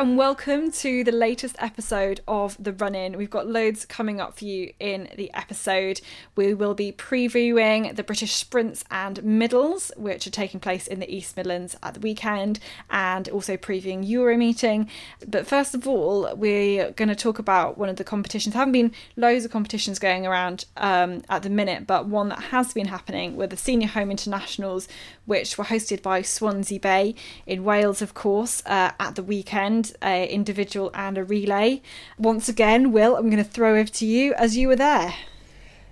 and 0.00 0.16
welcome 0.16 0.72
to 0.72 1.04
the 1.04 1.12
latest 1.12 1.54
episode 1.58 2.22
of 2.26 2.56
The 2.58 2.72
Run 2.72 2.94
In. 2.94 3.18
We've 3.18 3.28
got 3.28 3.46
loads 3.46 3.84
coming 3.84 4.18
up 4.18 4.38
for 4.38 4.46
you 4.46 4.72
in 4.80 5.10
the 5.14 5.30
episode. 5.34 6.00
We 6.34 6.54
will 6.54 6.72
be 6.72 6.90
previewing 6.90 7.94
the 7.94 8.02
British 8.02 8.32
Sprints 8.32 8.82
and 8.90 9.22
Middles, 9.22 9.92
which 9.98 10.26
are 10.26 10.30
taking 10.30 10.58
place 10.58 10.86
in 10.86 11.00
the 11.00 11.14
East 11.14 11.36
Midlands 11.36 11.76
at 11.82 11.92
the 11.92 12.00
weekend, 12.00 12.60
and 12.88 13.28
also 13.28 13.58
previewing 13.58 14.08
Euromeeting. 14.08 14.88
But 15.28 15.46
first 15.46 15.74
of 15.74 15.86
all, 15.86 16.34
we're 16.34 16.92
going 16.92 17.10
to 17.10 17.14
talk 17.14 17.38
about 17.38 17.76
one 17.76 17.90
of 17.90 17.96
the 17.96 18.04
competitions. 18.04 18.54
There 18.54 18.60
haven't 18.60 18.72
been 18.72 18.92
loads 19.16 19.44
of 19.44 19.50
competitions 19.50 19.98
going 19.98 20.26
around 20.26 20.64
um, 20.78 21.20
at 21.28 21.42
the 21.42 21.50
minute, 21.50 21.86
but 21.86 22.06
one 22.06 22.30
that 22.30 22.44
has 22.44 22.72
been 22.72 22.88
happening 22.88 23.36
were 23.36 23.48
the 23.48 23.58
Senior 23.58 23.88
Home 23.88 24.10
Internationals, 24.10 24.88
which 25.30 25.56
were 25.56 25.62
hosted 25.62 26.02
by 26.02 26.22
Swansea 26.22 26.80
Bay 26.80 27.14
in 27.46 27.62
Wales, 27.62 28.02
of 28.02 28.14
course, 28.14 28.64
uh, 28.66 28.90
at 28.98 29.14
the 29.14 29.22
weekend, 29.22 29.92
individual 30.02 30.90
and 30.92 31.16
a 31.16 31.22
relay. 31.22 31.80
Once 32.18 32.48
again, 32.48 32.90
Will, 32.90 33.14
I'm 33.14 33.30
going 33.30 33.42
to 33.42 33.48
throw 33.48 33.78
over 33.78 33.88
to 33.90 34.04
you 34.04 34.34
as 34.34 34.56
you 34.56 34.66
were 34.66 34.74
there. 34.74 35.14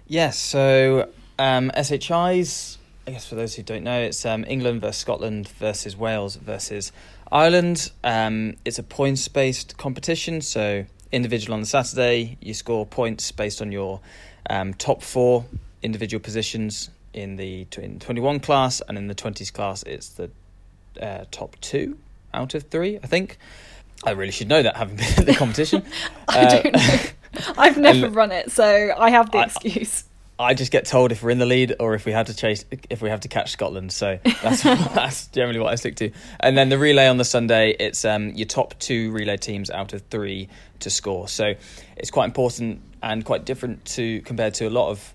Yes, 0.09 0.37
so 0.37 1.09
um, 1.39 1.71
SHIs, 1.77 2.79
I 3.07 3.13
guess 3.13 3.29
for 3.29 3.37
those 3.37 3.55
who 3.55 3.63
don't 3.63 3.85
know, 3.85 4.01
it's 4.01 4.27
um, 4.27 4.45
England 4.49 4.81
versus 4.81 4.97
Scotland 4.97 5.51
versus 5.51 5.97
Wales 5.97 6.35
versus 6.35 6.91
Ireland. 7.31 7.93
Um, 8.03 8.57
it's 8.65 8.81
a 8.81 8.83
points 8.83 9.29
based 9.29 9.77
competition, 9.77 10.41
so 10.41 10.85
individual 11.13 11.55
on 11.55 11.61
the 11.61 11.67
Saturday, 11.67 12.39
you 12.41 12.55
score 12.55 12.85
points 12.85 13.31
based 13.31 13.63
on 13.63 13.71
your 13.71 14.01
um, 14.51 14.75
top 14.75 15.01
four 15.01 15.45
individual 15.81 16.21
positions 16.21 16.91
in 17.13 17.37
the 17.37 17.67
in 17.77 17.99
21 17.99 18.41
class, 18.41 18.81
and 18.89 18.99
in 18.99 19.09
the 19.09 19.15
20s 19.15 19.53
class, 19.53 19.83
it's 19.85 20.09
the 20.11 20.31
uh, 21.01 21.25
top 21.31 21.57
two 21.61 21.99
out 22.35 22.55
of 22.55 22.65
three, 22.65 22.99
I 23.03 23.07
think. 23.07 23.39
I 24.05 24.13
really 24.13 24.33
should 24.33 24.49
know 24.49 24.63
that, 24.63 24.77
having 24.77 24.97
been 24.97 25.07
at 25.19 25.27
the 25.27 25.35
competition. 25.35 25.83
I 26.29 26.45
uh, 26.45 26.51
don't 26.51 26.73
know. 26.75 26.97
I've 27.57 27.79
never 27.79 28.09
run 28.11 28.31
it, 28.31 28.51
so 28.53 28.93
I 28.97 29.11
have 29.11 29.31
the 29.31 29.39
I, 29.39 29.45
excuse. 29.45 30.05
I 30.41 30.55
just 30.55 30.71
get 30.71 30.87
told 30.87 31.11
if 31.11 31.23
we're 31.23 31.31
in 31.31 31.39
the 31.39 31.47
lead 31.47 31.75
or 31.81 31.95
if 31.95 32.07
we 32.07 32.13
have 32.13 32.27
to 32.27 32.35
chase, 32.35 32.65
if 32.89 33.03
we 33.03 33.11
have 33.11 33.21
to 33.21 33.29
catch 33.29 33.51
Scotland. 33.51 33.93
So 33.93 34.21
that's 34.43 34.63
that's 34.63 35.27
generally 35.29 35.59
what 35.59 35.73
I 35.73 35.75
stick 35.75 35.97
to. 35.97 36.13
And 36.39 36.57
then 36.57 36.69
the 36.69 36.79
relay 36.79 37.09
on 37.09 37.17
the 37.17 37.25
Sunday, 37.25 37.71
it's 37.71 38.05
um, 38.05 38.31
your 38.31 38.47
top 38.47 38.79
two 38.79 39.11
relay 39.11 39.37
teams 39.37 39.69
out 39.69 39.93
of 39.95 40.03
three 40.11 40.49
to 40.81 40.91
score. 40.91 41.27
So 41.27 41.55
it's 41.97 42.13
quite 42.13 42.27
important 42.27 42.83
and 43.03 43.25
quite 43.25 43.45
different 43.45 43.85
to 43.87 44.21
compared 44.23 44.55
to 44.55 44.69
a 44.69 44.71
lot 44.71 44.91
of 44.91 45.13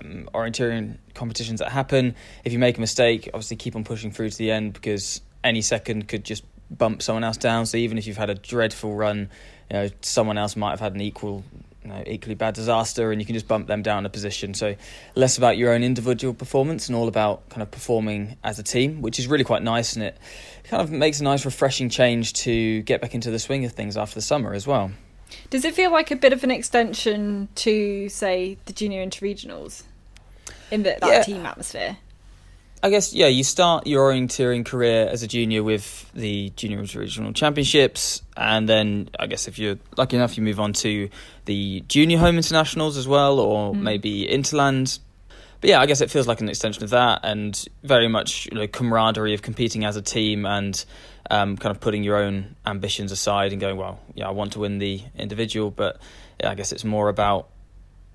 um, 0.00 0.28
orienteering 0.34 0.98
competitions 1.14 1.60
that 1.60 1.70
happen. 1.70 2.14
If 2.44 2.52
you 2.52 2.58
make 2.58 2.78
a 2.78 2.80
mistake, 2.80 3.30
obviously 3.32 3.56
keep 3.56 3.76
on 3.76 3.84
pushing 3.84 4.10
through 4.10 4.30
to 4.30 4.38
the 4.38 4.50
end 4.50 4.72
because 4.72 5.20
any 5.42 5.62
second 5.62 6.08
could 6.08 6.24
just 6.24 6.44
bump 6.70 7.02
someone 7.02 7.24
else 7.24 7.36
down. 7.36 7.66
So 7.66 7.76
even 7.76 7.98
if 7.98 8.06
you've 8.06 8.16
had 8.16 8.30
a 8.30 8.34
dreadful 8.34 8.94
run, 8.94 9.30
you 9.70 9.76
know 9.76 9.88
someone 10.02 10.38
else 10.38 10.56
might 10.56 10.70
have 10.70 10.80
had 10.80 10.94
an 10.94 11.00
equal, 11.00 11.44
you 11.82 11.90
know, 11.90 12.02
equally 12.06 12.34
bad 12.34 12.54
disaster, 12.54 13.12
and 13.12 13.20
you 13.20 13.26
can 13.26 13.34
just 13.34 13.48
bump 13.48 13.66
them 13.66 13.82
down 13.82 14.06
a 14.06 14.08
position. 14.08 14.54
So 14.54 14.76
less 15.14 15.38
about 15.38 15.56
your 15.56 15.72
own 15.72 15.82
individual 15.82 16.34
performance 16.34 16.88
and 16.88 16.96
all 16.96 17.08
about 17.08 17.48
kind 17.48 17.62
of 17.62 17.70
performing 17.70 18.36
as 18.42 18.58
a 18.58 18.62
team, 18.62 19.02
which 19.02 19.18
is 19.18 19.26
really 19.26 19.44
quite 19.44 19.62
nice, 19.62 19.94
and 19.94 20.04
it 20.04 20.18
kind 20.64 20.82
of 20.82 20.90
makes 20.90 21.20
a 21.20 21.24
nice, 21.24 21.44
refreshing 21.44 21.88
change 21.88 22.32
to 22.34 22.82
get 22.82 23.00
back 23.00 23.14
into 23.14 23.30
the 23.30 23.38
swing 23.38 23.64
of 23.64 23.72
things 23.72 23.96
after 23.96 24.14
the 24.16 24.22
summer 24.22 24.52
as 24.52 24.66
well. 24.66 24.90
Does 25.50 25.64
it 25.64 25.74
feel 25.74 25.90
like 25.90 26.10
a 26.10 26.16
bit 26.16 26.32
of 26.32 26.44
an 26.44 26.50
extension 26.50 27.48
to, 27.56 28.08
say, 28.08 28.58
the 28.66 28.72
junior 28.72 29.04
interregionals 29.04 29.82
in 30.70 30.82
the, 30.82 30.96
that 31.00 31.08
yeah. 31.08 31.22
team 31.22 31.44
atmosphere? 31.44 31.98
I 32.82 32.90
guess 32.90 33.12
yeah, 33.12 33.26
you 33.26 33.42
start 33.42 33.86
your 33.86 34.12
orienteering 34.12 34.64
career 34.64 35.08
as 35.08 35.22
a 35.22 35.26
junior 35.26 35.62
with 35.62 36.10
the 36.12 36.50
junior 36.50 36.78
regional 36.78 37.32
championships, 37.32 38.22
and 38.36 38.68
then 38.68 39.08
I 39.18 39.26
guess 39.26 39.48
if 39.48 39.58
you're 39.58 39.76
lucky 39.96 40.16
enough, 40.16 40.36
you 40.36 40.44
move 40.44 40.60
on 40.60 40.72
to 40.74 41.08
the 41.46 41.82
junior 41.88 42.18
home 42.18 42.36
internationals 42.36 42.96
as 42.96 43.08
well, 43.08 43.40
or 43.40 43.72
mm. 43.72 43.80
maybe 43.80 44.26
interland. 44.30 45.00
But 45.60 45.70
yeah, 45.70 45.80
I 45.80 45.86
guess 45.86 46.02
it 46.02 46.10
feels 46.10 46.28
like 46.28 46.40
an 46.40 46.48
extension 46.48 46.84
of 46.84 46.90
that, 46.90 47.20
and 47.22 47.64
very 47.82 48.08
much 48.08 48.46
you 48.46 48.58
know, 48.58 48.66
camaraderie 48.66 49.34
of 49.34 49.42
competing 49.42 49.84
as 49.84 49.96
a 49.96 50.02
team, 50.02 50.44
and 50.44 50.84
um, 51.30 51.56
kind 51.56 51.74
of 51.74 51.80
putting 51.80 52.02
your 52.02 52.16
own 52.16 52.56
ambitions 52.64 53.12
aside 53.12 53.52
and 53.52 53.60
going, 53.60 53.76
well, 53.76 54.00
yeah, 54.14 54.28
I 54.28 54.30
want 54.30 54.52
to 54.52 54.60
win 54.60 54.78
the 54.78 55.02
individual, 55.16 55.70
but 55.70 56.00
I 56.42 56.54
guess 56.54 56.72
it's 56.72 56.84
more 56.84 57.08
about 57.08 57.48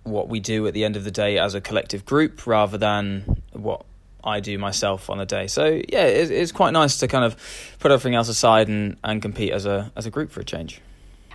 what 0.03 0.29
we 0.29 0.39
do 0.39 0.65
at 0.67 0.73
the 0.73 0.83
end 0.83 0.95
of 0.95 1.03
the 1.03 1.11
day 1.11 1.37
as 1.37 1.53
a 1.53 1.61
collective 1.61 2.05
group 2.05 2.47
rather 2.47 2.77
than 2.77 3.41
what 3.53 3.85
I 4.23 4.39
do 4.39 4.57
myself 4.57 5.09
on 5.09 5.17
the 5.17 5.25
day. 5.25 5.47
So 5.47 5.65
yeah, 5.65 6.03
it's, 6.03 6.31
it's 6.31 6.51
quite 6.51 6.71
nice 6.71 6.97
to 6.97 7.07
kind 7.07 7.25
of 7.25 7.35
put 7.79 7.91
everything 7.91 8.15
else 8.15 8.29
aside 8.29 8.67
and, 8.67 8.97
and 9.03 9.21
compete 9.21 9.51
as 9.51 9.65
a 9.65 9.91
as 9.95 10.05
a 10.05 10.09
group 10.09 10.31
for 10.31 10.41
a 10.41 10.43
change. 10.43 10.81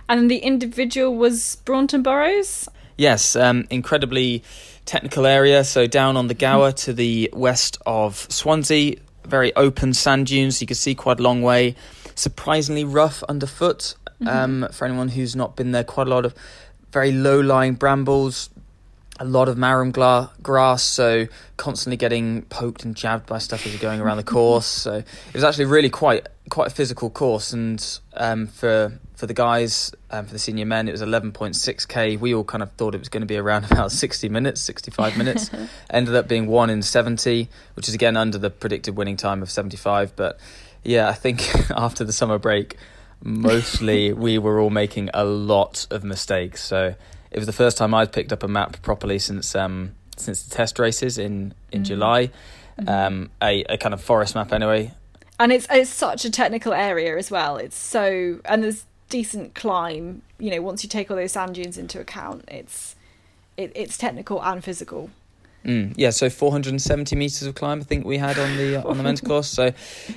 And 0.09 0.31
the 0.31 0.37
individual 0.37 1.15
was 1.15 1.57
Braunton 1.65 2.01
Burrows. 2.01 2.69
Yes, 2.97 3.35
um, 3.35 3.67
incredibly 3.69 4.43
technical 4.85 5.25
area. 5.25 5.63
So 5.63 5.85
down 5.85 6.17
on 6.17 6.27
the 6.27 6.33
Gower 6.33 6.71
to 6.71 6.93
the 6.93 7.29
west 7.33 7.77
of 7.85 8.25
Swansea, 8.29 8.95
very 9.27 9.55
open 9.55 9.93
sand 9.93 10.27
dunes. 10.27 10.61
You 10.61 10.67
can 10.67 10.75
see 10.75 10.95
quite 10.95 11.19
a 11.19 11.23
long 11.23 11.41
way. 11.41 11.75
Surprisingly 12.15 12.83
rough 12.83 13.23
underfoot. 13.23 13.95
Mm-hmm. 14.21 14.27
Um, 14.27 14.67
for 14.71 14.85
anyone 14.85 15.09
who's 15.09 15.35
not 15.35 15.55
been 15.55 15.71
there, 15.71 15.83
quite 15.83 16.07
a 16.07 16.09
lot 16.09 16.25
of 16.25 16.33
very 16.91 17.11
low 17.11 17.39
lying 17.39 17.75
brambles, 17.75 18.49
a 19.19 19.25
lot 19.25 19.47
of 19.49 19.57
marram 19.57 19.91
gla- 19.91 20.31
grass, 20.41 20.83
so 20.83 21.27
constantly 21.57 21.97
getting 21.97 22.43
poked 22.43 22.83
and 22.83 22.95
jabbed 22.95 23.27
by 23.27 23.37
stuff 23.37 23.65
as 23.65 23.73
you're 23.73 23.81
going 23.81 23.99
around 23.99 24.17
the 24.17 24.23
course. 24.35 24.65
So 24.65 24.95
it 24.95 25.33
was 25.33 25.43
actually 25.43 25.65
really 25.65 25.89
quite 25.89 26.27
quite 26.49 26.67
a 26.67 26.71
physical 26.71 27.09
course, 27.09 27.53
and 27.53 27.99
um, 28.13 28.47
for 28.47 28.99
for 29.17 29.25
the 29.25 29.33
guys, 29.33 29.91
um, 30.11 30.27
for 30.27 30.33
the 30.33 30.39
senior 30.39 30.67
men, 30.67 30.87
it 30.87 30.91
was 30.91 31.01
11.6k. 31.01 32.19
We 32.19 32.35
all 32.35 32.43
kind 32.43 32.61
of 32.61 32.71
thought 32.73 32.93
it 32.93 32.99
was 32.99 33.09
going 33.09 33.21
to 33.21 33.27
be 33.27 33.37
around 33.37 33.65
about 33.71 33.91
60 33.91 34.29
minutes, 34.29 34.61
65 34.61 35.17
minutes. 35.17 35.49
Ended 35.89 36.13
up 36.13 36.27
being 36.27 36.45
one 36.45 36.69
in 36.69 36.83
70, 36.83 37.49
which 37.73 37.89
is 37.89 37.95
again 37.95 38.15
under 38.15 38.37
the 38.37 38.51
predicted 38.51 38.95
winning 38.95 39.17
time 39.17 39.41
of 39.41 39.49
75. 39.49 40.15
But 40.15 40.39
yeah, 40.83 41.09
I 41.09 41.13
think 41.13 41.49
after 41.71 42.03
the 42.03 42.13
summer 42.13 42.37
break, 42.37 42.77
mostly 43.23 44.13
we 44.13 44.37
were 44.37 44.59
all 44.59 44.69
making 44.69 45.09
a 45.15 45.25
lot 45.25 45.87
of 45.89 46.03
mistakes. 46.03 46.63
So 46.63 46.93
it 47.31 47.37
was 47.37 47.47
the 47.47 47.53
first 47.53 47.75
time 47.75 47.95
I'd 47.95 48.11
picked 48.13 48.31
up 48.31 48.43
a 48.43 48.47
map 48.47 48.83
properly 48.83 49.17
since 49.17 49.55
um, 49.55 49.95
since 50.15 50.43
the 50.43 50.55
test 50.55 50.77
races 50.77 51.17
in 51.17 51.55
in 51.71 51.81
mm. 51.81 51.85
July. 51.85 52.29
Mm-hmm. 52.79 52.87
Um, 52.87 53.31
a, 53.41 53.63
a 53.63 53.77
kind 53.79 53.95
of 53.95 54.03
forest 54.03 54.35
map 54.35 54.53
anyway. 54.53 54.93
And 55.39 55.51
it's 55.51 55.65
it's 55.71 55.89
such 55.89 56.23
a 56.23 56.29
technical 56.29 56.71
area 56.71 57.17
as 57.17 57.31
well. 57.31 57.57
It's 57.57 57.75
so 57.75 58.39
and 58.45 58.63
there's 58.63 58.85
decent 59.09 59.55
climb. 59.55 60.21
You 60.39 60.51
know, 60.51 60.61
once 60.61 60.83
you 60.83 60.89
take 60.89 61.09
all 61.09 61.17
those 61.17 61.31
sand 61.33 61.55
dunes 61.55 61.77
into 61.77 61.99
account, 61.99 62.45
it's 62.47 62.95
it, 63.55 63.71
it's 63.75 63.97
technical 63.97 64.41
and 64.43 64.63
physical. 64.63 65.09
Mm, 65.65 65.93
yeah, 65.97 66.11
so 66.11 66.29
470 66.29 67.15
meters 67.17 67.43
of 67.43 67.55
climb 67.55 67.81
I 67.81 67.83
think 67.83 68.05
we 68.05 68.17
had 68.17 68.39
on 68.39 68.55
the 68.55 68.83
on 68.85 68.97
the 68.97 69.03
men's 69.03 69.21
course. 69.27 69.47
So, 69.47 69.73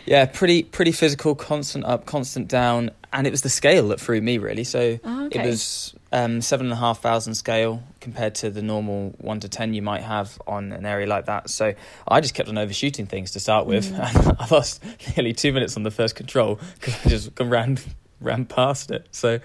yeah, 0.06 0.27
pretty 0.27 0.62
pretty 0.62 0.93
physical, 0.93 1.34
constant 1.34 1.84
up, 1.84 2.06
constant 2.06 2.47
down, 2.47 2.91
and 3.12 3.27
it 3.27 3.31
was 3.31 3.43
the 3.43 3.49
scale 3.49 3.89
that 3.89 4.01
threw 4.01 4.21
me 4.21 4.39
really. 4.39 4.65
So 4.65 5.01
oh, 5.03 5.27
okay. 5.27 5.41
it 5.41 5.47
was 5.47 5.95
um, 6.12 6.41
seven 6.41 6.67
and 6.67 6.72
a 6.72 6.77
half 6.77 7.01
thousand 7.01 7.34
scale 7.34 7.83
compared 8.01 8.37
to 8.37 8.51
the 8.51 8.62
normal 8.62 9.15
one 9.19 9.41
to 9.41 9.49
ten 9.49 9.75
you 9.75 9.83
might 9.83 10.03
have 10.03 10.41
on 10.47 10.72
an 10.72 10.87
area 10.87 11.07
like 11.07 11.27
that. 11.27 11.51
So 11.51 11.75
I 12.07 12.21
just 12.21 12.34
kept 12.34 12.48
on 12.48 12.57
overshooting 12.57 13.07
things 13.07 13.33
to 13.33 13.41
start 13.41 13.66
with, 13.66 13.91
mm. 13.92 13.98
and 14.28 14.37
I 14.39 14.47
lost 14.54 14.84
nearly 15.16 15.33
two 15.33 15.53
minutes 15.53 15.77
on 15.77 15.83
the 15.83 15.91
first 15.91 16.15
control 16.15 16.60
because 16.75 16.95
I 17.04 17.09
just 17.09 17.31
ran 17.41 17.78
ran 18.21 18.45
past 18.45 18.91
it. 18.91 19.09
So 19.11 19.41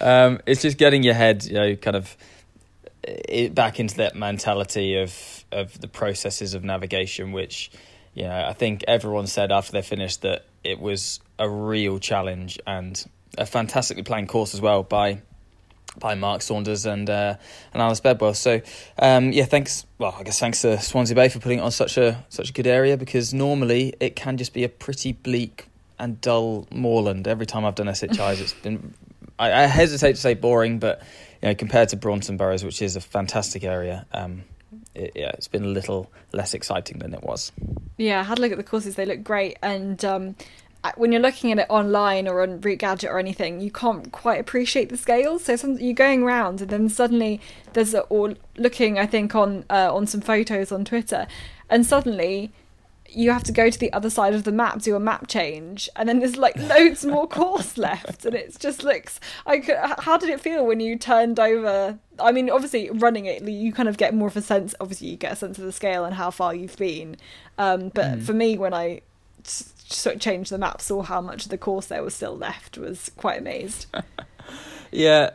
um, 0.00 0.40
it's 0.46 0.62
just 0.62 0.78
getting 0.78 1.02
your 1.02 1.14
head, 1.14 1.44
you 1.44 1.54
know, 1.54 1.76
kind 1.76 1.96
of 1.96 2.16
it, 3.02 3.54
back 3.54 3.80
into 3.80 3.96
that 3.98 4.14
mentality 4.14 4.96
of 4.96 5.44
of 5.50 5.80
the 5.80 5.88
processes 5.88 6.54
of 6.54 6.64
navigation, 6.64 7.32
which 7.32 7.70
you 8.14 8.24
know 8.24 8.44
I 8.46 8.52
think 8.52 8.84
everyone 8.88 9.26
said 9.26 9.52
after 9.52 9.72
they 9.72 9.82
finished 9.82 10.22
that 10.22 10.44
it 10.64 10.80
was 10.80 11.20
a 11.38 11.48
real 11.48 11.98
challenge 11.98 12.58
and 12.66 13.02
a 13.36 13.46
fantastically 13.46 14.02
planned 14.02 14.28
course 14.28 14.54
as 14.54 14.60
well 14.60 14.82
by 14.82 15.22
by 15.98 16.14
Mark 16.14 16.42
Saunders 16.42 16.86
and 16.86 17.08
uh, 17.08 17.36
and 17.72 17.82
Alice 17.82 18.00
Bedwell. 18.00 18.34
So 18.34 18.60
um, 18.98 19.32
yeah, 19.32 19.44
thanks. 19.44 19.86
Well, 19.98 20.14
I 20.18 20.22
guess 20.22 20.38
thanks 20.38 20.62
to 20.62 20.80
Swansea 20.80 21.14
Bay 21.14 21.28
for 21.28 21.38
putting 21.38 21.58
it 21.58 21.62
on 21.62 21.70
such 21.70 21.96
a 21.96 22.24
such 22.28 22.50
a 22.50 22.52
good 22.52 22.66
area 22.66 22.96
because 22.96 23.32
normally 23.32 23.94
it 24.00 24.16
can 24.16 24.36
just 24.36 24.52
be 24.52 24.64
a 24.64 24.68
pretty 24.68 25.12
bleak 25.12 25.66
and 25.98 26.20
dull 26.20 26.66
moorland. 26.72 27.26
Every 27.26 27.46
time 27.46 27.64
I've 27.64 27.74
done 27.74 27.86
SHIs, 27.86 28.40
it's 28.40 28.52
been 28.52 28.94
I, 29.38 29.64
I 29.64 29.66
hesitate 29.66 30.12
to 30.14 30.20
say 30.20 30.34
boring, 30.34 30.78
but 30.78 31.02
you 31.42 31.48
know, 31.48 31.54
compared 31.54 31.90
to 31.90 31.96
Braunton 31.96 32.36
Burrows, 32.36 32.64
which 32.64 32.82
is 32.82 32.96
a 32.96 33.00
fantastic 33.00 33.64
area, 33.64 34.06
um, 34.12 34.42
it, 34.94 35.12
yeah, 35.14 35.30
it's 35.30 35.48
been 35.48 35.64
a 35.64 35.68
little 35.68 36.10
less 36.32 36.54
exciting 36.54 36.98
than 36.98 37.14
it 37.14 37.22
was. 37.22 37.52
Yeah, 37.96 38.20
I 38.20 38.22
had 38.24 38.38
a 38.38 38.42
look 38.42 38.52
at 38.52 38.58
the 38.58 38.64
courses; 38.64 38.96
they 38.96 39.06
look 39.06 39.22
great, 39.22 39.56
and 39.62 40.04
um, 40.04 40.36
when 40.96 41.12
you're 41.12 41.22
looking 41.22 41.52
at 41.52 41.58
it 41.58 41.66
online 41.68 42.26
or 42.26 42.42
on 42.42 42.60
Route 42.60 42.78
Gadget 42.78 43.10
or 43.10 43.18
anything, 43.18 43.60
you 43.60 43.70
can't 43.70 44.10
quite 44.12 44.40
appreciate 44.40 44.88
the 44.88 44.96
scale. 44.96 45.38
So 45.38 45.56
some, 45.56 45.78
you're 45.78 45.94
going 45.94 46.22
around, 46.22 46.60
and 46.60 46.70
then 46.70 46.88
suddenly 46.88 47.40
there's 47.74 47.94
a, 47.94 48.00
or 48.02 48.34
looking, 48.56 48.98
I 48.98 49.06
think 49.06 49.34
on 49.34 49.64
uh, 49.70 49.94
on 49.94 50.06
some 50.06 50.20
photos 50.20 50.72
on 50.72 50.84
Twitter, 50.84 51.26
and 51.70 51.86
suddenly 51.86 52.52
you 53.10 53.30
have 53.30 53.42
to 53.44 53.52
go 53.52 53.70
to 53.70 53.78
the 53.78 53.92
other 53.92 54.10
side 54.10 54.34
of 54.34 54.44
the 54.44 54.52
map, 54.52 54.80
do 54.82 54.94
a 54.94 55.00
map 55.00 55.28
change, 55.28 55.88
and 55.96 56.08
then 56.08 56.18
there's 56.18 56.36
like 56.36 56.56
loads 56.56 57.04
more 57.04 57.26
course 57.28 57.78
left, 57.78 58.24
and 58.24 58.34
it 58.34 58.56
just 58.58 58.82
looks. 58.82 59.18
I 59.46 59.58
could, 59.58 59.76
how 59.98 60.16
did 60.16 60.30
it 60.30 60.40
feel 60.40 60.66
when 60.66 60.80
you 60.80 60.96
turned 60.96 61.40
over? 61.40 61.98
I 62.20 62.32
mean, 62.32 62.50
obviously 62.50 62.90
running 62.90 63.26
it, 63.26 63.42
you 63.42 63.72
kind 63.72 63.88
of 63.88 63.96
get 63.96 64.14
more 64.14 64.28
of 64.28 64.36
a 64.36 64.42
sense. 64.42 64.74
Obviously, 64.80 65.08
you 65.08 65.16
get 65.16 65.32
a 65.32 65.36
sense 65.36 65.58
of 65.58 65.64
the 65.64 65.72
scale 65.72 66.04
and 66.04 66.14
how 66.14 66.30
far 66.30 66.54
you've 66.54 66.76
been. 66.76 67.16
Um, 67.56 67.90
but 67.90 68.18
mm. 68.18 68.22
for 68.22 68.32
me, 68.32 68.58
when 68.58 68.74
I 68.74 69.00
sort 69.44 70.16
of 70.16 70.20
changed 70.20 70.50
the 70.50 70.58
map, 70.58 70.80
saw 70.80 71.02
how 71.02 71.20
much 71.20 71.44
of 71.44 71.50
the 71.50 71.58
course 71.58 71.86
there 71.86 72.02
was 72.02 72.14
still 72.14 72.36
left, 72.36 72.76
was 72.76 73.10
quite 73.16 73.38
amazed. 73.38 73.86
yeah, 74.92 75.30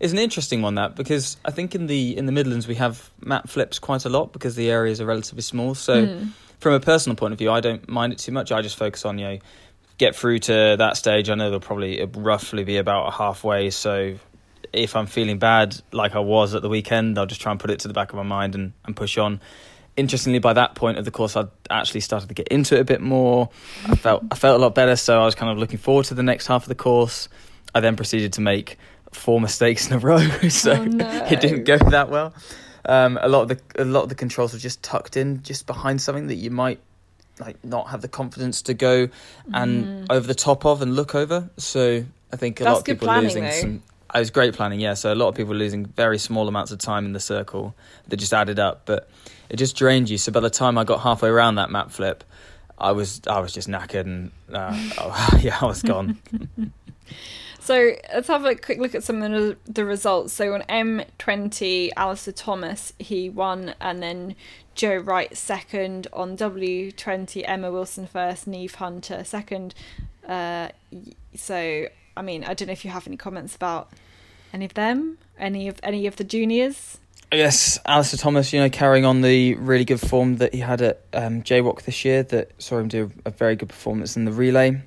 it's 0.00 0.12
an 0.12 0.18
interesting 0.18 0.60
one 0.60 0.74
that 0.74 0.94
because 0.94 1.36
I 1.44 1.52
think 1.52 1.74
in 1.74 1.86
the 1.86 2.16
in 2.16 2.26
the 2.26 2.32
Midlands 2.32 2.68
we 2.68 2.74
have 2.74 3.10
map 3.20 3.48
flips 3.48 3.78
quite 3.78 4.04
a 4.04 4.08
lot 4.08 4.32
because 4.32 4.56
the 4.56 4.70
areas 4.70 5.00
are 5.00 5.06
relatively 5.06 5.42
small. 5.42 5.74
So. 5.74 6.06
Mm 6.06 6.32
from 6.60 6.74
a 6.74 6.80
personal 6.80 7.16
point 7.16 7.32
of 7.32 7.38
view, 7.38 7.50
I 7.50 7.60
don't 7.60 7.88
mind 7.88 8.12
it 8.12 8.18
too 8.18 8.32
much. 8.32 8.52
I 8.52 8.62
just 8.62 8.76
focus 8.76 9.04
on 9.04 9.18
you 9.18 9.26
know 9.26 9.38
get 9.98 10.14
through 10.14 10.38
to 10.38 10.76
that 10.78 10.96
stage. 10.96 11.28
I 11.28 11.34
know 11.34 11.44
there'll 11.44 11.60
probably 11.60 12.04
roughly 12.14 12.64
be 12.64 12.76
about 12.76 13.12
halfway. 13.14 13.70
So 13.70 14.14
if 14.72 14.96
I'm 14.96 15.06
feeling 15.06 15.38
bad, 15.38 15.80
like 15.92 16.14
I 16.14 16.20
was 16.20 16.54
at 16.54 16.62
the 16.62 16.68
weekend, 16.68 17.18
I'll 17.18 17.26
just 17.26 17.40
try 17.40 17.50
and 17.50 17.60
put 17.60 17.70
it 17.70 17.80
to 17.80 17.88
the 17.88 17.94
back 17.94 18.10
of 18.10 18.16
my 18.16 18.22
mind 18.22 18.54
and, 18.54 18.72
and 18.84 18.96
push 18.96 19.18
on. 19.18 19.40
Interestingly, 19.96 20.38
by 20.38 20.52
that 20.52 20.76
point 20.76 20.96
of 20.96 21.04
the 21.04 21.10
course, 21.10 21.36
I'd 21.36 21.48
actually 21.70 22.00
started 22.00 22.28
to 22.28 22.34
get 22.34 22.46
into 22.48 22.76
it 22.76 22.80
a 22.80 22.84
bit 22.84 23.00
more. 23.00 23.50
I 23.86 23.96
felt 23.96 24.22
I 24.30 24.36
felt 24.36 24.60
a 24.60 24.62
lot 24.62 24.74
better, 24.74 24.94
so 24.94 25.20
I 25.20 25.24
was 25.24 25.34
kind 25.34 25.50
of 25.50 25.58
looking 25.58 25.78
forward 25.78 26.04
to 26.06 26.14
the 26.14 26.22
next 26.22 26.46
half 26.46 26.62
of 26.62 26.68
the 26.68 26.76
course. 26.76 27.28
I 27.74 27.80
then 27.80 27.96
proceeded 27.96 28.32
to 28.34 28.40
make 28.40 28.78
four 29.12 29.40
mistakes 29.40 29.88
in 29.88 29.94
a 29.94 29.98
row, 29.98 30.18
so 30.48 30.72
oh, 30.72 30.84
no. 30.84 31.26
it 31.30 31.40
didn't 31.40 31.64
go 31.64 31.78
that 31.78 32.10
well. 32.10 32.32
Um, 32.88 33.18
a 33.20 33.28
lot 33.28 33.42
of 33.42 33.48
the 33.48 33.82
a 33.82 33.84
lot 33.84 34.02
of 34.02 34.08
the 34.08 34.14
controls 34.14 34.54
were 34.54 34.58
just 34.58 34.82
tucked 34.82 35.16
in 35.16 35.42
just 35.42 35.66
behind 35.66 36.00
something 36.00 36.28
that 36.28 36.36
you 36.36 36.50
might 36.50 36.80
like 37.38 37.62
not 37.64 37.90
have 37.90 38.00
the 38.02 38.08
confidence 38.08 38.62
to 38.62 38.74
go 38.74 39.08
and 39.52 39.84
mm. 39.84 40.06
over 40.10 40.26
the 40.26 40.34
top 40.34 40.64
of 40.64 40.82
and 40.82 40.96
look 40.96 41.14
over. 41.14 41.50
So 41.58 42.04
I 42.32 42.36
think 42.36 42.60
a 42.60 42.64
That's 42.64 42.72
lot 42.72 42.78
of 42.80 42.84
people 42.86 43.06
planning, 43.06 43.24
are 43.24 43.28
losing 43.28 43.44
though. 43.44 43.50
some. 43.50 43.82
It 44.14 44.18
was 44.18 44.30
great 44.30 44.54
planning, 44.54 44.80
yeah. 44.80 44.94
So 44.94 45.12
a 45.12 45.14
lot 45.14 45.28
of 45.28 45.34
people 45.34 45.52
are 45.52 45.58
losing 45.58 45.84
very 45.84 46.18
small 46.18 46.48
amounts 46.48 46.72
of 46.72 46.78
time 46.78 47.04
in 47.04 47.12
the 47.12 47.20
circle 47.20 47.74
that 48.08 48.16
just 48.16 48.32
added 48.32 48.58
up, 48.58 48.82
but 48.86 49.08
it 49.50 49.56
just 49.56 49.76
drained 49.76 50.08
you. 50.08 50.16
So 50.16 50.32
by 50.32 50.40
the 50.40 50.48
time 50.48 50.78
I 50.78 50.84
got 50.84 51.00
halfway 51.00 51.28
around 51.28 51.56
that 51.56 51.70
map 51.70 51.90
flip, 51.90 52.24
I 52.78 52.92
was 52.92 53.20
I 53.28 53.40
was 53.40 53.52
just 53.52 53.68
knackered 53.68 54.06
and 54.06 54.30
uh, 54.52 54.72
oh, 54.98 55.38
yeah, 55.40 55.58
I 55.60 55.66
was 55.66 55.82
gone. 55.82 56.18
So 57.68 57.92
let's 58.14 58.28
have 58.28 58.46
a 58.46 58.54
quick 58.54 58.78
look 58.78 58.94
at 58.94 59.04
some 59.04 59.22
of 59.22 59.56
the 59.66 59.84
results. 59.84 60.32
So 60.32 60.54
on 60.54 60.62
M20, 60.70 61.90
Alistair 61.98 62.32
Thomas, 62.32 62.94
he 62.98 63.28
won, 63.28 63.74
and 63.78 64.02
then 64.02 64.36
Joe 64.74 64.96
Wright 64.96 65.36
second. 65.36 66.06
On 66.14 66.34
W20, 66.34 67.42
Emma 67.46 67.70
Wilson 67.70 68.06
first, 68.06 68.46
Neve 68.46 68.76
Hunter 68.76 69.22
second. 69.22 69.74
Uh, 70.26 70.68
so, 71.36 71.88
I 72.16 72.22
mean, 72.22 72.42
I 72.42 72.54
don't 72.54 72.68
know 72.68 72.72
if 72.72 72.86
you 72.86 72.90
have 72.90 73.06
any 73.06 73.18
comments 73.18 73.54
about 73.54 73.90
any 74.54 74.64
of 74.64 74.72
them, 74.72 75.18
any 75.38 75.68
of 75.68 75.78
any 75.82 76.06
of 76.06 76.16
the 76.16 76.24
juniors. 76.24 76.96
Yes, 77.30 77.78
Alistair 77.84 78.16
Thomas, 78.16 78.50
you 78.50 78.60
know, 78.60 78.70
carrying 78.70 79.04
on 79.04 79.20
the 79.20 79.56
really 79.56 79.84
good 79.84 80.00
form 80.00 80.36
that 80.36 80.54
he 80.54 80.60
had 80.60 80.80
at 80.80 81.02
um, 81.12 81.42
this 81.42 82.02
year, 82.06 82.22
that 82.22 82.50
saw 82.62 82.78
him 82.78 82.88
do 82.88 83.12
a 83.26 83.30
very 83.30 83.56
good 83.56 83.68
performance 83.68 84.16
in 84.16 84.24
the 84.24 84.32
relay. 84.32 84.80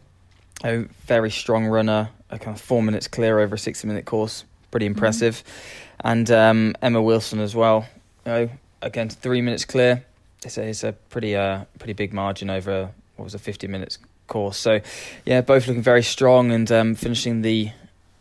A 0.63 0.85
very 1.05 1.31
strong 1.31 1.65
runner, 1.65 2.09
a 2.29 2.37
kind 2.37 2.55
of 2.55 2.61
four 2.61 2.83
minutes 2.83 3.07
clear 3.07 3.39
over 3.39 3.55
a 3.55 3.59
60 3.59 3.87
minute 3.87 4.05
course. 4.05 4.45
Pretty 4.69 4.85
mm-hmm. 4.85 4.95
impressive. 4.95 5.43
Mm-hmm. 5.43 6.07
And 6.07 6.31
um, 6.31 6.75
Emma 6.81 7.01
Wilson 7.01 7.39
as 7.39 7.55
well. 7.55 7.87
You 8.25 8.31
know, 8.31 8.49
again, 8.81 9.09
three 9.09 9.41
minutes 9.41 9.65
clear. 9.65 10.05
It's 10.43 10.57
a, 10.57 10.63
it's 10.63 10.83
a 10.83 10.93
pretty 10.93 11.35
uh, 11.35 11.65
pretty 11.77 11.93
big 11.93 12.13
margin 12.13 12.49
over 12.49 12.91
what 13.15 13.23
was 13.23 13.35
a 13.35 13.39
50 13.39 13.67
minutes 13.67 13.99
course. 14.27 14.57
So, 14.57 14.81
yeah, 15.25 15.41
both 15.41 15.67
looking 15.67 15.83
very 15.83 16.03
strong 16.03 16.51
and 16.51 16.71
um, 16.71 16.95
finishing 16.95 17.41
the 17.41 17.71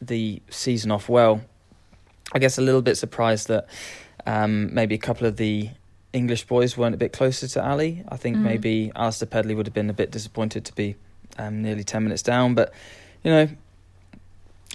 the 0.03 0.43
season 0.51 0.91
off 0.91 1.09
well. 1.09 1.41
I 2.33 2.39
guess 2.39 2.59
a 2.59 2.63
little 2.63 2.83
bit 2.83 2.97
surprised 2.97 3.49
that 3.49 3.67
um, 4.27 4.73
maybe 4.75 4.95
a 4.95 4.99
couple 4.99 5.27
of 5.27 5.37
the 5.37 5.71
English 6.13 6.47
boys 6.47 6.77
weren't 6.77 6.95
a 6.95 6.99
bit 6.99 7.13
closer 7.13 7.49
to 7.49 7.65
Ali. 7.67 8.05
I 8.09 8.17
think 8.17 8.37
mm. 8.37 8.43
maybe 8.43 8.93
Alistair 8.95 9.27
Pedley 9.27 9.55
would 9.55 9.67
have 9.67 9.75
been 9.75 9.91
a 9.91 9.95
bit 9.95 10.11
disappointed 10.11 10.65
to 10.67 10.75
be 10.75 10.97
um, 11.41 11.63
nearly 11.63 11.85
10 11.85 12.03
minutes 12.03 12.23
down, 12.23 12.55
but 12.55 12.73
you 13.25 13.31
know, 13.31 13.49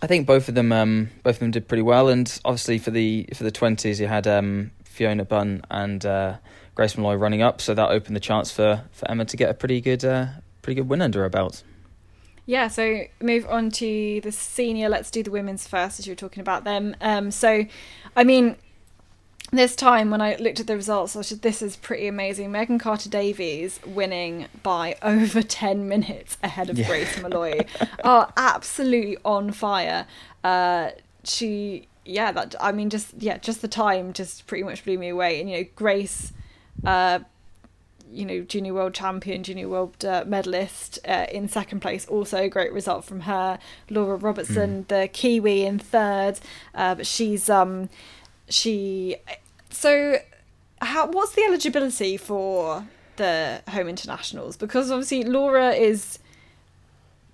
I 0.02 0.08
think 0.08 0.28
both 0.28 0.50
of 0.50 0.56
them 0.56 0.72
um, 0.72 1.10
both 1.24 1.36
of 1.36 1.40
them 1.40 1.52
did 1.52 1.68
pretty 1.68 1.82
well, 1.82 2.10
and 2.10 2.40
obviously 2.44 2.80
for 2.80 2.92
the 2.92 3.28
for 3.34 3.44
the 3.44 3.52
twenties, 3.52 4.00
you 4.00 4.08
had 4.08 4.28
um, 4.28 4.72
Fiona 4.84 5.26
Bunn 5.26 5.62
and 5.72 6.06
uh, 6.06 6.38
Grace 6.76 6.98
Molloy 6.98 7.16
running 7.16 7.42
up, 7.42 7.62
so 7.62 7.74
that 7.74 7.90
opened 7.90 8.16
the 8.16 8.22
chance 8.22 8.52
for, 8.52 8.84
for 8.92 9.10
Emma 9.10 9.26
to 9.26 9.38
get 9.38 9.50
a 9.50 9.54
pretty 9.54 9.80
good 9.80 10.04
uh, 10.04 10.28
pretty 10.62 10.82
good 10.82 10.90
win 10.90 11.02
under 11.02 11.22
her 11.22 11.30
belt. 11.30 11.64
Yeah, 12.46 12.68
so 12.68 13.06
move 13.22 13.48
on 13.50 13.72
to 13.72 14.22
the 14.22 14.32
senior. 14.32 14.90
Let's 14.90 15.10
do 15.10 15.24
the 15.24 15.32
women's 15.32 15.68
first, 15.68 16.00
as 16.00 16.06
you 16.06 16.12
were 16.12 16.18
talking 16.18 16.42
about 16.42 16.64
them. 16.64 16.96
Um, 17.02 17.32
so, 17.32 17.66
I 18.16 18.24
mean, 18.24 18.56
this 19.52 19.76
time 19.76 20.10
when 20.10 20.22
I 20.22 20.36
looked 20.36 20.60
at 20.60 20.68
the 20.68 20.76
results, 20.76 21.16
I 21.16 21.22
said, 21.22 21.42
"This 21.42 21.62
is 21.62 21.76
pretty 21.76 22.08
amazing." 22.08 22.52
Megan 22.52 22.80
Carter 22.80 23.10
Davies 23.10 23.80
winning 23.86 24.48
by 24.64 24.98
over 25.02 25.42
ten 25.42 25.88
minutes 25.88 26.38
ahead 26.44 26.70
of 26.70 26.78
yeah. 26.78 26.88
Grace 26.88 27.22
Molloy 27.22 27.66
are 28.04 28.32
absolutely 28.36 29.18
on 29.24 29.52
fire. 29.52 30.08
Uh, 30.44 30.92
she, 31.24 31.88
yeah, 32.06 32.32
that 32.32 32.56
I 32.60 32.72
mean, 32.72 32.90
just 32.90 33.14
yeah, 33.18 33.38
just 33.38 33.62
the 33.62 33.68
time 33.68 34.14
just 34.14 34.48
pretty 34.48 34.64
much 34.64 34.84
blew 34.84 34.98
me 34.98 35.10
away. 35.10 35.40
And 35.40 35.50
you 35.50 35.58
know, 35.58 35.66
Grace, 35.76 36.34
uh, 36.84 37.20
you 38.12 38.26
know, 38.26 38.42
junior 38.42 38.74
world 38.74 38.94
champion, 38.94 39.44
junior 39.44 39.70
world 39.70 40.04
uh, 40.04 40.24
medalist 40.26 41.00
uh, 41.08 41.28
in 41.32 41.50
second 41.50 41.82
place, 41.82 42.06
also 42.08 42.44
a 42.44 42.50
great 42.50 42.74
result 42.74 43.06
from 43.06 43.22
her. 43.22 43.60
Laura 43.90 44.16
Robertson, 44.16 44.84
mm. 44.84 44.88
the 44.88 45.08
Kiwi 45.12 45.66
in 45.66 45.78
third, 45.80 46.40
uh, 46.74 46.96
but 46.96 47.06
she's 47.06 47.50
um 47.50 47.90
she 48.50 49.18
so 49.70 50.18
how 50.82 51.08
what's 51.08 51.34
the 51.34 51.44
eligibility 51.44 52.18
for 52.18 52.88
the 53.18 53.62
home 53.70 53.88
internationals 53.88 54.58
because 54.58 54.92
obviously 54.92 55.24
Laura 55.24 55.72
is 55.72 56.20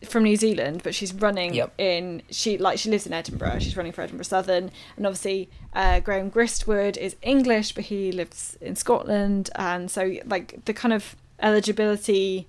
from 0.06 0.24
New 0.24 0.36
Zealand, 0.36 0.82
but 0.84 0.96
she's 0.96 1.14
running 1.14 1.54
yep. 1.54 1.74
in 1.78 2.24
she 2.30 2.58
like 2.58 2.80
she 2.80 2.90
lives 2.90 3.06
in 3.06 3.14
Edinburgh. 3.14 3.60
She's 3.60 3.78
running 3.78 3.92
for 3.92 4.02
Edinburgh 4.02 4.26
Southern, 4.26 4.72
and 4.98 5.06
obviously 5.06 5.50
uh, 5.74 6.00
Graham 6.00 6.32
Gristwood 6.32 6.98
is 6.98 7.16
English, 7.22 7.74
but 7.74 7.86
he 7.86 8.12
lives 8.12 8.58
in 8.62 8.76
Scotland, 8.76 9.50
and 9.56 9.92
so 9.92 10.16
like 10.26 10.66
the 10.66 10.74
kind 10.74 10.94
of 10.94 11.16
eligibility 11.40 12.48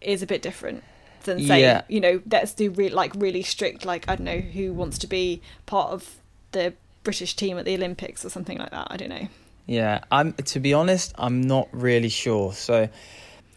is 0.00 0.22
a 0.22 0.26
bit 0.26 0.42
different 0.42 0.82
than 1.24 1.44
say 1.46 1.60
yeah. 1.60 1.82
you 1.88 2.00
know 2.00 2.20
let's 2.28 2.52
do 2.52 2.70
re- 2.70 2.88
like 2.88 3.12
really 3.14 3.42
strict 3.42 3.84
like 3.84 4.08
I 4.08 4.16
don't 4.16 4.24
know 4.24 4.40
who 4.40 4.72
wants 4.72 4.98
to 4.98 5.06
be 5.06 5.40
part 5.66 5.92
of 5.92 6.16
the 6.50 6.74
British 7.02 7.34
team 7.34 7.58
at 7.58 7.64
the 7.64 7.74
Olympics 7.74 8.24
or 8.24 8.30
something 8.30 8.58
like 8.58 8.70
that. 8.70 8.88
I 8.90 8.96
don't 8.96 9.08
know. 9.08 9.28
Yeah, 9.66 10.00
I'm 10.10 10.32
to 10.32 10.60
be 10.60 10.74
honest, 10.74 11.14
I'm 11.18 11.42
not 11.42 11.68
really 11.72 12.08
sure. 12.08 12.52
So 12.52 12.88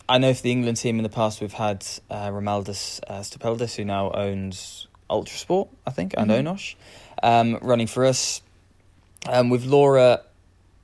I 0.08 0.18
know 0.18 0.34
for 0.34 0.44
the 0.44 0.52
England 0.52 0.78
team 0.78 0.98
in 0.98 1.04
the 1.04 1.10
past 1.10 1.42
we've 1.42 1.54
had 1.54 1.86
uh, 2.10 2.30
Romaldis 2.30 3.00
uh, 3.08 3.20
Stopeldis, 3.20 3.76
who 3.76 3.86
now 3.86 4.12
owns 4.12 4.88
Ultrasport, 5.10 5.70
I 5.86 5.92
think, 5.92 6.14
and 6.18 6.30
mm-hmm. 6.30 6.48
Onosh, 6.48 6.76
um, 7.24 7.58
running 7.62 7.88
for 7.88 8.06
us. 8.06 8.42
Um, 9.28 9.50
with 9.50 9.66
Laura, 9.66 10.22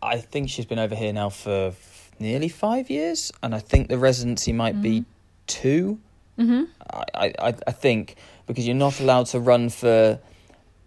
I 0.02 0.18
think 0.18 0.50
she's 0.50 0.66
been 0.66 0.80
over 0.80 0.96
here 0.96 1.14
now 1.14 1.30
for 1.30 1.74
nearly 2.20 2.50
five 2.50 2.90
years, 2.90 3.32
and 3.44 3.54
I 3.54 3.60
think 3.60 3.88
the 3.88 4.00
residency 4.00 4.52
might 4.52 4.74
mm-hmm. 4.74 4.82
be 4.82 5.06
2 5.48 6.00
mm-hmm. 6.40 6.64
I, 7.14 7.34
I, 7.38 7.56
I 7.68 7.72
think 7.72 8.16
because 8.48 8.66
you're 8.66 8.76
not 8.76 9.00
allowed 9.00 9.28
to 9.28 9.40
run 9.40 9.70
for 9.70 10.20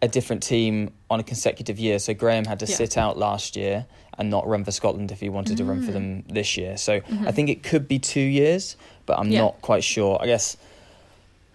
a 0.05 0.09
different 0.09 0.43
team 0.43 0.93
on 1.09 1.19
a 1.19 1.23
consecutive 1.23 1.79
year. 1.79 1.99
So 1.99 2.13
Graham 2.13 2.45
had 2.45 2.61
to 2.61 2.67
yeah. 2.67 2.77
sit 2.77 2.99
out 2.99 3.17
last 3.17 3.57
year 3.57 3.87
and 4.19 4.29
not 4.29 4.47
run 4.47 4.63
for 4.63 4.71
Scotland 4.71 5.11
if 5.11 5.19
he 5.19 5.31
wanted 5.31 5.55
mm. 5.55 5.59
to 5.59 5.65
run 5.65 5.83
for 5.83 5.93
them 5.93 6.23
mm. 6.23 6.35
this 6.35 6.59
year. 6.59 6.77
So 6.77 7.01
mm-hmm. 7.01 7.27
I 7.27 7.33
think 7.33 7.49
it 7.49 7.63
could 7.63 7.89
be 7.89 7.99
two 7.99 8.21
years, 8.21 8.77
but 9.07 9.19
I'm 9.19 9.31
yeah. 9.31 9.41
not 9.41 9.63
quite 9.63 9.83
sure. 9.83 10.19
I 10.21 10.27
guess 10.27 10.59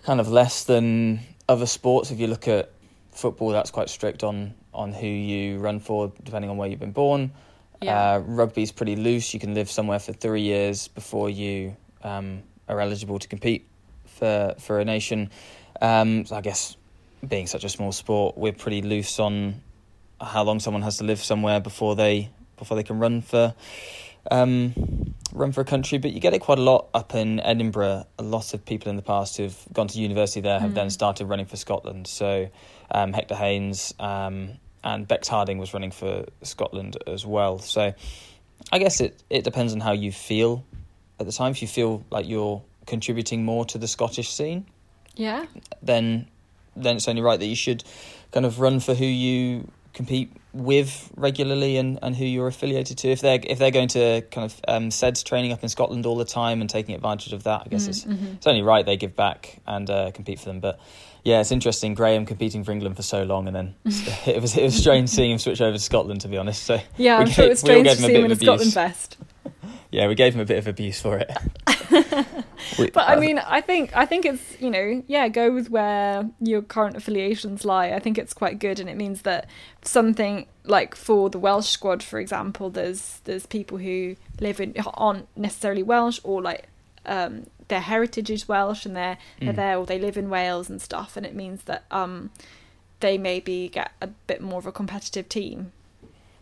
kind 0.03 0.19
of 0.19 0.29
less 0.29 0.63
than 0.63 1.19
other 1.47 1.67
sports. 1.67 2.09
If 2.09 2.19
you 2.19 2.25
look 2.25 2.47
at 2.47 2.71
football, 3.11 3.49
that's 3.49 3.69
quite 3.69 3.89
strict 3.89 4.23
on 4.23 4.55
on 4.73 4.93
who 4.93 5.07
you 5.07 5.59
run 5.59 5.79
for, 5.79 6.11
depending 6.23 6.49
on 6.49 6.57
where 6.57 6.67
you've 6.67 6.79
been 6.79 6.91
born. 6.91 7.31
Yeah. 7.81 8.13
Uh, 8.13 8.19
rugby's 8.19 8.71
pretty 8.71 8.95
loose. 8.95 9.31
You 9.33 9.39
can 9.39 9.53
live 9.53 9.69
somewhere 9.69 9.99
for 9.99 10.13
three 10.13 10.41
years 10.41 10.87
before 10.87 11.29
you 11.29 11.75
um, 12.03 12.41
are 12.67 12.79
eligible 12.79 13.19
to 13.19 13.27
compete 13.27 13.67
for 14.05 14.55
for 14.57 14.79
a 14.79 14.85
nation. 14.85 15.29
Um, 15.81 16.25
so 16.25 16.35
I 16.35 16.41
guess 16.41 16.75
being 17.27 17.47
such 17.47 17.63
a 17.63 17.69
small 17.69 17.91
sport, 17.91 18.37
we're 18.37 18.53
pretty 18.53 18.81
loose 18.81 19.19
on 19.19 19.61
how 20.21 20.43
long 20.43 20.59
someone 20.59 20.83
has 20.83 20.97
to 20.97 21.03
live 21.03 21.19
somewhere 21.19 21.59
before 21.59 21.95
they 21.95 22.29
before 22.57 22.75
they 22.75 22.83
can 22.83 22.99
run 22.99 23.21
for 23.21 23.53
um, 24.29 25.13
run 25.33 25.51
for 25.51 25.61
a 25.61 25.65
country. 25.65 25.97
But 25.97 26.11
you 26.11 26.19
get 26.19 26.33
it 26.33 26.39
quite 26.39 26.59
a 26.59 26.63
lot 26.63 26.89
up 26.93 27.15
in 27.15 27.39
Edinburgh. 27.39 28.05
A 28.17 28.23
lot 28.23 28.53
of 28.53 28.65
people 28.65 28.89
in 28.89 28.95
the 28.95 29.01
past 29.01 29.37
who've 29.37 29.57
gone 29.71 29.87
to 29.87 29.99
university 29.99 30.41
there 30.41 30.59
have 30.59 30.71
mm. 30.71 30.75
then 30.75 30.89
started 30.89 31.25
running 31.25 31.45
for 31.45 31.57
Scotland. 31.57 32.07
So 32.07 32.49
um, 32.91 33.13
Hector 33.13 33.35
Haynes 33.35 33.93
um, 33.99 34.51
and 34.83 35.07
Bex 35.07 35.27
Harding 35.27 35.57
was 35.57 35.73
running 35.73 35.91
for 35.91 36.25
Scotland 36.43 36.97
as 37.07 37.25
well. 37.25 37.59
So 37.59 37.93
I 38.71 38.79
guess 38.79 38.99
it, 38.99 39.23
it 39.29 39.43
depends 39.43 39.73
on 39.73 39.79
how 39.79 39.93
you 39.93 40.11
feel 40.11 40.65
at 41.19 41.25
the 41.25 41.31
time, 41.31 41.51
if 41.51 41.61
you 41.61 41.67
feel 41.67 42.03
like 42.09 42.27
you're 42.27 42.61
contributing 42.85 43.43
more 43.43 43.65
to 43.65 43.77
the 43.77 43.87
Scottish 43.87 44.29
scene, 44.29 44.65
yeah, 45.15 45.45
then 45.81 46.27
then 46.83 46.95
it's 46.95 47.07
only 47.07 47.21
right 47.21 47.39
that 47.39 47.45
you 47.45 47.55
should 47.55 47.83
kind 48.31 48.45
of 48.45 48.59
run 48.59 48.79
for 48.79 48.93
who 48.93 49.05
you 49.05 49.69
compete 49.93 50.31
with 50.53 51.11
regularly 51.15 51.77
and, 51.77 51.99
and 52.01 52.15
who 52.15 52.25
you're 52.25 52.47
affiliated 52.47 52.97
to. 52.99 53.09
If 53.09 53.21
they're 53.21 53.39
if 53.43 53.59
they're 53.59 53.71
going 53.71 53.89
to 53.89 54.21
kind 54.31 54.45
of 54.45 54.59
um, 54.67 54.89
SEDS 54.89 55.23
training 55.23 55.51
up 55.51 55.61
in 55.63 55.69
Scotland 55.69 56.05
all 56.05 56.15
the 56.15 56.25
time 56.25 56.61
and 56.61 56.69
taking 56.69 56.95
advantage 56.95 57.33
of 57.33 57.43
that, 57.43 57.63
I 57.65 57.69
guess 57.69 57.85
mm, 57.85 57.89
it's 57.89 58.05
mm-hmm. 58.05 58.33
it's 58.33 58.47
only 58.47 58.61
right 58.61 58.85
they 58.85 58.97
give 58.97 59.15
back 59.15 59.59
and 59.67 59.89
uh, 59.89 60.11
compete 60.11 60.39
for 60.39 60.45
them. 60.45 60.59
But 60.59 60.79
yeah, 61.23 61.41
it's 61.41 61.51
interesting. 61.51 61.93
Graham 61.93 62.25
competing 62.25 62.63
for 62.63 62.71
England 62.71 62.95
for 62.95 63.03
so 63.03 63.23
long, 63.23 63.47
and 63.47 63.55
then 63.55 63.75
it 64.25 64.41
was 64.41 64.57
it 64.57 64.63
was 64.63 64.75
strange 64.75 65.09
seeing 65.09 65.31
him 65.31 65.37
switch 65.37 65.61
over 65.61 65.73
to 65.77 65.83
Scotland. 65.83 66.21
To 66.21 66.27
be 66.27 66.37
honest, 66.37 66.63
so 66.63 66.79
yeah, 66.97 67.17
I'm 67.17 67.29
sure 67.29 67.45
it 67.45 67.49
was 67.49 67.59
strange 67.59 67.89
to 67.89 67.95
see 67.95 68.15
him 68.15 68.25
in 68.25 68.31
a 68.31 68.35
Scotland 68.35 68.73
vest. 68.73 69.17
yeah, 69.91 70.07
we 70.07 70.15
gave 70.15 70.33
him 70.33 70.41
a 70.41 70.45
bit 70.45 70.57
of 70.57 70.67
abuse 70.67 70.99
for 70.99 71.17
it. 71.17 71.29
But 72.77 73.09
I 73.09 73.15
mean, 73.15 73.39
I 73.39 73.61
think 73.61 73.95
I 73.95 74.05
think 74.05 74.25
it's 74.25 74.59
you 74.59 74.69
know 74.69 75.03
yeah, 75.07 75.27
go 75.27 75.51
with 75.51 75.69
where 75.69 76.29
your 76.39 76.61
current 76.61 76.95
affiliations 76.95 77.65
lie. 77.65 77.89
I 77.91 77.99
think 77.99 78.17
it's 78.17 78.33
quite 78.33 78.59
good, 78.59 78.79
and 78.79 78.89
it 78.89 78.97
means 78.97 79.23
that 79.23 79.49
something 79.81 80.47
like 80.65 80.95
for 80.95 81.29
the 81.29 81.39
Welsh 81.39 81.69
squad, 81.69 82.03
for 82.03 82.19
example, 82.19 82.69
there's 82.69 83.21
there's 83.25 83.45
people 83.45 83.77
who 83.77 84.15
live 84.39 84.59
in 84.59 84.75
aren't 84.93 85.27
necessarily 85.37 85.83
Welsh 85.83 86.19
or 86.23 86.41
like 86.41 86.67
um, 87.05 87.47
their 87.67 87.81
heritage 87.81 88.29
is 88.29 88.47
Welsh 88.47 88.85
and 88.85 88.95
they're 88.95 89.17
they're 89.39 89.53
mm. 89.53 89.55
there 89.55 89.77
or 89.77 89.85
they 89.85 89.99
live 89.99 90.17
in 90.17 90.29
Wales 90.29 90.69
and 90.69 90.81
stuff, 90.81 91.17
and 91.17 91.25
it 91.25 91.35
means 91.35 91.63
that 91.63 91.85
um, 91.91 92.31
they 92.99 93.17
maybe 93.17 93.69
get 93.69 93.91
a 94.01 94.07
bit 94.07 94.41
more 94.41 94.59
of 94.59 94.65
a 94.65 94.71
competitive 94.71 95.29
team. 95.29 95.71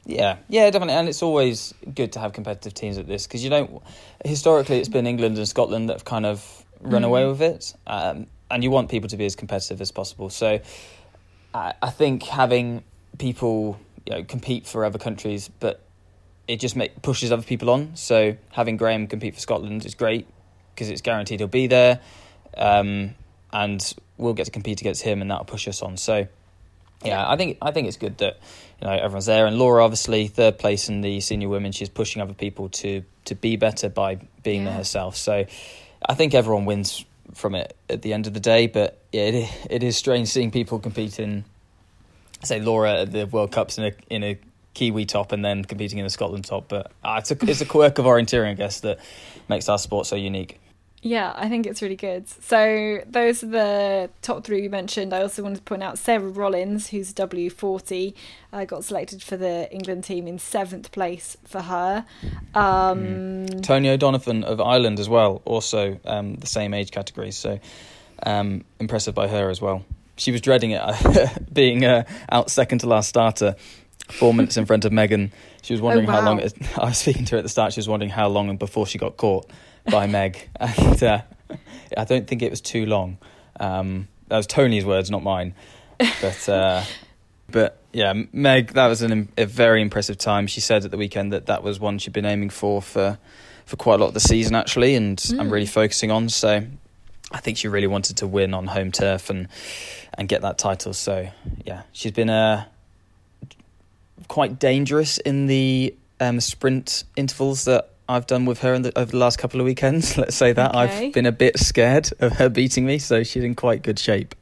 Yeah, 0.08 0.38
yeah, 0.48 0.70
definitely, 0.70 0.94
and 0.94 1.10
it's 1.10 1.22
always 1.22 1.74
good 1.94 2.14
to 2.14 2.20
have 2.20 2.32
competitive 2.32 2.74
teams 2.74 2.98
at 2.98 3.08
this 3.08 3.28
because 3.28 3.44
you 3.44 3.50
don't. 3.50 3.82
Historically, 4.24 4.80
it's 4.80 4.88
been 4.88 5.06
England 5.06 5.38
and 5.38 5.46
Scotland 5.46 5.90
that 5.90 5.96
have 5.96 6.06
kind 6.06 6.26
of 6.26 6.66
run 6.80 7.02
mm. 7.02 7.08
away 7.08 7.28
with 7.28 7.42
it, 7.42 7.74
um, 7.86 8.26
and 8.50 8.64
you 8.64 8.72
want 8.72 8.90
people 8.90 9.10
to 9.10 9.18
be 9.18 9.26
as 9.26 9.36
competitive 9.36 9.82
as 9.82 9.92
possible. 9.92 10.30
So, 10.30 10.62
I, 11.54 11.74
I 11.82 11.90
think 11.90 12.24
having 12.24 12.86
people 13.18 13.78
you 14.06 14.14
know 14.14 14.24
compete 14.24 14.66
for 14.66 14.86
other 14.86 14.98
countries, 14.98 15.50
but 15.60 15.82
it 16.48 16.62
just 16.62 16.78
make, 16.78 17.02
pushes 17.02 17.34
other 17.34 17.44
people 17.44 17.70
on. 17.70 17.98
So 17.98 18.38
having 18.52 18.78
Graham 18.78 19.08
compete 19.08 19.34
for 19.34 19.42
Scotland 19.42 19.86
is 19.86 19.94
great 19.94 20.26
because 20.74 20.90
it's 20.90 21.02
guaranteed 21.02 21.42
he'll 21.42 21.50
be 21.50 21.68
there, 21.68 22.00
um, 22.56 23.14
and 23.52 23.94
we'll 24.16 24.34
get 24.34 24.46
to 24.46 24.52
compete 24.52 24.80
against 24.80 25.02
him, 25.02 25.22
and 25.22 25.30
that'll 25.30 25.44
push 25.44 25.68
us 25.68 25.82
on. 25.82 25.98
So 25.98 26.28
yeah, 27.04 27.30
I 27.30 27.36
think 27.36 27.58
I 27.62 27.72
think 27.72 27.90
it's 27.90 27.98
good 27.98 28.18
that 28.20 28.40
you 28.82 28.88
know 28.88 28.94
everyone's 28.94 29.26
there, 29.26 29.46
and 29.46 29.58
Laura 29.58 29.84
obviously 29.84 30.28
third 30.28 30.60
place 30.60 30.90
in 30.90 31.02
the 31.02 31.20
senior 31.20 31.50
women. 31.50 31.72
She's 31.72 31.90
pushing 31.90 32.22
other 32.22 32.34
people 32.34 32.70
to 32.70 33.04
to 33.26 33.36
be 33.36 33.56
better 33.56 33.90
by 33.90 34.20
being 34.44 34.64
yeah. 34.64 34.70
there 34.70 34.78
herself. 34.78 35.16
So 35.16 35.46
I 36.06 36.14
think 36.14 36.34
everyone 36.34 36.66
wins 36.66 37.06
from 37.34 37.56
it 37.56 37.76
at 37.90 38.02
the 38.02 38.14
end 38.14 38.28
of 38.28 38.34
the 38.34 38.40
day. 38.40 38.68
But 38.68 39.02
yeah, 39.12 39.24
it 39.24 39.68
it 39.70 39.84
is 39.84 39.98
strange 39.98 40.28
seeing 40.28 40.52
people 40.52 40.80
competing. 40.80 41.46
Say 42.44 42.60
Laura 42.60 43.02
at 43.02 43.12
the 43.12 43.26
World 43.26 43.52
Cups 43.52 43.78
in 43.78 43.86
a 43.86 43.92
in 44.10 44.24
a 44.24 44.38
Kiwi 44.76 45.06
top 45.06 45.32
and 45.32 45.44
then 45.44 45.66
competing 45.66 45.98
in 45.98 46.04
the 46.04 46.10
Scotland 46.12 46.46
top. 46.46 46.68
But 46.68 46.92
uh, 47.04 47.16
it's 47.20 47.32
a 47.32 47.38
it's 47.50 47.62
a 47.62 47.66
quirk 47.66 47.98
of 47.98 48.06
orienteering, 48.06 48.52
I 48.52 48.54
guess, 48.54 48.82
that 48.82 49.00
makes 49.50 49.70
our 49.70 49.80
sport 49.80 50.06
so 50.06 50.16
unique. 50.16 50.60
Yeah, 51.04 51.32
I 51.36 51.48
think 51.48 51.68
it's 51.68 51.82
really 51.82 51.96
good. 51.96 52.28
So 52.28 53.00
those 53.08 53.44
are 53.44 53.48
the 53.48 54.10
top 54.24 54.44
three 54.44 54.62
we 54.62 54.68
mentioned. 54.68 55.14
I 55.14 55.22
also 55.22 55.44
wanted 55.44 55.58
to 55.58 55.62
point 55.62 55.84
out 55.84 56.00
Sarah 56.00 56.28
Rollins, 56.28 56.90
who's 56.90 57.14
W40, 57.14 58.16
uh, 58.52 58.66
got 58.66 58.84
selected 58.84 59.22
for 59.22 59.38
the 59.38 59.72
England 59.72 60.06
team 60.06 60.28
in 60.28 60.40
seventh 60.40 60.92
place 60.92 61.38
for 61.46 61.62
her. 61.62 62.04
Um, 62.56 63.46
mm. 63.46 63.64
Tony 63.64 63.90
O'Donovan 63.90 64.44
of 64.44 64.60
Ireland 64.60 65.00
as 65.00 65.08
well, 65.08 65.44
also 65.46 66.00
um, 66.04 66.36
the 66.36 66.48
same 66.48 66.74
age 66.74 66.90
category. 66.90 67.32
So 67.32 67.60
um, 68.24 68.66
impressive 68.80 69.14
by 69.14 69.28
her 69.28 69.52
as 69.52 69.62
well. 69.62 69.86
She 70.16 70.32
was 70.32 70.42
dreading 70.42 70.72
it, 70.72 70.82
being 71.54 71.86
uh, 71.86 72.06
out 72.28 72.50
second 72.50 72.80
to 72.80 72.88
last 72.88 73.08
starter, 73.08 73.56
four 74.10 74.34
minutes 74.34 74.58
in 74.58 74.66
front 74.66 74.84
of 74.84 74.92
Megan. 74.92 75.32
She 75.62 75.74
was 75.74 75.82
wondering 75.82 76.10
oh, 76.10 76.12
wow. 76.12 76.22
how 76.22 76.26
long. 76.26 76.40
It, 76.40 76.54
I 76.78 76.86
was 76.86 76.98
speaking 76.98 77.26
to 77.26 77.36
her 77.36 77.38
at 77.38 77.44
the 77.44 77.50
start. 77.50 77.74
She 77.74 77.80
was 77.80 77.88
wondering 77.88 78.10
how 78.10 78.28
long 78.30 78.50
and 78.50 78.58
before 78.58 78.88
she 78.88 78.98
got 78.98 79.16
caught 79.16 79.46
by 79.92 80.08
Meg, 80.08 80.50
and 80.60 81.04
uh, 81.04 81.22
I 81.96 82.04
don't 82.06 82.28
think 82.28 82.42
it 82.42 82.50
was 82.50 82.62
too 82.62 82.86
long. 82.86 83.18
Um, 83.60 84.08
that 84.28 84.38
was 84.38 84.48
Tony's 84.48 84.86
words, 84.86 85.10
not 85.10 85.24
mine. 85.24 85.54
But 85.98 86.50
uh, 86.50 86.84
but 87.50 87.82
yeah, 87.94 88.14
Meg, 88.32 88.74
that 88.74 88.88
was 88.88 89.02
an, 89.02 89.30
a 89.38 89.46
very 89.46 89.82
impressive 89.82 90.18
time. 90.18 90.48
She 90.48 90.62
said 90.62 90.86
at 90.86 90.92
the 90.92 90.98
weekend 90.98 91.34
that 91.34 91.48
that 91.48 91.64
was 91.64 91.80
one 91.80 91.98
she'd 91.98 92.14
been 92.14 92.26
aiming 92.26 92.50
for 92.50 92.82
for 92.82 93.18
for 93.66 93.76
quite 93.76 93.96
a 93.96 93.98
lot 93.98 94.08
of 94.08 94.14
the 94.14 94.20
season 94.20 94.56
actually, 94.56 94.96
and 94.96 95.18
mm. 95.18 95.40
I'm 95.40 95.50
really 95.50 95.66
focusing 95.66 96.12
on. 96.12 96.30
So 96.30 96.66
I 97.32 97.40
think 97.40 97.58
she 97.58 97.68
really 97.68 97.88
wanted 97.88 98.18
to 98.18 98.28
win 98.28 98.54
on 98.54 98.68
home 98.68 98.92
turf 98.92 99.30
and 99.30 99.48
and 100.18 100.28
get 100.28 100.42
that 100.42 100.58
title. 100.58 100.94
So 100.94 101.30
yeah, 101.66 101.84
she's 101.92 102.12
been 102.12 102.30
uh, 102.30 102.66
quite 104.28 104.60
dangerous 104.60 105.18
in 105.18 105.48
the 105.48 105.96
um, 106.20 106.40
sprint 106.40 107.04
intervals 107.16 107.66
that 107.66 107.92
I've 108.10 108.28
done 108.28 108.46
with 108.46 108.60
her 108.62 108.78
the, 108.80 108.98
over 108.98 109.12
the 109.12 109.18
last 109.18 109.38
couple 109.38 109.60
of 109.60 109.66
weekends. 109.66 110.18
Let's 110.18 110.36
say 110.36 110.54
that 110.54 110.72
okay. 110.76 111.08
I've 111.08 111.14
been 111.14 111.26
a 111.26 111.32
bit 111.32 111.60
scared 111.60 112.10
of 112.20 112.34
her 112.34 112.50
beating 112.50 112.86
me, 112.86 113.00
so 113.00 113.24
she's 113.24 113.44
in 113.44 113.56
quite 113.56 113.82
good 113.84 114.00
shape. 114.00 114.36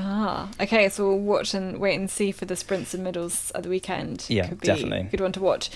Ah, 0.00 0.48
okay. 0.60 0.88
So 0.88 1.08
we'll 1.08 1.18
watch 1.18 1.54
and 1.54 1.78
wait 1.78 1.96
and 1.96 2.08
see 2.08 2.30
for 2.30 2.44
the 2.44 2.54
sprints 2.54 2.94
and 2.94 3.02
middles 3.02 3.50
at 3.54 3.64
the 3.64 3.68
weekend. 3.68 4.24
Yeah, 4.28 4.48
Could 4.48 4.60
be 4.60 4.66
definitely. 4.66 5.08
Good 5.10 5.20
one 5.20 5.32
to 5.32 5.40
watch. 5.40 5.70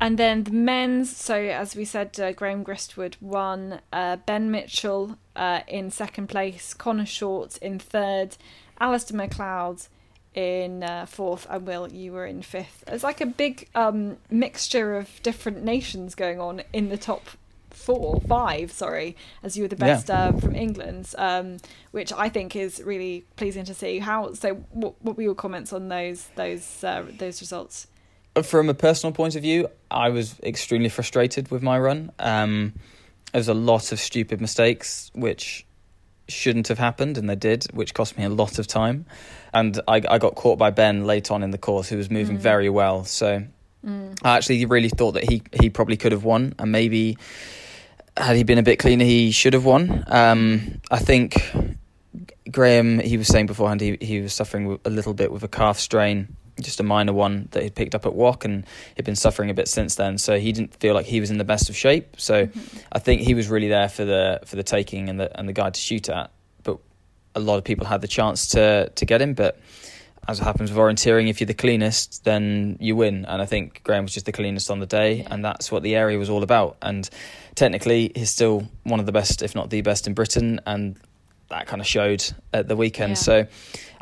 And 0.00 0.18
then 0.18 0.44
the 0.44 0.50
men's. 0.50 1.16
So 1.16 1.36
as 1.36 1.76
we 1.76 1.84
said, 1.84 2.18
uh, 2.18 2.32
Graham 2.32 2.64
Gristwood 2.64 3.14
won. 3.20 3.80
Uh, 3.92 4.16
ben 4.16 4.50
Mitchell 4.50 5.16
uh, 5.36 5.60
in 5.68 5.90
second 5.92 6.26
place. 6.26 6.74
Connor 6.74 7.06
Short 7.06 7.56
in 7.58 7.78
third. 7.78 8.36
Alistair 8.80 9.18
McLeod 9.18 9.88
in 10.34 10.82
uh, 10.82 11.06
fourth, 11.06 11.46
and 11.50 11.66
Will, 11.66 11.88
you 11.88 12.12
were 12.12 12.26
in 12.26 12.42
fifth. 12.42 12.84
It's 12.86 13.04
like 13.04 13.20
a 13.20 13.26
big 13.26 13.68
um, 13.74 14.18
mixture 14.30 14.96
of 14.96 15.22
different 15.22 15.62
nations 15.62 16.14
going 16.14 16.40
on 16.40 16.62
in 16.72 16.88
the 16.88 16.96
top 16.96 17.22
four, 17.70 18.20
five, 18.28 18.72
sorry, 18.72 19.16
as 19.42 19.56
you 19.56 19.64
were 19.64 19.68
the 19.68 19.76
best 19.76 20.08
yeah. 20.08 20.26
uh, 20.26 20.32
from 20.32 20.54
England, 20.54 21.14
um, 21.16 21.56
which 21.92 22.12
I 22.12 22.28
think 22.28 22.56
is 22.56 22.82
really 22.82 23.24
pleasing 23.36 23.64
to 23.64 23.74
see. 23.74 23.98
How 23.98 24.34
so? 24.34 24.54
What, 24.72 24.94
what 25.02 25.16
were 25.16 25.22
your 25.22 25.34
comments 25.34 25.72
on 25.72 25.88
those 25.88 26.28
those 26.34 26.84
uh, 26.84 27.06
those 27.18 27.40
results? 27.40 27.86
From 28.42 28.68
a 28.68 28.74
personal 28.74 29.12
point 29.12 29.34
of 29.34 29.42
view, 29.42 29.68
I 29.90 30.10
was 30.10 30.38
extremely 30.40 30.88
frustrated 30.88 31.50
with 31.50 31.62
my 31.62 31.78
run. 31.78 32.12
Um, 32.18 32.74
there 33.32 33.40
was 33.40 33.48
a 33.48 33.54
lot 33.54 33.90
of 33.90 33.98
stupid 33.98 34.40
mistakes, 34.40 35.10
which 35.14 35.66
shouldn't 36.28 36.68
have 36.68 36.78
happened, 36.78 37.18
and 37.18 37.28
they 37.28 37.36
did, 37.36 37.64
which 37.72 37.94
cost 37.94 38.16
me 38.18 38.24
a 38.24 38.28
lot 38.28 38.58
of 38.58 38.66
time. 38.66 39.06
And 39.52 39.80
I, 39.88 40.02
I 40.08 40.18
got 40.18 40.34
caught 40.34 40.58
by 40.58 40.70
Ben 40.70 41.06
late 41.06 41.30
on 41.30 41.42
in 41.42 41.50
the 41.50 41.58
course, 41.58 41.88
who 41.88 41.96
was 41.96 42.10
moving 42.10 42.36
mm. 42.36 42.40
very 42.40 42.68
well. 42.68 43.04
So 43.04 43.42
mm. 43.84 44.18
I 44.22 44.36
actually 44.36 44.64
really 44.66 44.90
thought 44.90 45.12
that 45.12 45.28
he 45.28 45.42
he 45.52 45.70
probably 45.70 45.96
could 45.96 46.12
have 46.12 46.24
won, 46.24 46.54
and 46.58 46.70
maybe 46.70 47.16
had 48.16 48.36
he 48.36 48.44
been 48.44 48.58
a 48.58 48.62
bit 48.62 48.78
cleaner, 48.78 49.04
he 49.04 49.30
should 49.30 49.54
have 49.54 49.64
won. 49.64 50.04
Um, 50.06 50.80
I 50.90 50.98
think 50.98 51.36
Graham, 52.50 52.98
he 52.98 53.16
was 53.16 53.28
saying 53.28 53.46
beforehand, 53.46 53.80
he 53.80 53.96
he 54.00 54.20
was 54.20 54.34
suffering 54.34 54.78
a 54.84 54.90
little 54.90 55.14
bit 55.14 55.32
with 55.32 55.42
a 55.42 55.48
calf 55.48 55.78
strain 55.78 56.36
just 56.64 56.80
a 56.80 56.82
minor 56.82 57.12
one 57.12 57.48
that 57.52 57.62
he'd 57.62 57.74
picked 57.74 57.94
up 57.94 58.06
at 58.06 58.12
WOC 58.12 58.44
and 58.44 58.66
he'd 58.96 59.04
been 59.04 59.16
suffering 59.16 59.50
a 59.50 59.54
bit 59.54 59.68
since 59.68 59.94
then. 59.94 60.18
So 60.18 60.38
he 60.38 60.52
didn't 60.52 60.74
feel 60.76 60.94
like 60.94 61.06
he 61.06 61.20
was 61.20 61.30
in 61.30 61.38
the 61.38 61.44
best 61.44 61.68
of 61.68 61.76
shape. 61.76 62.20
So 62.20 62.46
mm-hmm. 62.46 62.78
I 62.92 62.98
think 62.98 63.22
he 63.22 63.34
was 63.34 63.48
really 63.48 63.68
there 63.68 63.88
for 63.88 64.04
the 64.04 64.40
for 64.44 64.56
the 64.56 64.62
taking 64.62 65.08
and 65.08 65.18
the 65.20 65.38
and 65.38 65.48
the 65.48 65.52
guy 65.52 65.70
to 65.70 65.80
shoot 65.80 66.08
at. 66.08 66.30
But 66.62 66.78
a 67.34 67.40
lot 67.40 67.58
of 67.58 67.64
people 67.64 67.86
had 67.86 68.00
the 68.00 68.08
chance 68.08 68.48
to 68.48 68.88
to 68.88 69.04
get 69.04 69.22
him. 69.22 69.34
But 69.34 69.58
as 70.28 70.40
it 70.40 70.44
happens 70.44 70.70
with 70.70 70.78
orienteering, 70.78 71.28
if 71.28 71.40
you're 71.40 71.46
the 71.46 71.54
cleanest, 71.54 72.24
then 72.24 72.76
you 72.80 72.94
win. 72.94 73.24
And 73.24 73.40
I 73.40 73.46
think 73.46 73.82
Graham 73.82 74.04
was 74.04 74.12
just 74.12 74.26
the 74.26 74.32
cleanest 74.32 74.70
on 74.70 74.78
the 74.78 74.86
day, 74.86 75.14
yeah. 75.14 75.28
and 75.30 75.42
that's 75.42 75.72
what 75.72 75.82
the 75.82 75.96
area 75.96 76.18
was 76.18 76.28
all 76.28 76.42
about. 76.42 76.76
And 76.82 77.08
technically, 77.54 78.12
he's 78.14 78.30
still 78.30 78.68
one 78.82 79.00
of 79.00 79.06
the 79.06 79.12
best, 79.12 79.42
if 79.42 79.54
not 79.54 79.70
the 79.70 79.80
best, 79.80 80.06
in 80.06 80.12
Britain. 80.12 80.60
And 80.66 80.96
that 81.48 81.66
kind 81.66 81.80
of 81.80 81.86
showed 81.86 82.24
at 82.52 82.68
the 82.68 82.76
weekend. 82.76 83.12
Yeah. 83.12 83.14
So 83.14 83.46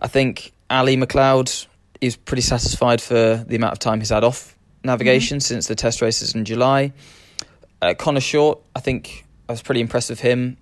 I 0.01 0.09
think 0.09 0.53
Ali 0.69 0.97
McLeod 0.97 1.67
he's 2.01 2.17
pretty 2.17 2.43
satisfied 2.43 3.01
for 3.01 3.45
the 3.47 3.57
amount 3.57 3.73
of 3.73 3.79
time 3.79 4.01
he's 4.01 4.11
had 4.11 4.25
off 4.25 4.57
navigation 4.85 5.39
mm-hmm. 5.39 5.43
since 5.43 5.67
the 5.67 5.75
test 5.75 6.01
races 6.01 6.35
in 6.35 6.45
July. 6.45 6.93
Uh, 7.83 7.95
Connor 7.95 8.21
Short, 8.21 8.61
I 8.75 8.81
think 8.81 9.25
I 9.49 9.53
was 9.53 9.63
pretty 9.63 9.81
impressed 9.81 10.11
with 10.11 10.21
him. 10.21 10.57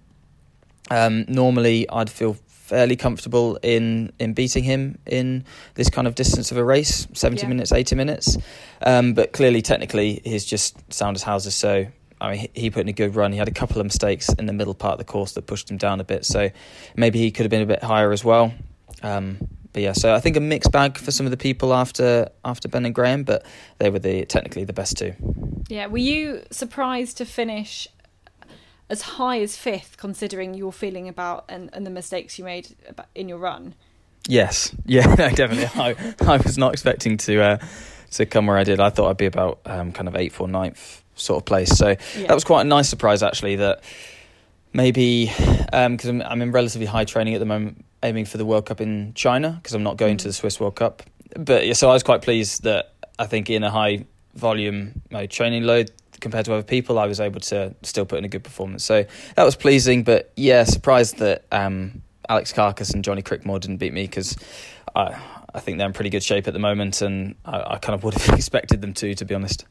Um, 0.90 1.24
normally, 1.28 1.88
I'd 1.88 2.10
feel 2.10 2.36
fairly 2.46 2.96
comfortable 2.96 3.58
in 3.62 4.12
in 4.18 4.32
beating 4.32 4.64
him 4.64 4.98
in 5.06 5.44
this 5.74 5.90
kind 5.90 6.06
of 6.06 6.14
distance 6.14 6.50
of 6.50 6.56
a 6.56 6.64
race, 6.64 7.06
seventy 7.12 7.42
yeah. 7.42 7.48
minutes, 7.48 7.72
eighty 7.72 7.94
minutes. 7.94 8.36
Um, 8.82 9.14
but 9.14 9.32
clearly, 9.32 9.62
technically, 9.62 10.20
he's 10.24 10.44
just 10.44 10.92
sound 10.92 11.16
as 11.16 11.22
houses. 11.22 11.54
So 11.54 11.86
I 12.20 12.30
mean, 12.30 12.38
he, 12.40 12.50
he 12.62 12.70
put 12.70 12.80
in 12.80 12.88
a 12.88 12.92
good 12.92 13.14
run. 13.14 13.32
He 13.32 13.38
had 13.38 13.48
a 13.48 13.52
couple 13.52 13.80
of 13.80 13.86
mistakes 13.86 14.28
in 14.32 14.46
the 14.46 14.52
middle 14.52 14.74
part 14.74 14.94
of 14.94 14.98
the 14.98 15.04
course 15.04 15.32
that 15.32 15.46
pushed 15.46 15.70
him 15.70 15.76
down 15.76 16.00
a 16.00 16.04
bit. 16.04 16.24
So 16.24 16.50
maybe 16.96 17.18
he 17.18 17.30
could 17.30 17.44
have 17.44 17.50
been 17.50 17.62
a 17.62 17.66
bit 17.66 17.82
higher 17.82 18.12
as 18.12 18.24
well. 18.24 18.52
Um, 19.02 19.38
but 19.74 19.82
yeah, 19.82 19.92
so 19.92 20.14
I 20.14 20.20
think 20.20 20.36
a 20.36 20.40
mixed 20.40 20.72
bag 20.72 20.96
for 20.96 21.10
some 21.10 21.26
of 21.26 21.30
the 21.30 21.36
people 21.36 21.74
after 21.74 22.30
after 22.44 22.68
Ben 22.68 22.86
and 22.86 22.94
Graham, 22.94 23.24
but 23.24 23.44
they 23.78 23.90
were 23.90 23.98
the 23.98 24.24
technically 24.24 24.64
the 24.64 24.72
best 24.72 24.96
two. 24.96 25.12
Yeah, 25.68 25.86
were 25.88 25.98
you 25.98 26.42
surprised 26.50 27.18
to 27.18 27.26
finish 27.26 27.86
as 28.88 29.02
high 29.02 29.40
as 29.40 29.56
fifth, 29.56 29.96
considering 29.96 30.54
your 30.54 30.72
feeling 30.72 31.08
about 31.08 31.44
and, 31.48 31.70
and 31.72 31.86
the 31.86 31.90
mistakes 31.90 32.38
you 32.38 32.44
made 32.44 32.76
in 33.14 33.28
your 33.28 33.38
run. 33.38 33.74
Yes, 34.28 34.74
yeah, 34.86 35.06
no, 35.06 35.28
definitely. 35.34 35.66
I, 35.74 36.14
I 36.20 36.36
was 36.38 36.58
not 36.58 36.72
expecting 36.72 37.16
to 37.18 37.42
uh, 37.42 37.58
to 38.12 38.26
come 38.26 38.46
where 38.46 38.58
I 38.58 38.64
did. 38.64 38.80
I 38.80 38.90
thought 38.90 39.10
I'd 39.10 39.16
be 39.16 39.26
about 39.26 39.60
um, 39.66 39.92
kind 39.92 40.08
of 40.08 40.16
eighth 40.16 40.40
or 40.40 40.48
ninth 40.48 41.02
sort 41.14 41.42
of 41.42 41.44
place. 41.44 41.76
So 41.76 41.88
yeah. 41.88 42.26
that 42.26 42.34
was 42.34 42.44
quite 42.44 42.62
a 42.62 42.64
nice 42.64 42.88
surprise 42.88 43.22
actually. 43.22 43.56
That 43.56 43.82
maybe 44.72 45.26
because 45.26 46.08
um, 46.08 46.20
I'm, 46.20 46.22
I'm, 46.22 46.42
in 46.42 46.52
relatively 46.52 46.86
high 46.86 47.04
training 47.04 47.34
at 47.34 47.40
the 47.40 47.46
moment, 47.46 47.84
aiming 48.04 48.26
for 48.26 48.38
the 48.38 48.44
World 48.44 48.66
Cup 48.66 48.80
in 48.80 49.12
China 49.14 49.58
because 49.61 49.75
I'm 49.75 49.82
not 49.82 49.96
going 49.96 50.16
mm. 50.16 50.20
to 50.20 50.28
the 50.28 50.32
Swiss 50.32 50.61
World 50.61 50.76
Cup. 50.76 51.02
But 51.37 51.66
yeah, 51.66 51.73
so 51.73 51.90
I 51.90 51.92
was 51.94 52.02
quite 52.02 52.23
pleased 52.23 52.62
that 52.62 52.92
I 53.18 53.26
think 53.26 53.50
in 53.50 53.64
a 53.64 53.70
high 53.70 54.04
volume 54.34 55.02
my 55.11 55.26
training 55.26 55.64
load 55.64 55.90
compared 56.20 56.44
to 56.46 56.54
other 56.54 56.62
people, 56.62 56.99
I 56.99 57.06
was 57.06 57.20
able 57.20 57.40
to 57.40 57.75
still 57.82 58.04
put 58.04 58.18
in 58.18 58.25
a 58.25 58.28
good 58.28 58.44
performance. 58.44 58.84
So 58.84 59.04
that 59.34 59.44
was 59.44 59.56
pleasing. 59.56 60.04
But 60.04 60.32
yeah, 60.37 60.64
surprised 60.64 61.18
that 61.18 61.44
um, 61.50 62.02
Alex 62.28 62.52
Carcas 62.52 62.90
and 62.90 63.04
Johnny 63.04 63.23
Crickmore 63.23 63.61
didn't 63.61 63.78
beat 63.78 63.92
me 63.92 64.04
because 64.04 64.37
I 64.94 65.20
I 65.54 65.61
think 65.61 65.78
they're 65.78 65.87
in 65.87 65.92
pretty 65.92 66.11
good 66.11 66.25
shape 66.25 66.49
at 66.49 66.52
the 66.52 66.58
moment, 66.58 67.00
and 67.00 67.37
I, 67.44 67.75
I 67.75 67.78
kind 67.78 67.94
of 67.94 68.02
would 68.02 68.14
have 68.14 68.34
expected 68.38 68.80
them 68.80 68.92
to, 68.94 69.14
to 69.14 69.25
be 69.25 69.34
honest. 69.34 69.64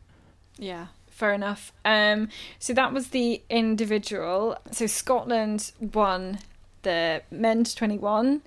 Yeah, 0.57 0.87
fair 1.07 1.33
enough. 1.33 1.73
Um, 1.83 2.29
so 2.59 2.73
that 2.73 2.93
was 2.93 3.09
the 3.09 3.41
individual. 3.49 4.57
So 4.71 4.87
Scotland 4.87 5.71
won 5.79 6.39
the 6.83 7.23
men's 7.31 7.73
21. 7.75 8.41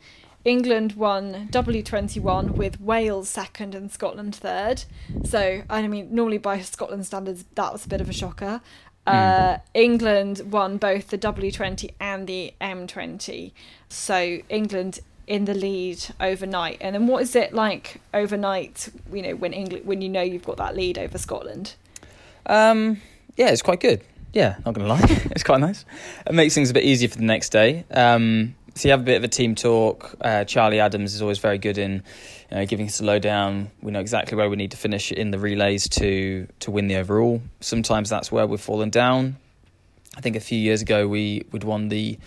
England 0.45 0.93
won 0.93 1.49
W21 1.51 2.53
with 2.53 2.81
Wales 2.81 3.29
second 3.29 3.75
and 3.75 3.91
Scotland 3.91 4.37
third. 4.37 4.85
So, 5.25 5.63
I 5.69 5.87
mean, 5.89 6.15
normally 6.15 6.39
by 6.39 6.61
Scotland 6.61 7.05
standards, 7.05 7.45
that 7.57 7.73
was 7.73 7.85
a 7.85 7.89
bit 7.89 8.01
of 8.01 8.09
a 8.09 8.13
shocker. 8.13 8.61
Uh, 9.07 9.55
mm. 9.55 9.61
England 9.75 10.43
won 10.53 10.77
both 10.77 11.09
the 11.09 11.19
W20 11.19 11.91
and 11.99 12.29
the 12.29 12.55
M20. 12.61 13.53
So, 13.89 14.39
England 14.49 15.01
in 15.27 15.45
the 15.45 15.55
lead 15.55 15.99
overnight. 16.21 16.79
And 16.81 16.95
then 16.95 17.07
what 17.07 17.23
is 17.23 17.35
it 17.35 17.53
like 17.53 18.01
overnight, 18.15 18.89
you 19.13 19.23
know, 19.23 19.35
when 19.35 19.53
England 19.53 19.85
when 19.85 20.01
you 20.01 20.09
know 20.09 20.23
you've 20.23 20.45
got 20.45 20.57
that 20.59 20.77
lead 20.77 20.99
over 20.99 21.19
Scotland? 21.19 21.75
Um, 22.47 23.01
yeah, 23.37 23.49
it's 23.49 23.63
quite 23.63 23.81
good. 23.81 24.03
Yeah, 24.37 24.57
not 24.67 24.75
gonna 24.75 24.87
lie, 24.87 25.01
it's 25.31 25.43
quite 25.43 25.61
nice. 25.61 25.87
It 26.27 26.35
makes 26.35 26.55
things 26.55 26.69
a 26.69 26.75
bit 26.75 26.85
easier 26.85 27.09
for 27.09 27.17
the 27.17 27.25
next 27.25 27.49
day. 27.53 27.87
Um, 27.91 28.55
so 28.75 28.87
you 28.87 28.91
have 28.91 29.01
a 29.01 29.05
bit 29.05 29.17
of 29.17 29.25
a 29.25 29.29
team 29.29 29.55
talk. 29.55 30.15
Uh, 30.21 30.45
Charlie 30.45 30.79
Adams 30.79 31.15
is 31.15 31.23
always 31.23 31.39
very 31.39 31.57
good 31.57 31.79
in 31.79 32.03
you 32.51 32.57
know, 32.59 32.67
giving 32.67 32.85
us 32.85 33.01
a 33.01 33.05
lowdown. 33.05 33.71
We 33.81 33.93
know 33.93 34.01
exactly 34.01 34.37
where 34.37 34.51
we 34.51 34.57
need 34.57 34.73
to 34.73 34.77
finish 34.77 35.11
in 35.11 35.31
the 35.31 35.39
relays 35.39 35.89
to 35.89 36.47
to 36.61 36.71
win 36.71 36.87
the 36.87 36.97
overall. 36.97 37.41
Sometimes 37.61 38.11
that's 38.11 38.31
where 38.31 38.47
we've 38.47 38.61
fallen 38.61 38.91
down. 38.91 39.37
I 40.19 40.21
think 40.21 40.37
a 40.37 40.41
few 40.41 40.59
years 40.59 40.83
ago 40.83 41.09
we 41.09 41.47
we'd 41.51 41.65
won 41.65 41.89
the 41.89 42.19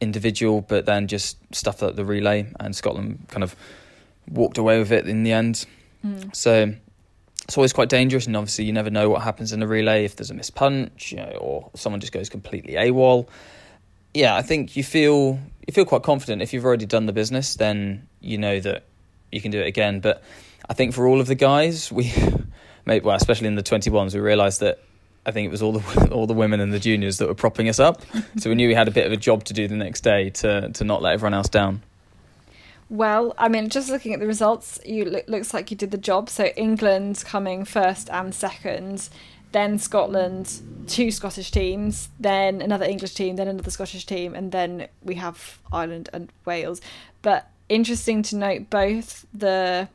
individual, 0.00 0.62
but 0.62 0.84
then 0.84 1.06
just 1.06 1.38
stuffed 1.54 1.84
up 1.84 1.94
the 1.94 2.04
relay, 2.04 2.52
and 2.58 2.74
Scotland 2.74 3.24
kind 3.28 3.44
of 3.44 3.54
walked 4.28 4.58
away 4.58 4.80
with 4.80 4.90
it 4.90 5.06
in 5.06 5.22
the 5.22 5.30
end. 5.30 5.64
Mm. 6.04 6.34
So 6.34 6.74
it's 7.52 7.58
always 7.58 7.74
quite 7.74 7.90
dangerous, 7.90 8.26
and 8.26 8.34
obviously 8.34 8.64
you 8.64 8.72
never 8.72 8.88
know 8.88 9.10
what 9.10 9.20
happens 9.20 9.52
in 9.52 9.62
a 9.62 9.66
relay 9.66 10.06
if 10.06 10.16
there's 10.16 10.30
a 10.30 10.34
missed 10.34 10.54
punch, 10.54 11.12
you 11.12 11.18
know, 11.18 11.36
or 11.38 11.70
someone 11.74 12.00
just 12.00 12.10
goes 12.10 12.30
completely 12.30 12.76
AWOL. 12.76 13.28
Yeah, 14.14 14.34
I 14.34 14.40
think 14.40 14.74
you 14.74 14.82
feel 14.82 15.38
you 15.66 15.74
feel 15.74 15.84
quite 15.84 16.02
confident 16.02 16.40
if 16.40 16.54
you've 16.54 16.64
already 16.64 16.86
done 16.86 17.04
the 17.04 17.12
business, 17.12 17.56
then 17.56 18.08
you 18.22 18.38
know 18.38 18.58
that 18.60 18.84
you 19.30 19.42
can 19.42 19.50
do 19.50 19.60
it 19.60 19.66
again. 19.66 20.00
But 20.00 20.22
I 20.66 20.72
think 20.72 20.94
for 20.94 21.06
all 21.06 21.20
of 21.20 21.26
the 21.26 21.34
guys, 21.34 21.92
we, 21.92 22.10
well, 22.86 23.10
especially 23.10 23.48
in 23.48 23.54
the 23.54 23.62
twenty 23.62 23.90
ones, 23.90 24.14
we 24.14 24.22
realised 24.22 24.60
that 24.60 24.78
I 25.26 25.32
think 25.32 25.44
it 25.44 25.50
was 25.50 25.60
all 25.60 25.72
the 25.72 26.08
all 26.10 26.26
the 26.26 26.32
women 26.32 26.58
and 26.60 26.72
the 26.72 26.80
juniors 26.80 27.18
that 27.18 27.28
were 27.28 27.34
propping 27.34 27.68
us 27.68 27.78
up. 27.78 28.00
so 28.38 28.48
we 28.48 28.56
knew 28.56 28.66
we 28.66 28.74
had 28.74 28.88
a 28.88 28.92
bit 28.92 29.04
of 29.04 29.12
a 29.12 29.18
job 29.18 29.44
to 29.44 29.52
do 29.52 29.68
the 29.68 29.76
next 29.76 30.00
day 30.00 30.30
to 30.30 30.70
to 30.70 30.84
not 30.84 31.02
let 31.02 31.12
everyone 31.12 31.34
else 31.34 31.50
down. 31.50 31.82
Well, 32.92 33.32
I 33.38 33.48
mean, 33.48 33.70
just 33.70 33.88
looking 33.88 34.12
at 34.12 34.20
the 34.20 34.26
results, 34.26 34.78
you 34.84 35.06
look, 35.06 35.26
looks 35.26 35.54
like 35.54 35.70
you 35.70 35.76
did 35.78 35.92
the 35.92 35.96
job. 35.96 36.28
So 36.28 36.44
England 36.56 37.24
coming 37.26 37.64
first 37.64 38.10
and 38.10 38.34
second, 38.34 39.08
then 39.52 39.78
Scotland, 39.78 40.60
two 40.88 41.10
Scottish 41.10 41.50
teams, 41.50 42.10
then 42.20 42.60
another 42.60 42.84
English 42.84 43.14
team, 43.14 43.36
then 43.36 43.48
another 43.48 43.70
Scottish 43.70 44.04
team, 44.04 44.34
and 44.34 44.52
then 44.52 44.88
we 45.02 45.14
have 45.14 45.58
Ireland 45.72 46.10
and 46.12 46.30
Wales. 46.44 46.82
But 47.22 47.50
interesting 47.70 48.22
to 48.24 48.36
note, 48.36 48.68
both 48.68 49.24
the 49.32 49.88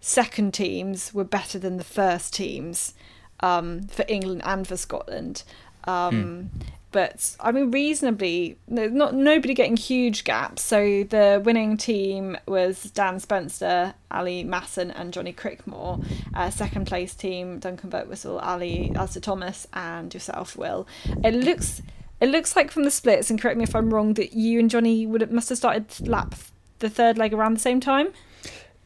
second 0.00 0.54
teams 0.54 1.12
were 1.12 1.22
better 1.22 1.58
than 1.58 1.76
the 1.76 1.84
first 1.84 2.32
teams 2.32 2.94
um, 3.40 3.88
for 3.88 4.06
England 4.08 4.40
and 4.46 4.66
for 4.66 4.78
Scotland. 4.78 5.42
Um, 5.84 6.14
mm 6.14 6.62
but 6.96 7.36
I 7.40 7.52
mean 7.52 7.72
reasonably 7.72 8.56
not 8.68 9.14
nobody 9.14 9.52
getting 9.52 9.76
huge 9.76 10.24
gaps. 10.24 10.62
So 10.62 11.04
the 11.04 11.42
winning 11.44 11.76
team 11.76 12.38
was 12.48 12.84
Dan 12.84 13.20
Spencer, 13.20 13.92
Ali 14.10 14.42
Masson, 14.44 14.90
and 14.92 15.12
Johnny 15.12 15.34
Crickmore. 15.34 16.02
Uh, 16.32 16.48
second 16.48 16.86
place 16.86 17.14
team 17.14 17.58
Duncan 17.58 17.90
Birtwistle, 17.90 18.42
Ali 18.42 18.92
Alistair 18.94 19.20
Thomas, 19.20 19.66
and 19.74 20.14
yourself, 20.14 20.56
Will. 20.56 20.86
It 21.22 21.34
looks 21.34 21.82
it 22.18 22.30
looks 22.30 22.56
like 22.56 22.70
from 22.70 22.84
the 22.84 22.90
splits, 22.90 23.28
and 23.28 23.38
correct 23.38 23.58
me 23.58 23.64
if 23.64 23.76
I'm 23.76 23.92
wrong, 23.92 24.14
that 24.14 24.32
you 24.32 24.58
and 24.58 24.70
Johnny 24.70 25.06
would 25.06 25.20
have, 25.20 25.30
must 25.30 25.50
have 25.50 25.58
started 25.58 26.08
lap 26.08 26.34
the 26.78 26.88
third 26.88 27.18
leg 27.18 27.34
around 27.34 27.52
the 27.52 27.60
same 27.60 27.78
time. 27.78 28.08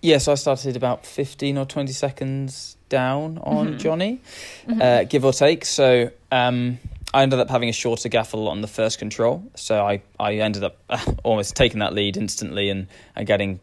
Yes, 0.03 0.27
I 0.27 0.35
started 0.35 0.75
about 0.75 1.07
fifteen 1.07 1.57
or 1.57 1.65
twenty 1.65 1.93
seconds 1.93 2.77
down 2.89 3.39
on 3.39 3.69
mm-hmm. 3.69 3.77
Johnny, 3.77 4.21
mm-hmm. 4.67 4.83
Uh, 4.83 5.05
give 5.05 5.25
or 5.25 5.33
take. 5.33 5.65
So. 5.65 6.11
Um, 6.33 6.81
I 7.13 7.23
ended 7.23 7.41
up 7.41 7.51
having 7.51 7.69
a 7.69 7.73
shorter 7.73 8.09
gaffle 8.09 8.49
on 8.49 8.61
the 8.61 8.69
first 8.69 8.99
control, 8.99 9.43
so 9.57 9.85
I, 9.85 10.03
I 10.19 10.35
ended 10.35 10.63
up 10.63 10.79
almost 11.25 11.57
taking 11.57 11.81
that 11.81 11.93
lead 11.93 12.17
instantly 12.17 12.71
and, 12.71 12.87
and 13.17 13.27
getting 13.27 13.61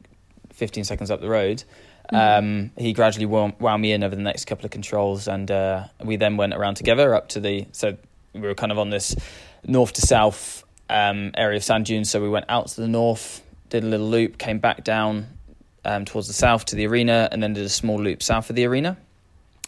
15 0.54 0.84
seconds 0.84 1.10
up 1.10 1.22
the 1.22 1.30
road. 1.30 1.64
Mm-hmm. 2.12 2.16
Um, 2.16 2.72
he 2.78 2.94
gradually 2.94 3.26
wound, 3.26 3.54
wound, 3.60 3.82
me 3.82 3.92
in 3.92 4.04
over 4.04 4.16
the 4.16 4.22
next 4.22 4.46
couple 4.46 4.66
of 4.66 4.72
controls, 4.72 5.28
and 5.28 5.50
uh, 5.50 5.86
we 6.04 6.18
then 6.18 6.38
went 6.38 6.54
around 6.54 6.76
together 6.76 7.14
up 7.14 7.30
to 7.30 7.40
the. 7.40 7.68
So 7.72 7.98
we 8.34 8.42
were 8.42 8.56
kind 8.56 8.72
of 8.72 8.80
on 8.80 8.90
this 8.90 9.16
north 9.66 9.94
to 9.94 10.02
south 10.02 10.64
um, 10.90 11.32
area 11.36 11.58
of 11.58 11.64
sand 11.64 11.86
dunes. 11.86 12.10
So 12.10 12.22
we 12.22 12.30
went 12.30 12.46
out 12.50 12.68
to 12.68 12.82
the 12.82 12.88
north, 12.88 13.44
did 13.70 13.84
a 13.84 13.88
little 13.88 14.10
loop, 14.10 14.38
came 14.38 14.60
back 14.60 14.84
down 14.84 15.28
um, 15.84 16.06
towards 16.06 16.28
the 16.28 16.34
south 16.34 16.66
to 16.66 16.76
the 16.76 16.88
arena, 16.88 17.28
and 17.32 17.44
then 17.44 17.54
did 17.54 17.66
a 17.66 17.70
small 17.70 18.02
loop 18.02 18.24
south 18.24 18.50
of 18.50 18.56
the 18.56 18.66
arena. 18.66 18.98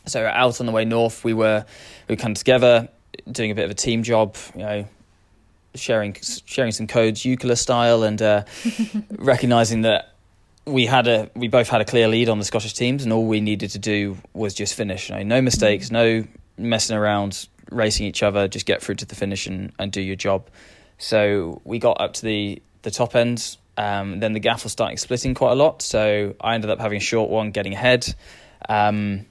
So 0.06 0.26
out 0.26 0.60
on 0.60 0.65
the 0.65 0.72
way 0.72 0.86
north, 0.86 1.24
we 1.24 1.34
were 1.34 1.65
we 2.08 2.13
were 2.13 2.20
kind 2.20 2.36
of 2.36 2.39
together 2.39 2.89
doing 3.32 3.51
a 3.51 3.55
bit 3.55 3.65
of 3.65 3.71
a 3.71 3.75
team 3.75 4.03
job, 4.03 4.36
you 4.55 4.62
know, 4.62 4.86
sharing 5.75 6.15
sharing 6.45 6.71
some 6.71 6.88
codes 6.88 7.21
Jukola 7.21 7.58
style, 7.58 8.03
and 8.03 8.21
uh, 8.21 8.43
recognizing 9.17 9.82
that 9.82 10.13
we 10.65 10.86
had 10.86 11.08
a 11.08 11.29
we 11.36 11.47
both 11.47 11.69
had 11.69 11.82
a 11.82 11.86
clear 11.86 12.08
lead 12.08 12.29
on 12.29 12.39
the 12.39 12.45
Scottish 12.45 12.73
teams, 12.73 13.03
and 13.03 13.13
all 13.13 13.25
we 13.25 13.41
needed 13.41 13.71
to 13.71 13.79
do 13.79 14.17
was 14.34 14.53
just 14.53 14.75
finish. 14.75 15.10
You 15.10 15.15
know, 15.15 15.23
no 15.23 15.41
mistakes, 15.41 15.91
no 15.91 16.25
messing 16.58 16.97
around, 16.97 17.47
racing 17.71 18.05
each 18.05 18.23
other. 18.23 18.47
Just 18.47 18.65
get 18.65 18.82
through 18.82 18.95
to 18.95 19.05
the 19.05 19.15
finish 19.15 19.47
and, 19.47 19.71
and 19.79 19.91
do 19.91 20.01
your 20.01 20.15
job. 20.15 20.47
So 20.97 21.62
we 21.63 21.79
got 21.79 21.99
up 21.99 22.13
to 22.15 22.21
the 22.21 22.62
the 22.82 22.91
top 22.91 23.15
end. 23.15 23.58
Um, 23.77 24.19
then 24.19 24.34
the 24.34 24.41
gaff 24.41 24.65
was 24.65 24.73
starting 24.73 24.97
splitting 24.97 25.34
quite 25.34 25.53
a 25.53 25.55
lot, 25.55 25.82
so 25.82 26.36
I 26.41 26.55
ended 26.55 26.69
up 26.69 26.79
having 26.79 26.97
a 26.97 27.01
short 27.01 27.29
one, 27.29 27.51
getting 27.51 27.73
ahead. 27.73 28.13
Um, 28.67 29.25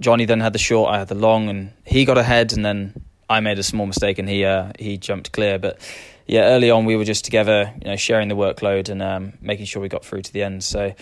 Johnny 0.00 0.24
then 0.24 0.40
had 0.40 0.52
the 0.52 0.58
short, 0.58 0.92
I 0.92 0.98
had 0.98 1.08
the 1.08 1.14
long, 1.14 1.48
and 1.48 1.72
he 1.84 2.04
got 2.04 2.18
ahead, 2.18 2.52
and 2.52 2.64
then 2.64 3.02
I 3.32 3.40
made 3.40 3.58
a 3.58 3.62
small 3.62 3.86
mistake 3.86 4.18
and 4.18 4.28
he 4.28 4.44
uh, 4.44 4.72
he 4.78 4.98
jumped 4.98 5.32
clear. 5.32 5.58
But 5.58 5.78
yeah, 6.26 6.42
early 6.42 6.70
on 6.70 6.84
we 6.84 6.96
were 6.96 7.04
just 7.04 7.24
together, 7.24 7.72
you 7.80 7.88
know, 7.88 7.96
sharing 7.96 8.28
the 8.28 8.36
workload 8.36 8.88
and 8.88 9.02
um, 9.02 9.32
making 9.40 9.66
sure 9.66 9.80
we 9.80 9.88
got 9.88 10.04
through 10.04 10.22
to 10.22 10.32
the 10.32 10.42
end. 10.42 10.62
So 10.62 10.94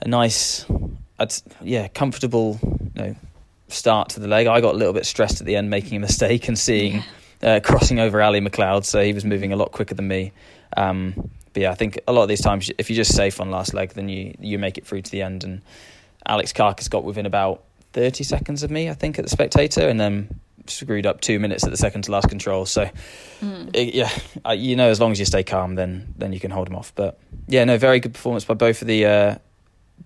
a 0.00 0.08
nice, 0.08 0.64
I'd, 1.18 1.34
yeah, 1.60 1.88
comfortable, 1.88 2.58
you 2.62 3.02
know, 3.02 3.16
start 3.68 4.10
to 4.10 4.20
the 4.20 4.28
leg. 4.28 4.46
I 4.46 4.60
got 4.60 4.74
a 4.74 4.78
little 4.78 4.94
bit 4.94 5.06
stressed 5.06 5.40
at 5.40 5.46
the 5.46 5.56
end, 5.56 5.70
making 5.70 5.96
a 5.96 6.00
mistake 6.00 6.46
and 6.46 6.58
seeing 6.58 7.02
uh, 7.42 7.60
crossing 7.62 7.98
over 7.98 8.22
Ali 8.22 8.40
McLeod, 8.40 8.84
so 8.84 9.02
he 9.02 9.12
was 9.12 9.24
moving 9.24 9.52
a 9.52 9.56
lot 9.56 9.72
quicker 9.72 9.94
than 9.94 10.06
me. 10.06 10.32
Um, 10.76 11.30
but 11.52 11.62
yeah, 11.62 11.70
I 11.70 11.74
think 11.74 11.98
a 12.06 12.12
lot 12.12 12.22
of 12.22 12.28
these 12.28 12.40
times, 12.40 12.70
if 12.78 12.88
you're 12.88 12.96
just 12.96 13.14
safe 13.14 13.40
on 13.40 13.50
last 13.50 13.74
leg, 13.74 13.90
then 13.90 14.08
you 14.08 14.34
you 14.40 14.58
make 14.58 14.78
it 14.78 14.86
through 14.86 15.02
to 15.02 15.10
the 15.10 15.22
end. 15.22 15.44
And 15.44 15.62
Alex 16.26 16.52
Carcas 16.52 16.88
got 16.88 17.04
within 17.04 17.26
about 17.26 17.62
30 17.92 18.24
seconds 18.24 18.62
of 18.62 18.70
me, 18.70 18.88
I 18.88 18.94
think, 18.94 19.18
at 19.18 19.24
the 19.24 19.30
spectator, 19.30 19.88
and 19.88 20.00
then 20.00 20.40
screwed 20.66 21.06
up 21.06 21.20
two 21.20 21.38
minutes 21.38 21.64
at 21.64 21.70
the 21.70 21.76
second 21.76 22.02
to 22.02 22.12
last 22.12 22.28
control. 22.28 22.66
So, 22.66 22.88
mm. 23.40 23.70
it, 23.74 23.94
yeah, 23.94 24.52
you 24.52 24.76
know, 24.76 24.88
as 24.88 25.00
long 25.00 25.12
as 25.12 25.18
you 25.18 25.24
stay 25.24 25.42
calm, 25.42 25.74
then 25.74 26.14
then 26.16 26.32
you 26.32 26.40
can 26.40 26.50
hold 26.50 26.68
them 26.68 26.76
off. 26.76 26.92
But 26.94 27.18
yeah, 27.48 27.64
no, 27.64 27.78
very 27.78 28.00
good 28.00 28.14
performance 28.14 28.44
by 28.44 28.54
both 28.54 28.82
of 28.82 28.88
the 28.88 29.06
uh, 29.06 29.38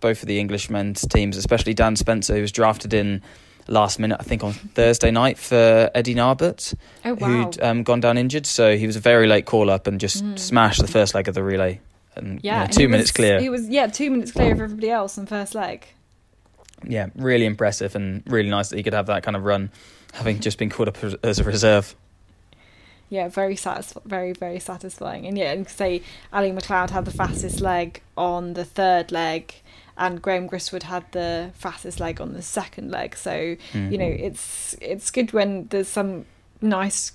both 0.01 0.22
of 0.22 0.29
the 0.29 0.38
English 0.38 0.70
men's 0.70 1.07
teams, 1.07 1.37
especially 1.37 1.75
Dan 1.75 1.96
Spencer, 1.96 2.35
who 2.35 2.42
was 2.42 2.53
drafted 2.53 2.94
in 2.94 3.22
last 3.68 3.99
minute, 3.99 4.18
I 4.20 4.22
think, 4.22 4.44
on 4.44 4.53
Thursday 4.53 5.11
night 5.11 5.38
for 5.38 5.90
Eddie 5.94 6.14
Narbut, 6.14 6.75
oh, 7.05 7.14
wow. 7.14 7.27
who'd 7.27 7.61
um, 7.61 7.83
gone 7.83 8.01
down 8.01 8.16
injured. 8.16 8.46
So 8.46 8.77
he 8.77 8.87
was 8.87 8.96
a 8.96 9.01
very 9.01 9.27
late 9.27 9.46
call 9.46 9.70
up 9.70 9.87
and 9.87 10.01
just 10.01 10.25
mm. 10.25 10.38
smashed 10.38 10.81
the 10.81 10.88
first 10.88 11.14
leg 11.14 11.29
of 11.29 11.35
the 11.35 11.42
relay. 11.42 11.81
And 12.14 12.40
yeah, 12.42 12.62
you 12.62 12.66
know, 12.68 12.72
two 12.72 12.88
minutes 12.88 13.09
was, 13.09 13.12
clear. 13.12 13.40
He 13.40 13.51
was 13.51 13.68
yeah, 13.68 13.88
two 13.88 14.11
minutes 14.11 14.33
clear 14.33 14.53
of 14.53 14.61
everybody 14.61 14.90
else 14.90 15.18
in 15.18 15.27
first 15.27 15.55
leg 15.55 15.87
yeah, 16.85 17.09
really 17.17 17.47
impressive 17.47 17.95
and 17.95 18.23
really 18.27 18.51
nice 18.51 18.69
that 18.69 18.77
he 18.77 18.83
could 18.83 18.93
have 18.93 19.07
that 19.07 19.23
kind 19.23 19.37
of 19.37 19.45
run, 19.45 19.71
having 20.12 20.41
just 20.41 20.59
been 20.59 20.71
called 20.71 20.89
up 20.89 20.99
as 21.23 21.39
a 21.39 21.45
reserve. 21.45 21.95
yeah, 23.09 23.29
very 23.29 23.57
satisfying, 23.57 24.09
very 24.09 24.33
very 24.33 24.59
satisfying. 24.59 25.27
And 25.27 25.39
yeah, 25.39 25.53
and 25.53 25.69
say 25.69 26.03
Ali 26.33 26.51
McLeod 26.51 26.91
had 26.91 27.05
the 27.05 27.11
fastest 27.11 27.61
leg 27.61 28.03
on 28.17 28.55
the 28.55 28.65
third 28.65 29.12
leg, 29.12 29.55
and 29.97 30.21
Graham 30.21 30.49
Gristwood 30.49 30.85
had 30.85 31.11
the 31.12 31.51
fastest 31.55 32.01
leg 32.01 32.21
on 32.21 32.33
the 32.33 32.43
second 32.43 32.91
leg. 32.91 33.17
So 33.17 33.57
mm. 33.73 33.93
you 33.93 33.99
know, 33.99 34.07
it's 34.07 34.77
it's 34.81 35.11
good 35.11 35.33
when 35.33 35.69
there's 35.69 35.89
some 35.89 36.27
nice 36.61 37.12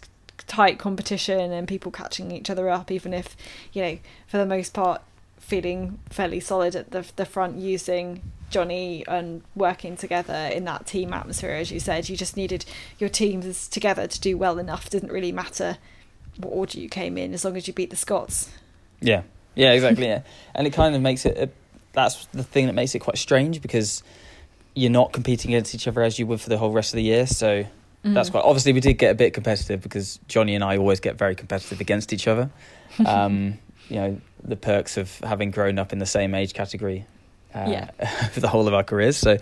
tight 0.47 0.79
competition 0.79 1.51
and 1.51 1.67
people 1.67 1.91
catching 1.91 2.31
each 2.31 2.49
other 2.49 2.69
up, 2.69 2.91
even 2.91 3.13
if 3.13 3.35
you 3.73 3.81
know 3.81 3.97
for 4.27 4.37
the 4.37 4.45
most 4.45 4.73
part 4.73 5.01
feeling 5.41 5.99
fairly 6.09 6.39
solid 6.39 6.75
at 6.75 6.91
the 6.91 7.05
the 7.17 7.25
front 7.25 7.57
using 7.57 8.21
Johnny 8.49 9.03
and 9.07 9.41
working 9.55 9.97
together 9.97 10.49
in 10.53 10.65
that 10.65 10.85
team 10.85 11.13
atmosphere, 11.13 11.51
as 11.51 11.71
you 11.71 11.79
said, 11.79 12.07
you 12.09 12.15
just 12.15 12.37
needed 12.37 12.65
your 12.99 13.09
teams 13.09 13.67
together 13.67 14.07
to 14.07 14.19
do 14.21 14.37
well 14.37 14.59
enough. 14.59 14.85
It 14.87 14.91
didn't 14.91 15.11
really 15.11 15.31
matter 15.31 15.77
what 16.37 16.51
order 16.51 16.79
you 16.79 16.89
came 16.89 17.17
in 17.17 17.33
as 17.33 17.43
long 17.43 17.57
as 17.57 17.67
you 17.67 17.73
beat 17.73 17.89
the 17.89 17.95
Scots. 17.95 18.49
Yeah, 18.99 19.23
yeah, 19.55 19.71
exactly. 19.71 20.05
yeah, 20.05 20.21
and 20.55 20.67
it 20.67 20.71
kind 20.71 20.95
of 20.95 21.01
makes 21.01 21.25
it. 21.25 21.37
A, 21.37 21.49
that's 21.93 22.25
the 22.27 22.43
thing 22.43 22.67
that 22.67 22.73
makes 22.73 22.95
it 22.95 22.99
quite 22.99 23.17
strange 23.17 23.61
because 23.61 24.03
you're 24.75 24.91
not 24.91 25.11
competing 25.11 25.53
against 25.53 25.75
each 25.75 25.87
other 25.87 26.01
as 26.01 26.17
you 26.17 26.25
would 26.27 26.39
for 26.39 26.47
the 26.47 26.57
whole 26.57 26.71
rest 26.71 26.93
of 26.93 26.97
the 26.97 27.03
year. 27.03 27.27
So 27.27 27.65
mm. 28.05 28.13
that's 28.13 28.29
quite. 28.29 28.43
Obviously, 28.43 28.73
we 28.73 28.79
did 28.79 28.93
get 28.93 29.11
a 29.11 29.15
bit 29.15 29.33
competitive 29.33 29.81
because 29.81 30.19
Johnny 30.27 30.55
and 30.55 30.63
I 30.63 30.77
always 30.77 30.99
get 30.99 31.17
very 31.17 31.35
competitive 31.35 31.81
against 31.81 32.13
each 32.13 32.27
other. 32.27 32.49
Um, 33.05 33.57
you 33.89 33.95
know, 33.97 34.21
the 34.43 34.55
perks 34.55 34.97
of 34.97 35.17
having 35.19 35.51
grown 35.51 35.79
up 35.79 35.93
in 35.93 35.99
the 35.99 36.05
same 36.05 36.33
age 36.33 36.53
category 36.53 37.05
uh, 37.53 37.65
yeah. 37.67 38.27
for 38.31 38.39
the 38.39 38.47
whole 38.47 38.67
of 38.67 38.73
our 38.73 38.83
careers. 38.83 39.17
So 39.17 39.37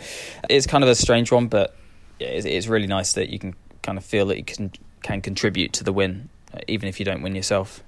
it's 0.49 0.67
kind 0.67 0.83
of 0.83 0.89
a 0.89 0.95
strange 0.95 1.31
one, 1.31 1.47
but 1.47 1.75
it's, 2.19 2.45
it's, 2.45 2.67
really 2.67 2.87
nice 2.87 3.13
that 3.13 3.29
you 3.29 3.39
can 3.39 3.55
kind 3.81 3.97
of 3.97 4.03
feel 4.03 4.25
that 4.27 4.37
you 4.37 4.43
can 4.43 4.71
can 5.01 5.21
contribute 5.21 5.73
to 5.73 5.83
the 5.83 5.93
win, 5.93 6.29
even 6.67 6.89
if 6.89 6.99
you 6.99 7.05
don't 7.05 7.21
win 7.21 7.35
yourself. 7.35 7.83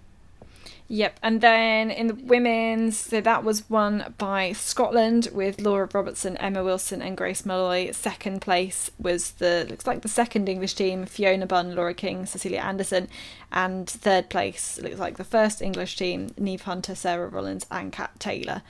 Yep, 0.92 1.22
and 1.24 1.40
then 1.40 1.90
in 1.90 2.08
the 2.08 2.16
women's, 2.16 2.98
so 2.98 3.22
that 3.22 3.46
was 3.46 3.70
won 3.70 4.14
by 4.18 4.52
Scotland 4.52 5.30
with 5.32 5.62
Laura 5.62 5.88
Robertson, 5.94 6.36
Emma 6.36 6.66
Wilson, 6.66 7.02
and 7.02 7.16
Grace 7.16 7.46
Molloy. 7.46 7.94
Second 7.94 8.42
place 8.42 8.92
was 9.00 9.32
the 9.32 9.66
looks 9.70 9.88
like 9.88 10.02
the 10.02 10.10
second 10.10 10.50
English 10.50 10.74
team: 10.74 11.06
Fiona 11.06 11.48
Bunn, 11.48 11.76
Laura 11.76 11.94
King, 11.94 12.26
Cecilia 12.26 12.60
Anderson, 12.60 13.08
and 13.54 13.90
third 13.90 14.30
place 14.30 14.82
looks 14.82 15.00
like 15.00 15.16
the 15.16 15.24
first 15.24 15.62
English 15.62 15.96
team: 15.96 16.32
Neve 16.38 16.64
Hunter, 16.64 16.94
Sarah 16.94 17.30
Rollins, 17.30 17.66
and 17.72 17.94
Kat 17.94 18.20
Taylor 18.20 18.62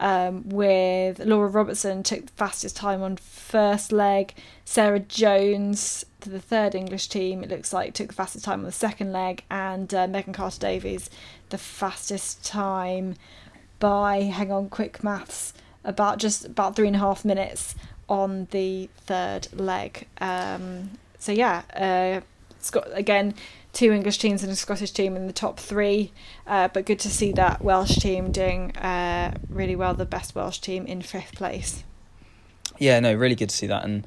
um, 0.00 0.48
with 0.48 1.20
Laura 1.20 1.48
Robertson 1.48 2.02
took 2.02 2.26
the 2.26 2.32
fastest 2.32 2.74
time 2.74 3.02
on 3.02 3.16
first 3.16 3.92
leg. 3.92 4.34
Sarah 4.64 4.98
Jones 4.98 6.04
the 6.20 6.40
third 6.40 6.74
English 6.74 7.08
team, 7.08 7.42
it 7.42 7.50
looks 7.50 7.72
like 7.72 7.94
took 7.94 8.08
the 8.08 8.14
fastest 8.14 8.44
time 8.44 8.60
on 8.60 8.66
the 8.66 8.72
second 8.72 9.12
leg, 9.12 9.44
and 9.50 9.92
uh, 9.94 10.06
Megan 10.06 10.32
Carter 10.32 10.58
Davies 10.58 11.08
the 11.50 11.58
fastest 11.58 12.44
time 12.44 13.14
by 13.78 14.22
hang 14.22 14.50
on 14.52 14.68
quick 14.68 15.02
maths 15.04 15.52
about 15.84 16.18
just 16.18 16.44
about 16.44 16.76
three 16.76 16.86
and 16.86 16.96
a 16.96 16.98
half 16.98 17.24
minutes 17.24 17.74
on 18.08 18.46
the 18.50 18.88
third 18.96 19.48
leg. 19.52 20.06
Um, 20.20 20.90
so 21.18 21.32
yeah, 21.32 21.62
uh, 21.74 22.20
Scott 22.60 22.88
again 22.92 23.34
two 23.72 23.92
English 23.92 24.18
teams 24.18 24.42
and 24.42 24.50
a 24.50 24.56
Scottish 24.56 24.90
team 24.90 25.16
in 25.16 25.26
the 25.26 25.32
top 25.32 25.58
three. 25.58 26.12
Uh, 26.46 26.68
but 26.68 26.86
good 26.86 26.98
to 27.00 27.08
see 27.08 27.32
that 27.32 27.62
Welsh 27.62 27.96
team 27.96 28.32
doing 28.32 28.76
uh, 28.76 29.36
really 29.48 29.76
well, 29.76 29.94
the 29.94 30.04
best 30.04 30.34
Welsh 30.34 30.58
team 30.58 30.86
in 30.86 31.02
fifth 31.02 31.34
place. 31.34 31.84
Yeah, 32.78 32.98
no, 33.00 33.14
really 33.14 33.34
good 33.34 33.50
to 33.50 33.56
see 33.56 33.66
that, 33.66 33.84
and 33.84 34.06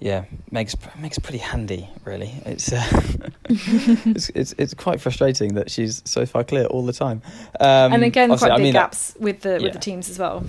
yeah, 0.00 0.24
makes 0.50 0.74
makes 0.98 1.18
pretty 1.18 1.38
handy. 1.38 1.88
Really, 2.04 2.32
it's, 2.46 2.72
uh, 2.72 2.82
it's, 3.48 4.30
it's 4.30 4.54
it's 4.56 4.74
quite 4.74 5.00
frustrating 5.00 5.54
that 5.54 5.70
she's 5.70 6.02
so 6.06 6.24
far 6.26 6.42
clear 6.42 6.64
all 6.64 6.84
the 6.84 6.92
time. 6.92 7.22
Um, 7.60 7.92
and 7.92 8.04
again, 8.04 8.28
quite 8.28 8.40
big 8.40 8.50
I 8.50 8.58
mean, 8.58 8.72
gaps 8.72 9.14
with 9.20 9.42
the 9.42 9.60
with 9.62 9.74
the 9.74 9.78
teams 9.78 10.08
as 10.08 10.18
well. 10.18 10.44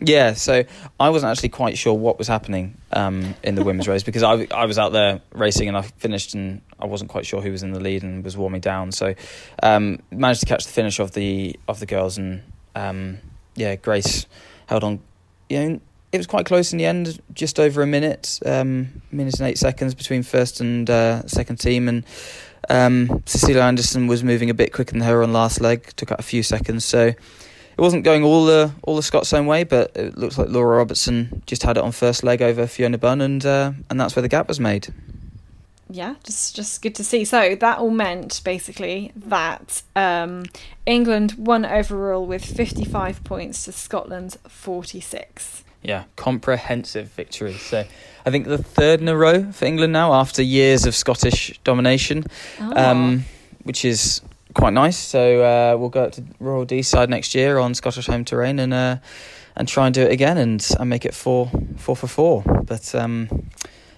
Yeah, 0.00 0.34
so 0.34 0.64
I 1.00 1.10
wasn't 1.10 1.30
actually 1.30 1.48
quite 1.50 1.78
sure 1.78 1.94
what 1.94 2.18
was 2.18 2.28
happening 2.28 2.76
um, 2.92 3.34
in 3.42 3.54
the 3.54 3.64
women's 3.64 3.88
race 3.88 4.02
because 4.02 4.22
I, 4.22 4.46
I 4.50 4.66
was 4.66 4.78
out 4.78 4.92
there 4.92 5.20
racing 5.32 5.68
and 5.68 5.76
I 5.76 5.82
finished 5.82 6.34
and 6.34 6.60
I 6.78 6.86
wasn't 6.86 7.10
quite 7.10 7.24
sure 7.24 7.40
who 7.40 7.50
was 7.50 7.62
in 7.62 7.72
the 7.72 7.80
lead 7.80 8.02
and 8.02 8.22
was 8.22 8.36
warming 8.36 8.60
down. 8.60 8.92
So 8.92 9.14
um, 9.62 10.00
managed 10.10 10.40
to 10.40 10.46
catch 10.46 10.66
the 10.66 10.72
finish 10.72 10.98
of 10.98 11.12
the 11.12 11.58
of 11.68 11.80
the 11.80 11.86
girls 11.86 12.18
and 12.18 12.42
um, 12.74 13.18
yeah, 13.54 13.76
Grace 13.76 14.26
held 14.66 14.84
on. 14.84 15.00
You 15.48 15.68
know, 15.68 15.80
it 16.14 16.18
was 16.18 16.28
quite 16.28 16.46
close 16.46 16.72
in 16.72 16.78
the 16.78 16.86
end, 16.86 17.20
just 17.32 17.58
over 17.58 17.82
a 17.82 17.86
minute, 17.88 18.38
um, 18.46 19.02
and 19.10 19.40
eight 19.40 19.58
seconds 19.58 19.96
between 19.96 20.22
first 20.22 20.60
and 20.60 20.88
uh, 20.88 21.26
second 21.26 21.56
team, 21.56 21.88
and 21.88 22.06
um, 22.70 23.20
Cecilia 23.26 23.62
Anderson 23.62 24.06
was 24.06 24.22
moving 24.22 24.48
a 24.48 24.54
bit 24.54 24.72
quicker 24.72 24.92
than 24.92 25.00
her 25.00 25.24
on 25.24 25.32
last 25.32 25.60
leg, 25.60 25.90
took 25.96 26.12
out 26.12 26.20
a 26.20 26.22
few 26.22 26.44
seconds. 26.44 26.84
So 26.84 27.06
it 27.06 27.16
wasn't 27.78 28.04
going 28.04 28.22
all 28.22 28.44
the 28.44 28.70
all 28.82 28.94
the 28.94 29.02
Scots' 29.02 29.32
own 29.32 29.46
way, 29.46 29.64
but 29.64 29.90
it 29.96 30.16
looks 30.16 30.38
like 30.38 30.48
Laura 30.50 30.76
Robertson 30.76 31.42
just 31.46 31.64
had 31.64 31.76
it 31.76 31.82
on 31.82 31.90
first 31.90 32.22
leg 32.22 32.40
over 32.42 32.68
Fiona 32.68 32.96
Bunn, 32.96 33.20
and 33.20 33.44
uh, 33.44 33.72
and 33.90 34.00
that's 34.00 34.14
where 34.14 34.22
the 34.22 34.28
gap 34.28 34.46
was 34.46 34.60
made. 34.60 34.94
Yeah, 35.90 36.14
just 36.22 36.54
just 36.54 36.80
good 36.80 36.94
to 36.94 37.02
see. 37.02 37.24
So 37.24 37.56
that 37.56 37.78
all 37.78 37.90
meant 37.90 38.40
basically 38.44 39.10
that 39.16 39.82
um, 39.96 40.44
England 40.86 41.34
won 41.38 41.64
overall 41.64 42.24
with 42.24 42.44
fifty 42.44 42.84
five 42.84 43.24
points 43.24 43.64
to 43.64 43.72
Scotland's 43.72 44.38
forty 44.46 45.00
six. 45.00 45.63
Yeah, 45.84 46.04
comprehensive 46.16 47.08
victory. 47.08 47.52
So 47.52 47.84
I 48.24 48.30
think 48.30 48.46
the 48.46 48.56
third 48.56 49.00
in 49.00 49.08
a 49.08 49.16
row 49.16 49.52
for 49.52 49.66
England 49.66 49.92
now 49.92 50.14
after 50.14 50.42
years 50.42 50.86
of 50.86 50.94
Scottish 50.94 51.60
domination, 51.62 52.24
oh. 52.58 52.72
um, 52.74 53.24
which 53.64 53.84
is 53.84 54.22
quite 54.54 54.72
nice. 54.72 54.96
So 54.96 55.42
uh, 55.42 55.76
we'll 55.78 55.90
go 55.90 56.04
up 56.04 56.12
to 56.12 56.24
Royal 56.40 56.64
Deeside 56.64 57.10
next 57.10 57.34
year 57.34 57.58
on 57.58 57.74
Scottish 57.74 58.06
home 58.06 58.24
terrain 58.24 58.58
and 58.58 58.72
uh, 58.72 58.96
and 59.56 59.68
try 59.68 59.84
and 59.86 59.94
do 59.94 60.02
it 60.02 60.10
again 60.10 60.38
and, 60.38 60.66
and 60.80 60.88
make 60.88 61.04
it 61.04 61.14
four 61.14 61.50
four 61.76 61.94
for 61.94 62.06
four. 62.06 62.42
But 62.64 62.94
um, 62.94 63.50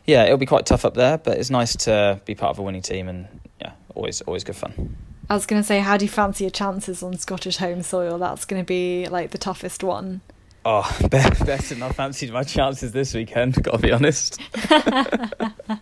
yeah, 0.06 0.24
it'll 0.24 0.38
be 0.38 0.46
quite 0.46 0.66
tough 0.66 0.84
up 0.84 0.94
there. 0.94 1.18
But 1.18 1.38
it's 1.38 1.50
nice 1.50 1.76
to 1.76 2.20
be 2.24 2.34
part 2.34 2.50
of 2.50 2.58
a 2.58 2.62
winning 2.62 2.82
team 2.82 3.08
and 3.08 3.28
yeah, 3.60 3.72
always 3.94 4.22
always 4.22 4.42
good 4.42 4.56
fun. 4.56 4.96
I 5.28 5.34
was 5.34 5.46
going 5.46 5.60
to 5.60 5.66
say, 5.66 5.80
how 5.80 5.96
do 5.96 6.04
you 6.04 6.08
fancy 6.08 6.44
your 6.44 6.52
chances 6.52 7.02
on 7.02 7.16
Scottish 7.18 7.56
home 7.56 7.82
soil? 7.82 8.16
That's 8.18 8.44
going 8.44 8.62
to 8.62 8.66
be 8.66 9.08
like 9.08 9.30
the 9.30 9.38
toughest 9.38 9.82
one. 9.82 10.20
Oh, 10.68 10.98
better, 11.10 11.74
than 11.74 11.84
I 11.84 11.90
fancied 11.90 12.32
my 12.32 12.42
chances 12.42 12.90
this 12.90 13.14
weekend. 13.14 13.54
Got 13.62 13.76
to 13.76 13.78
be 13.78 13.92
honest. 13.92 14.40
it 14.52 15.78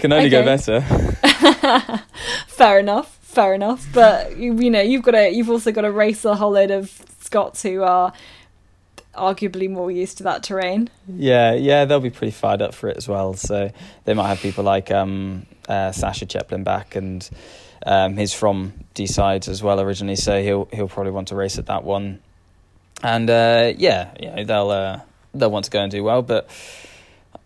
can 0.00 0.12
only 0.12 0.30
go 0.30 0.44
better. 0.44 0.80
Fair 2.48 2.80
enough 2.80 3.14
fair 3.22 3.54
enough. 3.54 3.86
But 3.92 4.36
you, 4.36 4.58
you 4.58 4.70
know, 4.70 4.80
you've 4.80 5.02
got 5.02 5.12
to 5.12 5.30
you've 5.30 5.50
also 5.50 5.70
got 5.70 5.82
to 5.82 5.92
race 5.92 6.24
a 6.24 6.34
whole 6.34 6.50
load 6.52 6.72
of 6.72 6.90
Scots 7.20 7.62
who 7.62 7.82
are 7.82 8.12
arguably 9.14 9.70
more 9.70 9.92
used 9.92 10.18
to 10.18 10.24
that 10.24 10.42
terrain. 10.42 10.90
Yeah, 11.06 11.52
yeah, 11.52 11.84
they'll 11.84 12.00
be 12.00 12.10
pretty 12.10 12.32
fired 12.32 12.62
up 12.62 12.74
for 12.74 12.88
it 12.88 12.96
as 12.96 13.06
well. 13.06 13.34
So 13.34 13.70
they 14.06 14.14
might 14.14 14.26
have 14.26 14.40
people 14.40 14.64
like 14.64 14.90
um, 14.90 15.46
uh, 15.68 15.92
Sasha 15.92 16.26
Chepelin 16.26 16.64
back, 16.64 16.96
and 16.96 17.30
um, 17.86 18.16
he's 18.16 18.32
from 18.32 18.72
Deeside 18.96 19.46
as 19.46 19.62
well 19.62 19.80
originally, 19.80 20.16
so 20.16 20.42
he'll 20.42 20.68
he'll 20.72 20.88
probably 20.88 21.12
want 21.12 21.28
to 21.28 21.36
race 21.36 21.58
at 21.58 21.66
that 21.66 21.84
one. 21.84 22.18
And 23.02 23.30
uh, 23.30 23.72
yeah, 23.76 24.10
you 24.18 24.30
know, 24.30 24.44
they'll 24.44 24.70
uh, 24.70 25.00
they'll 25.34 25.50
want 25.50 25.66
to 25.66 25.70
go 25.70 25.80
and 25.80 25.90
do 25.90 26.02
well, 26.02 26.22
but. 26.22 26.48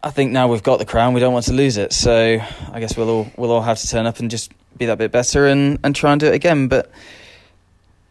I 0.05 0.11
think 0.11 0.33
now 0.33 0.49
we've 0.49 0.65
got 0.65 0.81
the 0.81 0.85
crown, 0.85 1.15
we 1.15 1.21
don't 1.21 1.33
want 1.33 1.45
to 1.45 1.53
lose 1.53 1.77
it. 1.77 1.93
So 1.93 2.41
I 2.73 2.81
guess 2.81 2.97
we'll 2.97 3.09
all 3.09 3.31
we'll 3.37 3.53
all 3.53 3.63
have 3.63 3.79
to 3.79 3.87
turn 3.87 4.05
up 4.05 4.19
and 4.19 4.29
just 4.29 4.51
be 4.77 4.87
that 4.87 4.99
bit 4.99 5.13
better 5.13 5.47
and, 5.47 5.79
and 5.85 5.95
try 5.95 6.11
and 6.11 6.21
do 6.21 6.27
it 6.27 6.35
again. 6.35 6.67
But 6.67 6.91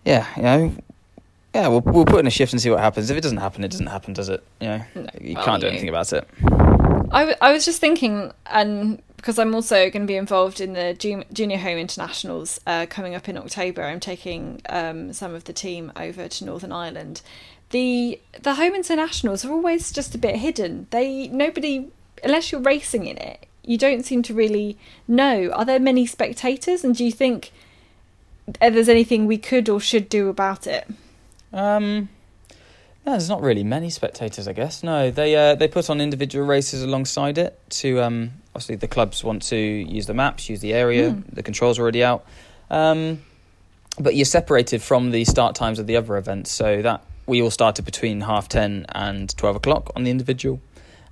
yeah, 0.06 0.26
you 0.38 0.42
know, 0.42 0.76
yeah, 1.54 1.68
we'll 1.68 1.82
we'll 1.82 2.06
put 2.06 2.22
in 2.22 2.28
a 2.28 2.32
shift 2.32 2.54
and 2.54 2.62
see 2.62 2.70
what 2.70 2.80
happens. 2.80 3.10
If 3.10 3.18
it 3.18 3.22
doesn't 3.22 3.40
happen, 3.40 3.64
it 3.64 3.72
doesn't 3.72 3.88
happen, 3.88 4.14
does 4.14 4.30
it? 4.30 4.42
You 4.62 4.68
know, 4.68 4.84
no. 4.96 5.10
you 5.20 5.36
well, 5.36 5.44
can't 5.44 5.62
do 5.62 5.68
anything 5.68 5.90
about 5.90 6.14
it. 6.14 6.26
I, 7.12 7.20
w- 7.22 7.38
I 7.42 7.52
was 7.52 7.66
just 7.66 7.82
thinking, 7.82 8.32
and 8.46 9.02
because 9.22 9.38
I'm 9.38 9.54
also 9.54 9.76
going 9.92 10.02
to 10.02 10.08
be 10.08 10.16
involved 10.16 10.60
in 10.60 10.74
the 10.74 10.96
junior 11.32 11.58
home 11.60 11.78
internationals 11.78 12.60
uh, 12.66 12.88
coming 12.90 13.14
up 13.14 13.30
in 13.30 13.38
October, 13.38 13.84
I'm 13.84 14.00
taking 14.00 14.62
um, 14.68 15.14
some 15.14 15.36
of 15.36 15.44
the 15.44 15.54
team 15.54 15.92
over 15.96 16.28
to 16.28 16.46
Northern 16.46 16.72
Ireland. 16.72 17.22
The 17.70 18.20
the 18.42 18.56
home 18.56 18.74
internationals 18.74 19.46
are 19.46 19.52
always 19.52 19.92
just 19.92 20.16
a 20.16 20.18
bit 20.18 20.38
hidden. 20.38 20.88
They 20.90 21.28
nobody 21.28 21.92
unless 22.24 22.52
you're 22.52 22.62
racing 22.62 23.06
in 23.06 23.18
it, 23.18 23.46
you 23.64 23.78
don't 23.78 24.04
seem 24.04 24.24
to 24.24 24.34
really 24.34 24.76
know. 25.08 25.52
Are 25.52 25.66
there 25.66 25.80
many 25.80 26.08
spectators, 26.08 26.84
and 26.84 26.96
do 26.96 27.06
you 27.06 27.12
think 27.12 27.52
there's 28.60 28.90
anything 28.90 29.28
we 29.28 29.38
could 29.38 29.70
or 29.70 29.80
should 29.80 30.10
do 30.10 30.30
about 30.30 30.66
it? 30.66 30.88
Um, 31.54 32.10
no, 33.06 33.14
there's 33.14 33.30
not 33.30 33.42
really 33.42 33.64
many 33.64 33.90
spectators, 33.90 34.48
I 34.48 34.54
guess. 34.54 34.84
No, 34.84 35.10
they 35.10 35.36
uh, 35.36 35.56
they 35.56 35.68
put 35.68 35.90
on 35.90 36.00
individual 36.00 36.46
races 36.46 36.84
alongside 36.84 37.38
it. 37.38 37.60
To 37.82 38.02
um, 38.02 38.32
obviously 38.54 38.76
the 38.76 38.88
clubs 38.88 39.24
want 39.24 39.42
to 39.44 39.58
use 39.58 40.06
the 40.06 40.14
maps, 40.14 40.50
use 40.50 40.60
the 40.60 40.74
area. 40.74 41.12
Mm. 41.12 41.24
The 41.34 41.44
controls 41.44 41.80
are 41.80 41.82
already 41.82 42.04
out, 42.04 42.26
um, 42.70 43.22
but 44.00 44.16
you're 44.16 44.26
separated 44.26 44.82
from 44.82 45.12
the 45.12 45.26
start 45.26 45.56
times 45.56 45.80
of 45.80 45.88
the 45.88 45.98
other 45.98 46.16
events. 46.18 46.52
So 46.52 46.82
that 46.84 47.04
we 47.26 47.42
all 47.42 47.52
started 47.52 47.86
between 47.86 48.22
half 48.22 48.48
ten 48.48 48.86
and 48.90 49.36
twelve 49.36 49.56
o'clock 49.56 49.92
on 49.96 50.04
the 50.04 50.12
individual, 50.12 50.60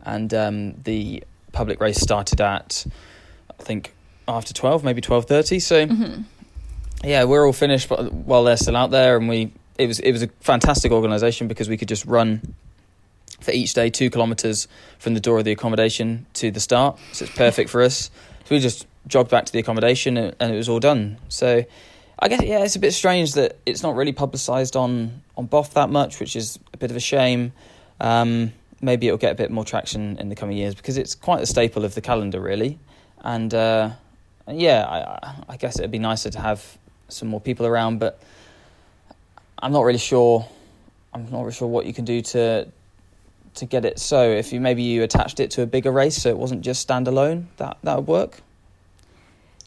and 0.03 0.33
um, 0.33 0.73
the 0.83 1.23
public 1.51 1.81
race 1.81 1.99
started 1.99 2.39
at, 2.39 2.85
I 3.59 3.63
think, 3.63 3.93
after 4.27 4.53
twelve, 4.53 4.83
maybe 4.83 5.01
twelve 5.01 5.25
thirty. 5.25 5.59
So 5.59 5.87
mm-hmm. 5.87 6.21
yeah, 7.03 7.23
we're 7.23 7.45
all 7.45 7.53
finished, 7.53 7.89
but 7.89 8.13
while 8.13 8.43
they're 8.43 8.57
still 8.57 8.77
out 8.77 8.91
there, 8.91 9.17
and 9.17 9.27
we 9.27 9.51
it 9.79 9.87
was 9.87 9.99
it 9.99 10.11
was 10.11 10.21
a 10.21 10.27
fantastic 10.41 10.91
organisation 10.91 11.47
because 11.47 11.69
we 11.69 11.77
could 11.77 11.87
just 11.87 12.05
run 12.05 12.53
for 13.39 13.51
each 13.51 13.73
day 13.73 13.89
two 13.89 14.09
kilometres 14.09 14.67
from 14.99 15.13
the 15.13 15.19
door 15.21 15.39
of 15.39 15.45
the 15.45 15.51
accommodation 15.51 16.25
to 16.33 16.51
the 16.51 16.59
start. 16.59 16.99
So 17.13 17.25
it's 17.25 17.35
perfect 17.35 17.69
for 17.69 17.81
us. 17.81 18.11
So 18.43 18.55
we 18.55 18.59
just 18.59 18.85
jogged 19.07 19.31
back 19.31 19.45
to 19.45 19.53
the 19.53 19.59
accommodation 19.59 20.17
and, 20.17 20.35
and 20.39 20.53
it 20.53 20.57
was 20.57 20.67
all 20.67 20.81
done. 20.81 21.17
So 21.29 21.63
I 22.19 22.27
guess 22.27 22.43
yeah, 22.43 22.63
it's 22.63 22.75
a 22.75 22.79
bit 22.79 22.93
strange 22.93 23.33
that 23.33 23.57
it's 23.65 23.81
not 23.81 23.95
really 23.95 24.11
publicised 24.11 24.75
on 24.75 25.21
on 25.37 25.47
BOF 25.47 25.73
that 25.75 25.89
much, 25.89 26.19
which 26.19 26.35
is 26.35 26.59
a 26.73 26.77
bit 26.77 26.91
of 26.91 26.97
a 26.97 27.01
shame. 27.01 27.53
Um, 28.01 28.51
maybe 28.81 29.07
it'll 29.07 29.17
get 29.17 29.31
a 29.31 29.35
bit 29.35 29.49
more 29.49 29.63
traction 29.63 30.17
in 30.17 30.27
the 30.27 30.35
coming 30.35 30.57
years 30.57 30.75
because 30.75 30.97
it's 30.97 31.15
quite 31.15 31.41
a 31.41 31.45
staple 31.45 31.85
of 31.85 31.95
the 31.95 32.01
calendar, 32.01 32.41
really. 32.41 32.79
And 33.21 33.53
uh, 33.53 33.91
yeah, 34.49 34.85
I, 34.85 35.53
I 35.53 35.57
guess 35.57 35.79
it'd 35.79 35.91
be 35.91 35.99
nicer 35.99 36.29
to 36.31 36.39
have 36.39 36.77
some 37.07 37.29
more 37.29 37.41
people 37.41 37.65
around, 37.65 37.99
but 37.99 38.21
I'm 39.61 39.71
not 39.71 39.83
really 39.83 39.99
sure. 39.99 40.47
I'm 41.13 41.29
not 41.29 41.41
really 41.41 41.53
sure 41.53 41.67
what 41.67 41.85
you 41.85 41.93
can 41.93 42.05
do 42.05 42.21
to 42.21 42.67
to 43.55 43.65
get 43.65 43.85
it 43.85 43.99
so. 43.99 44.29
If 44.31 44.53
you 44.53 44.59
maybe 44.59 44.83
you 44.83 45.03
attached 45.03 45.39
it 45.39 45.51
to 45.51 45.61
a 45.61 45.65
bigger 45.65 45.91
race, 45.91 46.21
so 46.21 46.29
it 46.29 46.37
wasn't 46.37 46.61
just 46.61 46.87
standalone, 46.87 47.45
that 47.57 47.77
that 47.83 47.97
would 47.97 48.07
work. 48.07 48.41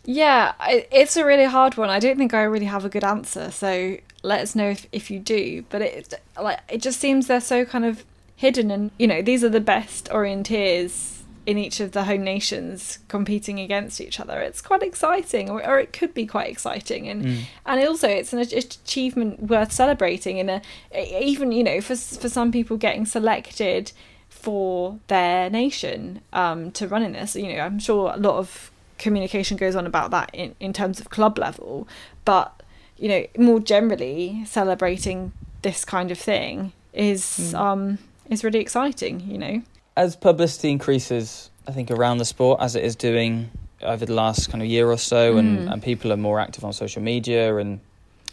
Yeah, 0.04 0.52
it's 0.60 1.16
a 1.16 1.24
really 1.24 1.44
hard 1.44 1.76
one. 1.76 1.88
I 1.88 2.00
don't 2.00 2.16
think 2.16 2.34
I 2.34 2.42
really 2.42 2.66
have 2.66 2.84
a 2.84 2.88
good 2.88 3.04
answer. 3.04 3.52
So 3.52 3.98
let 4.24 4.40
us 4.40 4.56
know 4.56 4.70
if, 4.70 4.86
if 4.90 5.10
you 5.12 5.20
do. 5.20 5.64
But 5.68 5.82
it 5.82 6.14
like 6.40 6.60
it 6.68 6.82
just 6.82 6.98
seems 6.98 7.26
they're 7.26 7.40
so 7.40 7.64
kind 7.64 7.84
of 7.84 8.04
hidden, 8.34 8.70
and 8.70 8.90
you 8.98 9.06
know 9.06 9.22
these 9.22 9.44
are 9.44 9.48
the 9.48 9.60
best 9.60 10.06
orienteers 10.06 11.11
in 11.44 11.58
each 11.58 11.80
of 11.80 11.92
the 11.92 12.04
home 12.04 12.22
nations 12.22 12.98
competing 13.08 13.58
against 13.58 14.00
each 14.00 14.20
other. 14.20 14.40
It's 14.40 14.60
quite 14.60 14.82
exciting, 14.82 15.50
or, 15.50 15.64
or 15.66 15.78
it 15.78 15.92
could 15.92 16.14
be 16.14 16.26
quite 16.26 16.50
exciting, 16.50 17.08
and 17.08 17.24
mm. 17.24 17.40
and 17.66 17.86
also 17.86 18.08
it's 18.08 18.32
an 18.32 18.38
achievement 18.38 19.42
worth 19.42 19.72
celebrating. 19.72 20.38
In 20.38 20.48
a 20.48 20.62
even 20.94 21.52
you 21.52 21.64
know 21.64 21.80
for 21.80 21.96
for 21.96 22.28
some 22.28 22.52
people 22.52 22.76
getting 22.76 23.06
selected 23.06 23.92
for 24.28 24.98
their 25.08 25.50
nation 25.50 26.20
um, 26.32 26.72
to 26.72 26.88
run 26.88 27.02
in 27.02 27.12
this, 27.12 27.36
you 27.36 27.54
know, 27.54 27.60
I'm 27.60 27.78
sure 27.78 28.12
a 28.12 28.16
lot 28.16 28.38
of 28.38 28.72
communication 28.98 29.56
goes 29.56 29.76
on 29.76 29.86
about 29.86 30.10
that 30.10 30.30
in, 30.32 30.54
in 30.58 30.72
terms 30.72 30.98
of 30.98 31.10
club 31.10 31.38
level, 31.38 31.86
but 32.24 32.62
you 32.96 33.08
know, 33.08 33.26
more 33.36 33.60
generally 33.60 34.44
celebrating 34.46 35.32
this 35.62 35.84
kind 35.84 36.10
of 36.10 36.18
thing 36.18 36.72
is 36.92 37.22
mm. 37.22 37.54
um 37.54 37.98
is 38.30 38.44
really 38.44 38.60
exciting, 38.60 39.20
you 39.20 39.38
know. 39.38 39.62
As 39.96 40.16
publicity 40.16 40.70
increases, 40.70 41.50
I 41.66 41.72
think 41.72 41.90
around 41.90 42.18
the 42.18 42.24
sport 42.24 42.60
as 42.60 42.76
it 42.76 42.84
is 42.84 42.96
doing 42.96 43.50
over 43.82 44.06
the 44.06 44.14
last 44.14 44.50
kind 44.50 44.62
of 44.62 44.68
year 44.68 44.90
or 44.90 44.98
so, 44.98 45.34
mm. 45.34 45.38
and, 45.38 45.68
and 45.68 45.82
people 45.82 46.12
are 46.12 46.16
more 46.16 46.40
active 46.40 46.64
on 46.64 46.72
social 46.72 47.02
media. 47.02 47.56
And 47.56 47.80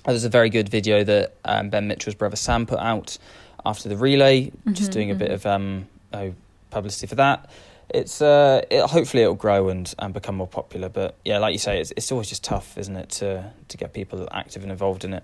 there's 0.06 0.24
a 0.24 0.30
very 0.30 0.50
good 0.50 0.69
video 0.69 1.04
that 1.04 1.36
um, 1.45 1.69
Ben 1.69 1.88
Mitchell's 1.88 2.15
brother 2.15 2.36
Sam 2.36 2.65
put 2.65 2.80
out 2.80 3.17
after 3.65 3.89
the 3.89 3.98
relay, 3.98 4.45
mm-hmm, 4.45 4.74
just 4.74 4.91
doing 4.91 5.10
a 5.10 5.13
mm-hmm. 5.13 5.19
bit 5.19 5.32
of 5.32 5.45
um, 5.45 5.88
oh, 6.13 6.34
publicity 6.72 7.08
for 7.08 7.15
that 7.15 7.50
it's 7.89 8.22
uh, 8.22 8.63
it, 8.69 8.82
hopefully 8.86 9.24
it'll 9.24 9.36
grow 9.36 9.69
and, 9.69 9.93
and 10.00 10.13
become 10.13 10.36
more 10.36 10.48
popular. 10.48 10.89
But 10.89 11.15
yeah, 11.26 11.39
like 11.39 11.54
you 11.54 11.60
say, 11.60 11.80
it's 11.80 11.91
it's 11.98 12.12
always 12.12 12.30
just 12.30 12.43
tough, 12.43 12.78
isn't 12.78 12.95
it, 12.95 13.10
to 13.10 13.52
to 13.67 13.78
get 13.78 13.93
people 13.93 14.28
active 14.32 14.63
and 14.63 14.72
involved 14.72 15.04
in 15.04 15.13
it. 15.13 15.24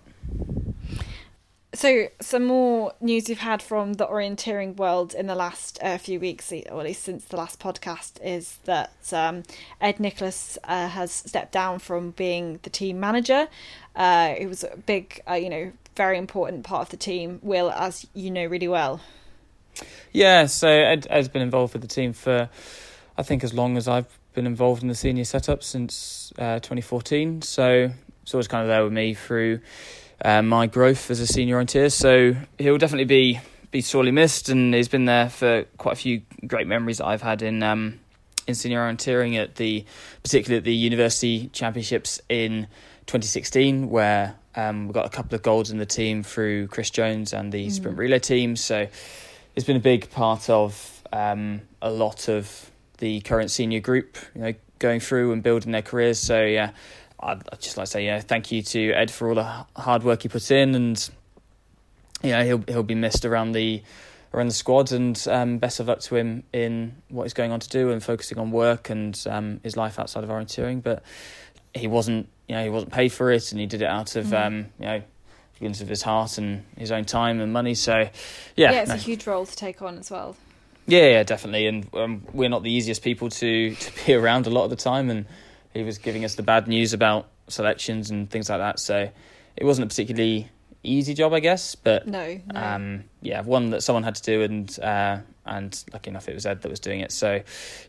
So, 1.76 2.08
some 2.22 2.46
more 2.46 2.94
news 3.02 3.28
we've 3.28 3.38
had 3.38 3.62
from 3.62 3.94
the 3.94 4.08
orienteering 4.08 4.78
world 4.78 5.14
in 5.14 5.28
the 5.28 5.36
last 5.36 5.78
uh, 5.84 5.98
few 5.98 6.22
weeks, 6.22 6.50
or 6.54 6.80
at 6.80 6.86
least 6.86 7.04
since 7.04 7.26
the 7.26 7.36
last 7.36 7.60
podcast, 7.60 8.14
is 8.24 8.60
that 8.64 8.94
um, 9.12 9.44
Ed 9.82 10.00
Nicholas 10.00 10.58
uh, 10.64 10.88
has 10.88 11.12
stepped 11.12 11.52
down 11.52 11.80
from 11.80 12.12
being 12.12 12.62
the 12.64 12.70
team 12.70 13.02
manager. 13.02 13.50
Uh, 13.94 14.34
it 14.38 14.48
was 14.48 14.64
a 14.64 14.78
big, 14.86 15.22
uh, 15.30 15.34
you 15.34 15.50
know, 15.50 15.74
very 15.98 16.18
important 16.18 16.64
part 16.64 16.84
of 16.84 16.90
the 16.92 16.98
team. 16.98 17.40
Will, 17.44 17.70
as 17.72 18.08
you 18.14 18.32
know 18.32 18.46
really 18.46 18.70
well. 18.70 19.02
Yeah, 20.14 20.46
so 20.46 20.70
Ed, 20.70 21.08
Ed's 21.10 21.28
been 21.28 21.42
involved 21.42 21.74
with 21.74 21.82
the 21.82 21.90
team 21.90 22.14
for, 22.14 22.50
I 23.18 23.24
think, 23.24 23.44
as 23.44 23.54
long 23.54 23.76
as 23.76 23.90
I've 23.90 24.18
been 24.34 24.48
involved 24.48 24.82
in 24.82 24.88
the 24.88 24.96
senior 24.96 25.26
setup 25.26 25.62
since 25.62 26.32
uh, 26.40 26.60
2014. 26.60 27.42
So 27.42 27.92
it's 28.24 28.34
always 28.34 28.48
kind 28.48 28.62
of 28.62 28.70
there 28.70 28.82
with 28.86 28.94
me 28.94 29.14
through 29.14 29.60
uh, 30.26 30.42
my 30.42 30.66
growth 30.66 31.12
as 31.12 31.20
a 31.20 31.28
senior 31.28 31.64
orienteer. 31.64 31.92
So 31.92 32.36
he'll 32.58 32.80
definitely 32.80 33.06
be 33.06 33.40
be 33.72 33.82
sorely 33.82 34.12
missed, 34.12 34.50
and 34.50 34.74
he's 34.74 34.88
been 34.88 35.06
there 35.06 35.30
for 35.30 35.66
quite 35.78 35.94
a 35.94 35.96
few 35.98 36.22
great 36.48 36.66
memories 36.66 36.98
that 36.98 37.06
I've 37.06 37.22
had 37.22 37.42
in 37.42 37.62
um, 37.62 38.00
in 38.48 38.56
senior 38.56 38.80
orienteering 38.80 39.38
at 39.38 39.56
the 39.56 39.86
particularly 40.24 40.58
at 40.58 40.64
the 40.64 40.74
university 40.74 41.50
championships 41.54 42.20
in 42.28 42.68
2016, 43.06 43.90
where 43.90 44.36
um, 44.56 44.88
we 44.88 44.94
got 44.94 45.06
a 45.06 45.10
couple 45.10 45.36
of 45.36 45.44
golds 45.44 45.70
in 45.70 45.78
the 45.78 45.86
team 45.86 46.24
through 46.24 46.68
Chris 46.68 46.90
Jones 46.90 47.32
and 47.32 47.52
the 47.52 47.68
mm. 47.68 47.72
sprint 47.72 47.98
relay 47.98 48.20
team. 48.20 48.56
So 48.56 48.88
it's 49.56 49.66
been 49.66 49.78
a 49.78 49.82
big 49.82 50.10
part 50.10 50.50
of 50.50 51.04
um, 51.14 51.62
a 51.84 51.92
lot 51.92 52.30
of 52.30 52.72
the 52.98 53.22
current 53.22 53.52
senior 53.52 53.80
group, 53.80 54.18
you 54.34 54.42
know, 54.42 54.54
going 54.80 55.02
through 55.02 55.34
and 55.34 55.44
building 55.44 55.72
their 55.72 55.84
careers. 55.84 56.18
So 56.18 56.44
yeah, 56.44 56.72
I'd, 57.20 57.42
I'd 57.52 57.62
just 57.62 57.78
like 57.78 57.86
to 57.86 57.92
say 57.92 58.06
yeah, 58.06 58.20
thank 58.20 58.52
you 58.52 58.62
to 58.62 58.92
Ed 58.92 59.12
for 59.12 59.30
all 59.30 59.36
the 59.36 59.66
hard 59.82 60.04
work 60.04 60.24
he 60.24 60.30
puts 60.30 60.52
in, 60.52 60.76
and 60.76 61.10
yeah, 62.22 62.44
he'll 62.44 62.64
he'll 62.68 62.84
be 62.84 62.96
missed 62.96 63.26
around 63.26 63.54
the 63.54 63.82
around 64.34 64.48
the 64.48 64.54
squad, 64.54 64.92
and 64.92 65.26
um, 65.30 65.58
best 65.58 65.80
of 65.80 65.88
luck 65.88 66.00
to 66.02 66.16
him 66.16 66.44
in 66.54 66.96
what 67.10 67.24
he's 67.24 67.34
going 67.34 67.52
on 67.52 67.60
to 67.60 67.70
do 67.70 67.92
and 67.92 68.04
focusing 68.04 68.38
on 68.38 68.52
work 68.52 68.90
and 68.90 69.24
um, 69.30 69.60
his 69.64 69.78
life 69.78 70.00
outside 70.00 70.24
of 70.24 70.30
orienteering. 70.30 70.84
But 70.84 71.04
he 71.74 71.88
wasn't, 71.88 72.28
you 72.48 72.56
know, 72.56 72.64
he 72.64 72.70
wasn't 72.70 72.92
paid 72.92 73.12
for 73.12 73.32
it, 73.32 73.52
and 73.52 73.60
he 73.60 73.68
did 73.68 73.82
it 73.82 73.88
out 73.88 74.16
of, 74.16 74.28
mm. 74.28 74.46
um, 74.46 74.66
you 74.80 74.86
know 74.86 75.04
goodness 75.60 75.82
of 75.82 75.88
his 75.88 76.02
heart 76.02 76.38
and 76.38 76.66
his 76.78 76.92
own 76.92 77.06
time 77.06 77.40
and 77.40 77.54
money. 77.54 77.74
So, 77.74 78.10
yeah, 78.56 78.72
yeah, 78.72 78.82
it's 78.82 78.90
no. 78.90 78.96
a 78.96 79.00
huge 79.00 79.26
role 79.26 79.46
to 79.46 79.56
take 79.56 79.82
on 79.82 79.98
as 79.98 80.12
well. 80.12 80.36
Yeah, 80.88 81.08
yeah, 81.10 81.24
definitely. 81.24 81.68
And 81.68 81.88
um, 81.94 82.24
we're 82.34 82.50
not 82.50 82.64
the 82.64 82.72
easiest 82.72 83.02
people 83.02 83.30
to 83.30 83.76
to 83.76 84.06
be 84.06 84.14
around 84.16 84.48
a 84.48 84.50
lot 84.50 84.66
of 84.66 84.70
the 84.70 84.76
time. 84.76 85.10
And 85.10 85.26
he 85.76 85.84
was 85.84 85.98
giving 85.98 86.26
us 86.26 86.36
the 86.36 86.44
bad 86.44 86.68
news 86.68 86.94
about 86.94 87.28
selections 87.48 88.10
and 88.10 88.30
things 88.30 88.50
like 88.50 88.60
that. 88.60 88.80
So 88.80 89.10
it 89.56 89.66
wasn't 89.66 89.86
a 89.86 89.88
particularly 89.90 90.50
easy 90.84 91.14
job, 91.14 91.34
I 91.34 91.40
guess. 91.42 91.76
But 91.76 92.08
no, 92.08 92.40
no. 92.52 92.60
Um, 92.60 93.04
yeah, 93.22 93.42
one 93.42 93.72
that 93.72 93.84
someone 93.84 94.04
had 94.04 94.16
to 94.16 94.24
do, 94.24 94.42
and 94.42 94.80
uh, 94.80 95.18
and 95.46 95.84
lucky 95.94 96.10
enough, 96.10 96.30
it 96.30 96.34
was 96.34 96.46
Ed 96.46 96.62
that 96.62 96.70
was 96.70 96.80
doing 96.80 97.02
it. 97.02 97.12
So 97.12 97.42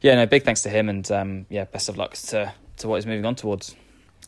yeah, 0.03 0.16
no, 0.16 0.27
big 0.27 0.42
thanks 0.42 0.62
to 0.62 0.68
him, 0.68 0.88
and 0.88 1.11
um, 1.12 1.46
yeah, 1.49 1.64
best 1.64 1.88
of 1.88 1.96
luck 1.96 2.14
to 2.14 2.53
to 2.79 2.88
what 2.88 2.96
he's 2.96 3.07
moving 3.07 3.25
on 3.25 3.35
towards. 3.35 3.75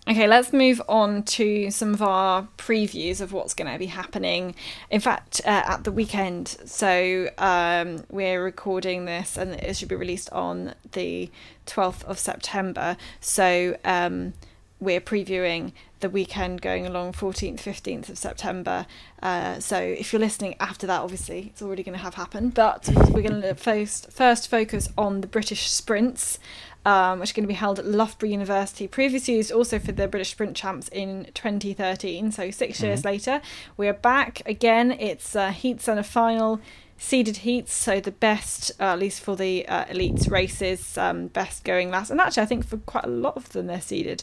Okay, 0.09 0.27
let's 0.27 0.55
move 0.55 0.81
on 0.89 1.23
to 1.25 1.71
some 1.71 1.93
of 1.93 2.01
our 2.01 2.49
previews 2.57 3.21
of 3.21 3.35
what's 3.35 3.53
going 3.53 3.71
to 3.71 3.79
be 3.79 3.87
happening. 3.87 4.55
In 4.91 5.03
fact, 5.03 5.43
uh, 5.45 5.65
at 5.67 5.85
the 5.85 5.93
weekend. 5.93 6.49
So 6.65 7.29
um, 7.37 8.05
we're 8.09 8.43
recording 8.43 9.05
this, 9.05 9.37
and 9.37 9.53
it 9.53 9.77
should 9.77 9.91
be 9.91 9.97
released 9.97 10.31
on 10.31 10.75
the 10.93 11.31
twelfth 11.67 12.05
of 12.07 12.19
September. 12.19 12.97
So 13.21 13.77
um, 13.85 14.33
we're 14.81 15.03
previewing 15.03 15.73
the 16.01 16.09
weekend 16.09 16.63
going 16.63 16.87
along 16.87 17.13
14th 17.13 17.57
15th 17.57 18.09
of 18.09 18.17
september 18.17 18.87
uh, 19.21 19.59
so 19.59 19.77
if 19.77 20.13
you're 20.13 20.21
listening 20.21 20.55
after 20.61 20.87
that 20.87 21.01
obviously 21.01 21.49
it's 21.51 21.61
already 21.61 21.83
going 21.83 21.97
to 21.97 22.03
have 22.03 22.15
happened 22.15 22.55
but 22.55 22.89
we're 23.11 23.23
going 23.23 23.43
to 23.43 23.55
first 23.57 24.11
first 24.13 24.49
focus 24.49 24.89
on 24.97 25.21
the 25.21 25.27
british 25.27 25.69
sprints 25.69 26.39
um, 26.85 27.21
which 27.21 27.33
are 27.33 27.35
going 27.35 27.45
to 27.45 27.49
be 27.49 27.55
held 27.55 27.79
at 27.79 27.87
Loughborough 27.87 28.29
University. 28.29 28.87
Previously 28.87 29.37
used 29.37 29.53
also 29.53 29.79
for 29.79 29.93
the 29.93 30.09
British 30.09 30.31
Sprint 30.31 30.57
Champs 30.57 30.89
in 30.89 31.27
2013, 31.35 32.33
so 32.33 32.51
6 32.51 32.77
mm-hmm. 32.77 32.87
years 32.87 33.05
later. 33.05 33.41
We 33.77 33.89
are 33.89 33.95
back 33.95 34.43
again. 34.47 34.93
It's 34.93 35.37
uh, 35.37 35.51
heats 35.51 35.89
and 35.89 35.99
a 35.99 36.05
final 36.05 36.61
seeded 36.97 37.39
heats, 37.39 37.73
so 37.73 38.01
the 38.01 38.11
best, 38.11 38.73
uh, 38.81 38.85
at 38.85 38.99
least 38.99 39.21
for 39.21 39.37
the 39.37 39.67
uh, 39.69 39.85
elites 39.87 40.31
races, 40.31 40.99
um, 40.99 41.29
best 41.29 41.65
going 41.65 41.91
last. 41.91 42.11
And 42.11 42.21
actually, 42.21 42.43
I 42.43 42.47
think 42.47 42.67
for 42.67 42.79
quite 42.79 43.05
a 43.05 43.09
lot 43.09 43.37
of 43.37 43.51
them, 43.51 43.67
they're 43.67 43.81
seeded. 43.81 44.23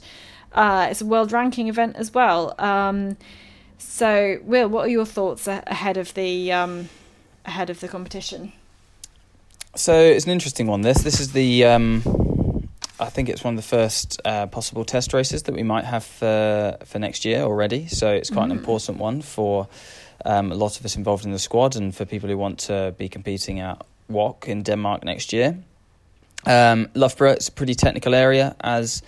Uh, 0.52 0.88
it's 0.90 1.02
a 1.02 1.06
world 1.06 1.32
ranking 1.32 1.68
event 1.68 1.96
as 1.96 2.14
well. 2.14 2.54
Um, 2.60 3.18
so, 3.78 4.40
Will, 4.44 4.68
what 4.68 4.86
are 4.86 4.90
your 4.90 5.06
thoughts 5.06 5.48
ahead 5.48 5.98
of 5.98 6.14
the 6.14 6.52
um, 6.52 6.90
ahead 7.46 7.70
of 7.70 7.80
the 7.80 7.88
competition? 7.88 8.54
So 9.76 9.94
it's 10.00 10.26
an 10.26 10.32
interesting 10.32 10.68
one. 10.68 10.82
This 10.82 11.04
this 11.04 11.20
is 11.20 11.34
the 11.34 11.66
um, 11.66 12.02
I 13.00 13.10
think 13.10 13.30
it's 13.30 13.44
one 13.44 13.56
of 13.56 13.58
the 13.58 13.68
first 13.68 14.22
uh, 14.24 14.48
possible 14.48 14.86
test 14.86 15.14
races 15.14 15.44
that 15.44 15.56
we 15.56 15.64
might 15.64 15.86
have 15.86 16.04
for 16.04 16.78
for 16.86 17.00
next 17.00 17.26
year 17.26 17.42
already. 17.42 17.88
So 17.88 18.12
it's 18.12 18.30
quite 18.30 18.48
mm. 18.48 18.52
an 18.52 18.58
important 18.58 18.98
one 18.98 19.22
for 19.22 19.68
um, 20.24 20.52
a 20.52 20.56
lot 20.56 20.80
of 20.80 20.86
us 20.86 20.96
involved 20.96 21.26
in 21.26 21.32
the 21.32 21.40
squad 21.40 21.76
and 21.76 21.94
for 21.94 22.06
people 22.06 22.30
who 22.30 22.38
want 22.38 22.60
to 22.60 22.96
be 22.98 23.10
competing 23.10 23.60
at 23.60 23.86
WOC 24.10 24.48
in 24.48 24.64
Denmark 24.64 25.04
next 25.04 25.34
year. 25.34 25.58
Um, 26.46 26.90
Loughborough, 26.94 27.32
it's 27.32 27.50
a 27.50 27.52
pretty 27.52 27.76
technical 27.76 28.14
area 28.16 28.56
as 28.62 29.02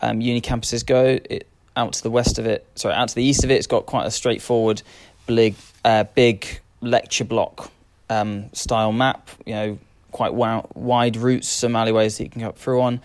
um, 0.00 0.20
uni 0.20 0.40
campuses 0.40 0.84
go. 0.84 1.18
It, 1.28 1.48
out 1.76 1.92
to 1.92 2.02
the 2.02 2.10
west 2.10 2.38
of 2.38 2.46
it, 2.46 2.66
sorry, 2.74 2.94
out 2.94 3.08
to 3.10 3.14
the 3.14 3.22
east 3.22 3.44
of 3.44 3.50
it, 3.50 3.56
it's 3.56 3.66
got 3.66 3.84
quite 3.84 4.06
a 4.06 4.10
straightforward, 4.10 4.80
big, 5.26 5.54
uh, 5.84 6.04
big 6.14 6.60
lecture 6.80 7.24
block 7.24 7.70
um, 8.08 8.46
style 8.54 8.92
map. 8.92 9.28
You 9.44 9.54
know, 9.54 9.78
quite 10.16 10.32
wide 10.74 11.16
routes, 11.16 11.46
some 11.46 11.76
alleyways 11.76 12.16
that 12.16 12.24
you 12.24 12.30
can 12.30 12.40
go 12.40 12.52
through 12.52 12.80
on. 12.80 13.00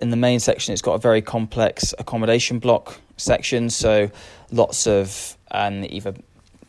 in 0.00 0.08
the 0.08 0.16
main 0.16 0.40
section, 0.40 0.72
it's 0.72 0.80
got 0.80 0.94
a 0.94 0.98
very 0.98 1.20
complex 1.20 1.94
accommodation 1.98 2.58
block 2.58 2.98
section, 3.18 3.68
so 3.68 4.10
lots 4.50 4.86
of 4.86 5.36
um, 5.50 5.84
either 5.84 6.14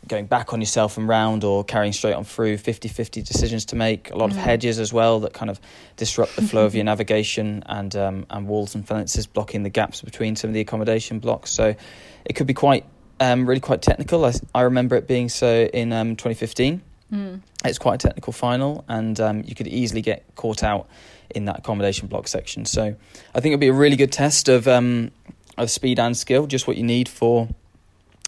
going 0.10 0.26
back 0.26 0.52
on 0.52 0.60
yourself 0.60 0.98
and 0.98 1.08
round 1.08 1.46
or 1.46 1.64
carrying 1.64 1.94
straight 1.94 2.14
on 2.14 2.24
through 2.26 2.58
50-50 2.58 3.26
decisions 3.26 3.66
to 3.66 3.76
make 3.76 4.12
a 4.12 4.18
lot 4.18 4.30
of 4.32 4.38
mm. 4.38 4.42
hedges 4.42 4.80
as 4.80 4.92
well 4.92 5.22
that 5.22 5.34
kind 5.34 5.50
of 5.50 5.60
disrupt 5.96 6.36
the 6.36 6.42
flow 6.42 6.66
of 6.66 6.76
your 6.76 6.86
navigation 6.86 7.64
and 7.66 7.96
um, 7.96 8.26
and 8.30 8.48
walls 8.48 8.74
and 8.76 8.88
fences 8.88 9.28
blocking 9.28 9.64
the 9.64 9.70
gaps 9.70 10.02
between 10.02 10.36
some 10.38 10.50
of 10.50 10.54
the 10.54 10.62
accommodation 10.62 11.20
blocks 11.20 11.52
so 11.52 11.76
it 12.24 12.34
could 12.34 12.48
be 12.48 12.54
quite 12.54 12.86
um, 13.20 13.46
really 13.46 13.60
quite 13.60 13.82
technical 13.82 14.24
I, 14.24 14.34
I 14.56 14.62
remember 14.62 14.96
it 14.96 15.08
being 15.08 15.28
so 15.28 15.64
in 15.74 15.92
um, 15.92 16.16
2015 16.16 16.82
mm. 17.12 17.42
it's 17.66 17.78
quite 17.78 17.96
a 17.96 18.08
technical 18.08 18.34
final 18.34 18.84
and 18.88 19.20
um, 19.20 19.44
you 19.46 19.56
could 19.56 19.68
easily 19.68 20.02
get 20.02 20.24
caught 20.36 20.64
out 20.64 20.88
in 21.30 21.46
that 21.46 21.60
accommodation 21.60 22.08
block 22.08 22.28
section 22.28 22.66
so 22.66 22.96
I 23.36 23.40
think 23.40 23.54
it'll 23.54 23.60
be 23.60 23.68
a 23.68 23.74
really 23.74 23.96
good 23.96 24.12
test 24.12 24.50
of 24.50 24.68
um, 24.68 25.12
of 25.58 25.70
speed 25.70 26.00
and 26.00 26.16
skill 26.16 26.48
just 26.48 26.68
what 26.68 26.78
you 26.78 26.84
need 26.84 27.10
for 27.10 27.50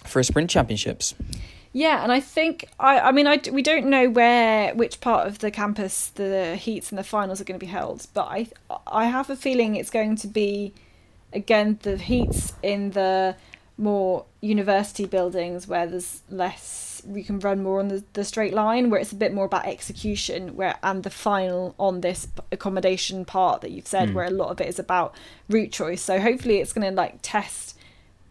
for 0.06 0.20
a 0.20 0.24
sprint 0.24 0.50
championships 0.50 1.16
yeah, 1.72 2.04
and 2.04 2.12
I 2.12 2.20
think 2.20 2.68
I 2.80 3.00
I 3.00 3.12
mean 3.12 3.28
I 3.28 3.40
we 3.52 3.62
don't 3.62 3.88
know 3.88 4.10
where 4.10 4.74
which 4.74 5.02
part 5.02 5.28
of 5.28 5.40
the 5.40 5.52
campus 5.52 6.08
the 6.08 6.56
heats 6.56 6.90
and 6.90 6.98
the 6.98 7.04
finals 7.04 7.40
are 7.40 7.44
going 7.44 7.60
to 7.60 7.64
be 7.64 7.72
held, 7.72 8.08
but 8.14 8.26
I 8.26 8.48
I 8.88 9.06
have 9.06 9.30
a 9.30 9.36
feeling 9.36 9.76
it's 9.76 9.92
going 9.92 10.16
to 10.18 10.28
be 10.28 10.74
again 11.32 11.78
the 11.84 11.98
heats 11.98 12.54
in 12.64 12.92
the 12.92 13.36
more 13.78 14.26
university 14.42 15.06
buildings 15.06 15.68
where 15.68 15.86
there's 15.86 16.22
less 16.30 16.89
you 17.14 17.24
can 17.24 17.40
run 17.40 17.64
more 17.64 17.80
on 17.80 17.88
the, 17.88 18.04
the 18.14 18.24
straight 18.24 18.54
line 18.54 18.90
where 18.90 19.00
it's 19.00 19.12
a 19.12 19.16
bit 19.16 19.34
more 19.34 19.46
about 19.46 19.66
execution 19.66 20.56
where 20.56 20.78
and 20.84 21.04
the 21.04 21.10
final 21.10 21.76
on 21.80 22.02
this 22.02 22.28
accommodation 22.52 23.26
part 23.26 23.62
that 23.62 23.72
you've 23.72 23.88
said 23.88 24.10
mm. 24.10 24.14
where 24.14 24.26
a 24.26 24.32
lot 24.32 24.50
of 24.50 24.60
it 24.62 24.68
is 24.68 24.80
about 24.80 25.14
route 25.48 25.72
choice 25.72 26.02
so 26.02 26.20
hopefully 26.20 26.58
it's 26.58 26.74
going 26.74 26.88
to 26.88 26.96
like 26.96 27.20
test 27.22 27.76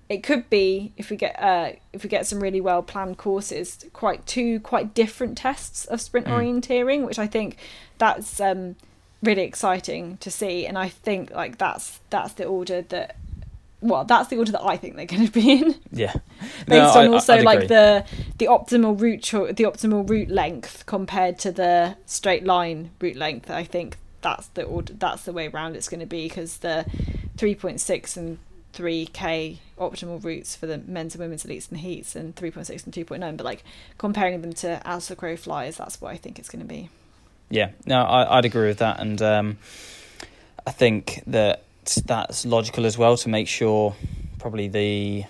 it 0.08 0.22
could 0.22 0.48
be 0.48 0.92
if 0.96 1.10
we 1.10 1.16
get 1.16 1.40
uh, 1.40 1.72
if 1.92 2.02
we 2.02 2.08
get 2.08 2.26
some 2.26 2.40
really 2.40 2.60
well 2.60 2.82
planned 2.82 3.18
courses, 3.18 3.84
quite 3.92 4.26
two 4.26 4.60
quite 4.60 4.94
different 4.94 5.36
tests 5.36 5.84
of 5.84 6.00
sprint 6.00 6.26
mm. 6.26 6.32
orienteering, 6.32 7.04
which 7.04 7.18
I 7.18 7.26
think 7.26 7.56
that's 7.98 8.40
um, 8.40 8.76
really 9.22 9.42
exciting 9.42 10.16
to 10.18 10.30
see. 10.30 10.66
And 10.66 10.78
I 10.78 10.88
think 10.88 11.30
like 11.30 11.58
that's 11.58 12.00
that's 12.08 12.32
the 12.32 12.46
order 12.46 12.80
that 12.82 13.16
well 13.80 14.04
that's 14.04 14.28
the 14.28 14.36
order 14.36 14.52
that 14.52 14.64
I 14.64 14.76
think 14.76 14.96
they're 14.96 15.06
going 15.06 15.26
to 15.26 15.32
be 15.32 15.52
in. 15.52 15.74
Yeah, 15.92 16.12
based 16.66 16.94
no, 16.94 17.00
on 17.00 17.06
I, 17.06 17.06
also 17.08 17.34
I'd 17.34 17.44
like 17.44 17.64
agree. 17.64 17.68
the 17.68 18.04
the 18.38 18.46
optimal 18.46 19.00
route 19.00 19.22
the 19.56 19.64
optimal 19.64 20.08
route 20.08 20.30
length 20.30 20.84
compared 20.86 21.38
to 21.40 21.52
the 21.52 21.96
straight 22.06 22.44
line 22.44 22.90
route 23.00 23.16
length. 23.16 23.50
I 23.50 23.64
think 23.64 23.96
that's 24.20 24.48
the 24.48 24.64
order 24.64 24.92
that's 24.94 25.24
the 25.24 25.32
way 25.32 25.48
around 25.48 25.76
it's 25.76 25.88
going 25.88 26.00
to 26.00 26.06
be 26.06 26.28
because 26.28 26.58
the 26.58 26.84
three 27.36 27.54
point 27.54 27.80
six 27.80 28.16
and 28.16 28.38
3k 28.74 29.58
optimal 29.78 30.22
routes 30.22 30.54
for 30.54 30.66
the 30.66 30.78
men's 30.78 31.14
and 31.14 31.22
women's 31.22 31.44
elites 31.44 31.70
and 31.70 31.80
heats 31.80 32.14
and 32.14 32.36
3.6 32.36 32.84
and 32.84 32.94
2.9 32.94 33.36
but 33.36 33.44
like 33.44 33.64
comparing 33.96 34.40
them 34.40 34.52
to 34.52 34.80
as 34.86 35.08
the 35.08 35.16
crow 35.16 35.36
flies 35.36 35.76
that's 35.78 36.00
what 36.00 36.12
i 36.12 36.16
think 36.16 36.38
it's 36.38 36.48
going 36.48 36.62
to 36.62 36.68
be 36.68 36.88
yeah 37.48 37.70
no 37.86 38.02
I, 38.02 38.36
would 38.36 38.44
agree 38.44 38.68
with 38.68 38.78
that 38.78 39.00
and 39.00 39.20
um, 39.22 39.58
i 40.66 40.70
think 40.70 41.22
that 41.26 41.62
that's 41.96 42.46
logical 42.46 42.86
as 42.86 42.96
well 42.96 43.16
to 43.18 43.28
make 43.28 43.48
sure 43.48 43.94
probably 44.38 44.68
the 44.68 45.24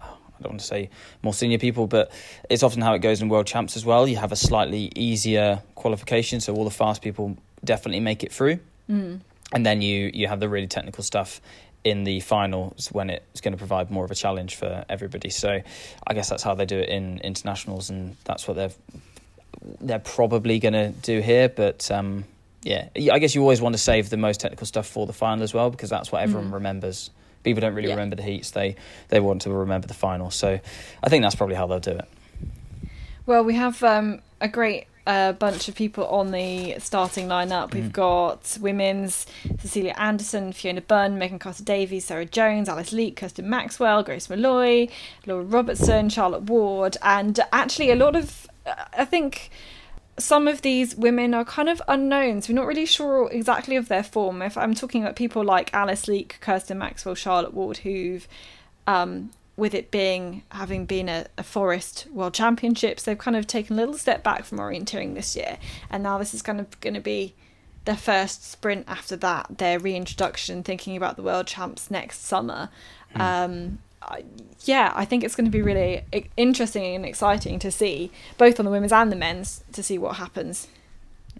I 0.00 0.42
don't 0.42 0.52
want 0.52 0.60
to 0.60 0.66
say 0.66 0.90
more 1.22 1.32
senior 1.32 1.58
people, 1.58 1.86
but 1.86 2.10
it's 2.50 2.62
often 2.62 2.82
how 2.82 2.94
it 2.94 2.98
goes 3.00 3.22
in 3.22 3.28
world 3.28 3.46
champs 3.46 3.76
as 3.76 3.84
well. 3.84 4.06
You 4.06 4.16
have 4.16 4.32
a 4.32 4.36
slightly 4.36 4.90
easier 4.94 5.62
qualification, 5.74 6.40
so 6.40 6.54
all 6.54 6.64
the 6.64 6.70
fast 6.70 7.02
people 7.02 7.36
definitely 7.64 8.00
make 8.00 8.22
it 8.22 8.32
through. 8.32 8.58
Mm. 8.90 9.20
And 9.52 9.66
then 9.66 9.80
you 9.80 10.10
you 10.12 10.26
have 10.28 10.40
the 10.40 10.48
really 10.48 10.66
technical 10.66 11.04
stuff 11.04 11.40
in 11.84 12.04
the 12.04 12.20
finals 12.20 12.88
when 12.92 13.10
it's 13.10 13.40
going 13.42 13.52
to 13.52 13.58
provide 13.58 13.90
more 13.90 14.04
of 14.04 14.10
a 14.10 14.14
challenge 14.14 14.56
for 14.56 14.84
everybody. 14.88 15.30
So 15.30 15.60
I 16.06 16.14
guess 16.14 16.30
that's 16.30 16.42
how 16.42 16.54
they 16.54 16.66
do 16.66 16.78
it 16.78 16.88
in 16.88 17.20
internationals, 17.20 17.90
and 17.90 18.16
that's 18.24 18.48
what 18.48 18.56
they're 18.56 18.72
they're 19.80 19.98
probably 19.98 20.58
going 20.58 20.74
to 20.74 20.90
do 20.90 21.20
here. 21.20 21.48
But 21.48 21.90
um, 21.90 22.24
yeah, 22.64 22.88
I 23.12 23.18
guess 23.18 23.34
you 23.34 23.42
always 23.42 23.60
want 23.60 23.74
to 23.74 23.78
save 23.78 24.10
the 24.10 24.16
most 24.16 24.40
technical 24.40 24.66
stuff 24.66 24.86
for 24.86 25.06
the 25.06 25.12
final 25.12 25.42
as 25.42 25.52
well 25.52 25.70
because 25.70 25.90
that's 25.90 26.10
what 26.10 26.22
everyone 26.22 26.50
mm. 26.50 26.54
remembers. 26.54 27.10
People 27.42 27.60
don't 27.60 27.74
really 27.74 27.88
yeah. 27.88 27.94
remember 27.94 28.16
the 28.16 28.22
heats; 28.22 28.52
they 28.52 28.76
they 29.08 29.20
want 29.20 29.42
to 29.42 29.50
remember 29.50 29.86
the 29.86 29.94
final. 29.94 30.30
So 30.30 30.58
I 31.02 31.08
think 31.08 31.22
that's 31.22 31.34
probably 31.34 31.56
how 31.56 31.66
they'll 31.66 31.78
do 31.78 31.92
it. 31.92 32.08
Well, 33.26 33.44
we 33.44 33.54
have 33.54 33.82
um, 33.82 34.22
a 34.40 34.48
great 34.48 34.86
a 35.06 35.34
bunch 35.38 35.68
of 35.68 35.74
people 35.74 36.06
on 36.06 36.30
the 36.30 36.76
starting 36.78 37.28
lineup. 37.28 37.74
We've 37.74 37.84
mm. 37.84 37.92
got 37.92 38.56
women's 38.60 39.26
Cecilia 39.58 39.94
Anderson, 39.98 40.52
Fiona 40.52 40.80
Bunn, 40.80 41.18
Megan 41.18 41.38
Carter 41.38 41.62
Davies, 41.62 42.06
Sarah 42.06 42.24
Jones, 42.24 42.68
Alice 42.68 42.92
Leake, 42.92 43.16
Kirsten 43.16 43.48
Maxwell, 43.48 44.02
Grace 44.02 44.30
Molloy, 44.30 44.88
Laura 45.26 45.44
Robertson, 45.44 46.08
Charlotte 46.08 46.44
Ward, 46.44 46.96
and 47.02 47.38
actually 47.52 47.90
a 47.90 47.96
lot 47.96 48.16
of, 48.16 48.48
uh, 48.64 48.84
I 48.96 49.04
think 49.04 49.50
some 50.18 50.46
of 50.46 50.62
these 50.62 50.94
women 50.94 51.34
are 51.34 51.44
kind 51.44 51.68
of 51.68 51.82
unknowns. 51.88 52.48
We're 52.48 52.54
not 52.54 52.66
really 52.66 52.86
sure 52.86 53.30
exactly 53.30 53.76
of 53.76 53.88
their 53.88 54.04
form. 54.04 54.42
If 54.42 54.56
I'm 54.56 54.74
talking 54.74 55.02
about 55.02 55.16
people 55.16 55.44
like 55.44 55.74
Alice 55.74 56.06
Leake, 56.06 56.38
Kirsten 56.40 56.78
Maxwell, 56.78 57.14
Charlotte 57.14 57.52
Ward, 57.52 57.78
who've 57.78 58.28
um, 58.86 59.30
with 59.56 59.74
it 59.74 59.90
being 59.90 60.42
having 60.50 60.84
been 60.84 61.08
a, 61.08 61.26
a, 61.38 61.42
forest 61.42 62.06
world 62.12 62.34
championships 62.34 63.04
they've 63.04 63.18
kind 63.18 63.36
of 63.36 63.46
taken 63.46 63.76
a 63.76 63.80
little 63.80 63.96
step 63.96 64.22
back 64.22 64.44
from 64.44 64.58
orienteering 64.58 65.14
this 65.14 65.36
year 65.36 65.58
and 65.90 66.02
now 66.02 66.18
this 66.18 66.34
is 66.34 66.42
kind 66.42 66.60
of 66.60 66.80
going 66.80 66.94
to 66.94 67.00
be 67.00 67.34
their 67.84 67.96
first 67.96 68.50
sprint 68.50 68.84
after 68.88 69.16
that 69.16 69.58
their 69.58 69.78
reintroduction 69.78 70.62
thinking 70.62 70.96
about 70.96 71.16
the 71.16 71.22
world 71.22 71.46
champs 71.46 71.90
next 71.90 72.24
summer 72.24 72.68
mm. 73.14 73.20
um, 73.20 73.78
yeah 74.64 74.92
i 74.94 75.04
think 75.04 75.24
it's 75.24 75.34
going 75.34 75.44
to 75.44 75.50
be 75.50 75.62
really 75.62 76.02
interesting 76.36 76.94
and 76.94 77.04
exciting 77.04 77.58
to 77.58 77.70
see 77.70 78.10
both 78.38 78.58
on 78.58 78.64
the 78.64 78.70
women's 78.70 78.92
and 78.92 79.10
the 79.10 79.16
men's 79.16 79.64
to 79.72 79.82
see 79.82 79.98
what 79.98 80.16
happens 80.16 80.68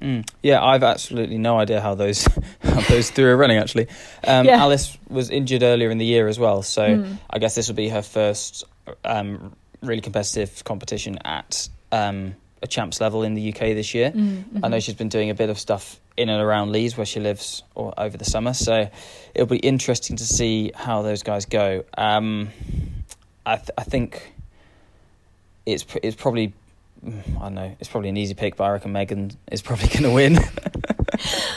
Mm. 0.00 0.28
Yeah, 0.42 0.62
I've 0.62 0.82
absolutely 0.82 1.38
no 1.38 1.58
idea 1.58 1.80
how 1.80 1.94
those 1.94 2.24
how 2.62 2.80
those 2.80 3.10
three 3.10 3.24
are 3.24 3.36
running. 3.36 3.58
Actually, 3.58 3.88
um, 4.26 4.44
yeah. 4.46 4.56
Alice 4.56 4.98
was 5.08 5.30
injured 5.30 5.62
earlier 5.62 5.90
in 5.90 5.98
the 5.98 6.04
year 6.04 6.26
as 6.28 6.38
well, 6.38 6.62
so 6.62 6.82
mm. 6.82 7.18
I 7.30 7.38
guess 7.38 7.54
this 7.54 7.68
will 7.68 7.76
be 7.76 7.88
her 7.88 8.02
first 8.02 8.64
um, 9.04 9.54
really 9.82 10.00
competitive 10.00 10.64
competition 10.64 11.18
at 11.24 11.68
um, 11.92 12.34
a 12.62 12.66
champs 12.66 13.00
level 13.00 13.22
in 13.22 13.34
the 13.34 13.52
UK 13.52 13.60
this 13.74 13.94
year. 13.94 14.10
Mm, 14.10 14.44
mm-hmm. 14.44 14.64
I 14.64 14.68
know 14.68 14.80
she's 14.80 14.94
been 14.94 15.08
doing 15.08 15.30
a 15.30 15.34
bit 15.34 15.50
of 15.50 15.58
stuff 15.58 16.00
in 16.16 16.28
and 16.28 16.40
around 16.40 16.72
Leeds 16.72 16.96
where 16.96 17.06
she 17.06 17.20
lives 17.20 17.62
or 17.74 17.92
over 17.98 18.16
the 18.16 18.24
summer, 18.24 18.54
so 18.54 18.88
it'll 19.34 19.46
be 19.46 19.58
interesting 19.58 20.16
to 20.16 20.24
see 20.24 20.72
how 20.74 21.02
those 21.02 21.22
guys 21.22 21.44
go. 21.44 21.84
Um, 21.96 22.50
I 23.46 23.56
th- 23.56 23.70
I 23.76 23.82
think 23.82 24.32
it's 25.66 25.84
it's 26.02 26.16
probably 26.16 26.52
I 27.06 27.10
don't 27.40 27.54
know. 27.54 27.76
It's 27.80 27.88
probably 27.88 28.08
an 28.08 28.16
easy 28.16 28.34
pick, 28.34 28.56
but 28.56 28.64
I 28.64 28.70
reckon 28.70 28.92
Megan 28.92 29.32
is 29.50 29.62
probably 29.62 29.88
going 29.92 30.04
to 30.04 30.10
win. 30.10 30.34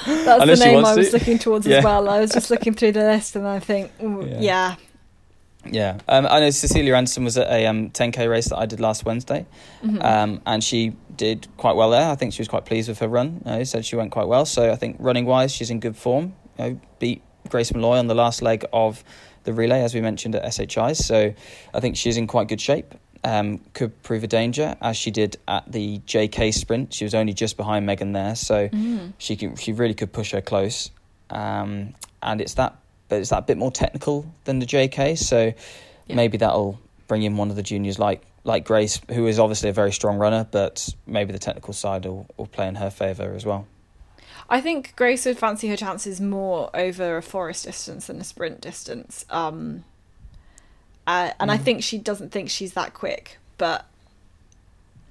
That's 0.05 0.59
the 0.59 0.65
name 0.65 0.85
I 0.85 0.95
was 0.95 1.09
to. 1.09 1.17
looking 1.17 1.39
towards 1.39 1.65
yeah. 1.65 1.77
as 1.77 1.83
well. 1.83 2.09
I 2.09 2.19
was 2.19 2.31
just 2.31 2.49
looking 2.49 2.73
through 2.73 2.93
the 2.93 3.03
list 3.03 3.35
and 3.35 3.47
I 3.47 3.59
think, 3.59 3.91
yeah. 3.99 4.37
Yeah. 4.39 4.75
yeah. 5.65 5.97
Um, 6.07 6.27
I 6.29 6.41
know 6.41 6.49
Cecilia 6.49 6.95
Anderson 6.95 7.23
was 7.23 7.37
at 7.37 7.49
a 7.49 7.65
um, 7.65 7.89
10k 7.91 8.29
race 8.29 8.49
that 8.49 8.57
I 8.57 8.65
did 8.65 8.79
last 8.79 9.05
Wednesday, 9.05 9.45
mm-hmm. 9.83 10.01
um, 10.01 10.41
and 10.45 10.63
she 10.63 10.93
did 11.17 11.47
quite 11.57 11.75
well 11.75 11.89
there. 11.89 12.09
I 12.09 12.15
think 12.15 12.33
she 12.33 12.41
was 12.41 12.47
quite 12.47 12.65
pleased 12.65 12.87
with 12.89 12.99
her 12.99 13.07
run. 13.07 13.41
Said 13.65 13.85
she 13.85 13.95
went 13.95 14.11
quite 14.11 14.27
well. 14.27 14.45
So 14.45 14.71
I 14.71 14.75
think 14.75 14.97
running 14.99 15.25
wise, 15.25 15.51
she's 15.51 15.69
in 15.69 15.79
good 15.79 15.97
form. 15.97 16.33
You 16.57 16.63
know, 16.63 16.81
beat 16.99 17.21
Grace 17.49 17.73
Molloy 17.73 17.97
on 17.97 18.07
the 18.07 18.15
last 18.15 18.41
leg 18.41 18.65
of 18.71 19.03
the 19.43 19.53
relay, 19.53 19.81
as 19.81 19.93
we 19.93 20.01
mentioned 20.01 20.35
at 20.35 20.53
SHI. 20.53 20.93
So 20.93 21.33
I 21.73 21.79
think 21.79 21.97
she's 21.97 22.17
in 22.17 22.27
quite 22.27 22.47
good 22.47 22.61
shape 22.61 22.93
um, 23.23 23.59
could 23.73 24.01
prove 24.03 24.23
a 24.23 24.27
danger, 24.27 24.75
as 24.81 24.97
she 24.97 25.11
did 25.11 25.37
at 25.47 25.69
the 25.71 25.99
JK 25.99 26.53
sprint. 26.53 26.93
She 26.93 27.03
was 27.03 27.13
only 27.13 27.33
just 27.33 27.57
behind 27.57 27.85
Megan 27.85 28.13
there, 28.13 28.35
so 28.35 28.69
mm. 28.69 29.13
she 29.17 29.35
can, 29.35 29.55
she 29.55 29.73
really 29.73 29.93
could 29.93 30.13
push 30.13 30.31
her 30.31 30.41
close. 30.41 30.91
Um, 31.29 31.93
and 32.21 32.41
it's 32.41 32.53
that, 32.55 32.77
but 33.09 33.19
it's 33.19 33.29
that 33.29 33.47
bit 33.47 33.57
more 33.57 33.71
technical 33.71 34.25
than 34.45 34.59
the 34.59 34.65
JK, 34.65 35.17
so 35.17 35.53
yeah. 36.07 36.15
maybe 36.15 36.37
that'll 36.37 36.79
bring 37.07 37.23
in 37.23 37.37
one 37.37 37.49
of 37.49 37.55
the 37.55 37.63
juniors 37.63 37.99
like 37.99 38.21
like 38.47 38.63
Grace, 38.63 39.01
who 39.09 39.27
is 39.27 39.39
obviously 39.39 39.69
a 39.69 39.73
very 39.73 39.91
strong 39.91 40.17
runner, 40.17 40.47
but 40.49 40.95
maybe 41.05 41.33
the 41.33 41.39
technical 41.39 41.73
side 41.73 42.05
will, 42.05 42.25
will 42.37 42.47
play 42.47 42.67
in 42.67 42.75
her 42.75 42.89
favour 42.89 43.33
as 43.35 43.45
well. 43.45 43.67
I 44.49 44.61
think 44.61 44.95
Grace 44.95 45.25
would 45.25 45.37
fancy 45.37 45.67
her 45.67 45.75
chances 45.75 46.21
more 46.21 46.69
over 46.73 47.17
a 47.17 47.21
forest 47.21 47.65
distance 47.65 48.07
than 48.07 48.21
a 48.21 48.23
sprint 48.23 48.61
distance. 48.61 49.25
Um, 49.29 49.83
uh, 51.05 51.31
and 51.41 51.51
mm. 51.51 51.53
I 51.53 51.57
think 51.57 51.83
she 51.83 51.97
doesn't 51.97 52.31
think 52.31 52.49
she's 52.49 52.71
that 52.73 52.93
quick, 52.93 53.37
but 53.57 53.85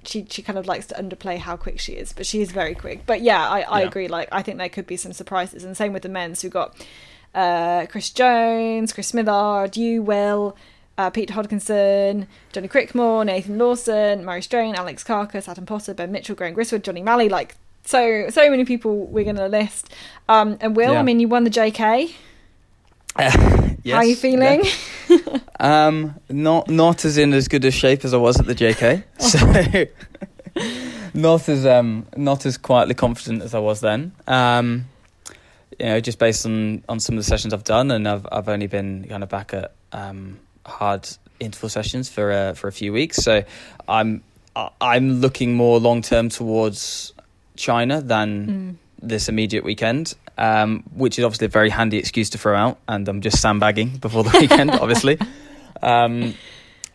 she 0.03 0.25
she 0.27 0.41
kind 0.41 0.57
of 0.57 0.65
likes 0.65 0.87
to 0.87 0.95
underplay 0.95 1.37
how 1.37 1.55
quick 1.57 1.79
she 1.79 1.93
is. 1.93 2.13
But 2.13 2.25
she 2.25 2.41
is 2.41 2.51
very 2.51 2.73
quick. 2.73 3.05
But 3.05 3.21
yeah, 3.21 3.47
I, 3.47 3.61
I 3.61 3.81
yeah. 3.81 3.87
agree. 3.87 4.07
Like 4.07 4.29
I 4.31 4.41
think 4.41 4.57
there 4.57 4.69
could 4.69 4.87
be 4.87 4.97
some 4.97 5.13
surprises, 5.13 5.63
and 5.63 5.77
same 5.77 5.93
with 5.93 6.01
the 6.01 6.09
men's. 6.09 6.41
Who 6.41 6.49
got 6.49 6.75
uh, 7.35 7.85
Chris 7.87 8.09
Jones, 8.09 8.93
Chris 8.93 9.11
Smithard, 9.11 9.77
you 9.77 10.01
Will. 10.01 10.55
Uh, 10.97 11.11
Peter 11.11 11.33
Hodkinson, 11.33 12.25
Johnny 12.51 12.67
Crickmore, 12.67 13.23
Nathan 13.25 13.59
Lawson, 13.59 14.25
Murray 14.25 14.41
Strain, 14.41 14.73
Alex 14.73 15.03
Carcas, 15.03 15.47
Adam 15.47 15.65
Potter, 15.65 15.93
Ben 15.93 16.11
Mitchell, 16.11 16.35
Graham 16.35 16.55
Gristwood, 16.55 16.81
Johnny 16.81 17.03
Malley, 17.03 17.29
like 17.29 17.55
so 17.85 18.29
so 18.29 18.49
many 18.49 18.65
people 18.65 19.05
we're 19.05 19.23
going 19.23 19.35
to 19.35 19.47
list. 19.47 19.93
Um, 20.27 20.57
and 20.59 20.75
Will, 20.75 20.93
yeah. 20.93 20.99
I 20.99 21.03
mean, 21.03 21.19
you 21.19 21.27
won 21.27 21.43
the 21.43 21.49
JK. 21.49 22.13
Uh, 23.15 23.31
yes, 23.83 23.93
How 23.93 23.97
are 23.97 24.05
you 24.05 24.15
feeling? 24.15 24.63
Yeah. 25.07 25.39
um, 25.59 26.15
not 26.29 26.69
not 26.69 27.05
as 27.05 27.17
in 27.17 27.33
as 27.33 27.47
good 27.47 27.63
a 27.65 27.71
shape 27.71 28.03
as 28.03 28.13
I 28.13 28.17
was 28.17 28.39
at 28.39 28.45
the 28.45 28.55
JK. 28.55 29.03
So 29.19 29.85
not 31.13 31.47
as 31.49 31.65
um 31.65 32.07
not 32.15 32.45
as 32.45 32.57
quietly 32.57 32.95
confident 32.95 33.43
as 33.43 33.53
I 33.53 33.59
was 33.59 33.81
then. 33.81 34.11
Um, 34.25 34.85
you 35.79 35.85
know, 35.85 35.99
just 35.99 36.19
based 36.19 36.45
on 36.45 36.83
on 36.89 36.99
some 36.99 37.17
of 37.17 37.23
the 37.23 37.29
sessions 37.29 37.53
I've 37.53 37.63
done, 37.63 37.91
and 37.91 38.07
I've 38.07 38.27
I've 38.31 38.49
only 38.49 38.67
been 38.67 39.05
kind 39.07 39.23
of 39.23 39.29
back 39.29 39.53
at 39.53 39.73
um 39.91 40.39
hard 40.67 41.07
interval 41.39 41.69
sessions 41.69 42.09
for 42.09 42.31
uh, 42.31 42.53
for 42.53 42.67
a 42.67 42.71
few 42.71 42.93
weeks. 42.93 43.17
So 43.17 43.43
I'm 43.87 44.23
I'm 44.81 45.21
looking 45.21 45.55
more 45.55 45.79
long 45.79 46.01
term 46.01 46.29
towards 46.29 47.13
China 47.55 48.01
than 48.01 48.47
mm. 48.47 48.75
this 49.01 49.29
immediate 49.29 49.63
weekend, 49.63 50.15
um, 50.37 50.83
which 50.93 51.19
is 51.19 51.25
obviously 51.25 51.45
a 51.45 51.49
very 51.49 51.69
handy 51.69 51.97
excuse 51.97 52.29
to 52.31 52.37
throw 52.37 52.55
out. 52.55 52.79
And 52.87 53.07
I'm 53.07 53.21
just 53.21 53.41
sandbagging 53.41 53.97
before 53.97 54.23
the 54.23 54.37
weekend, 54.39 54.71
obviously. 54.85 55.19
Um, 55.81 56.33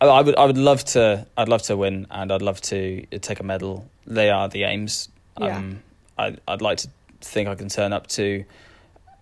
I 0.01 0.21
would 0.21 0.37
I 0.37 0.45
would 0.45 0.59
love 0.59 0.85
to 0.87 1.27
I'd 1.37 1.49
love 1.49 1.63
to 1.63 1.77
win 1.77 2.07
and 2.11 2.33
I'd 2.33 2.43
love 2.43 2.61
to 2.63 3.07
take 3.21 3.41
a 3.41 3.45
medal. 3.45 3.89
They 4.07 4.31
are 4.31 4.49
the 4.49 4.65
aims. 4.65 5.09
Yeah. 5.39 5.57
Um, 5.57 5.83
I 6.19 6.37
I'd 6.49 6.63
like 6.63 6.79
to 6.79 6.89
think 7.21 7.49
I 7.49 7.55
can 7.55 7.69
turn 7.69 7.93
up 7.93 8.09
to 8.09 8.45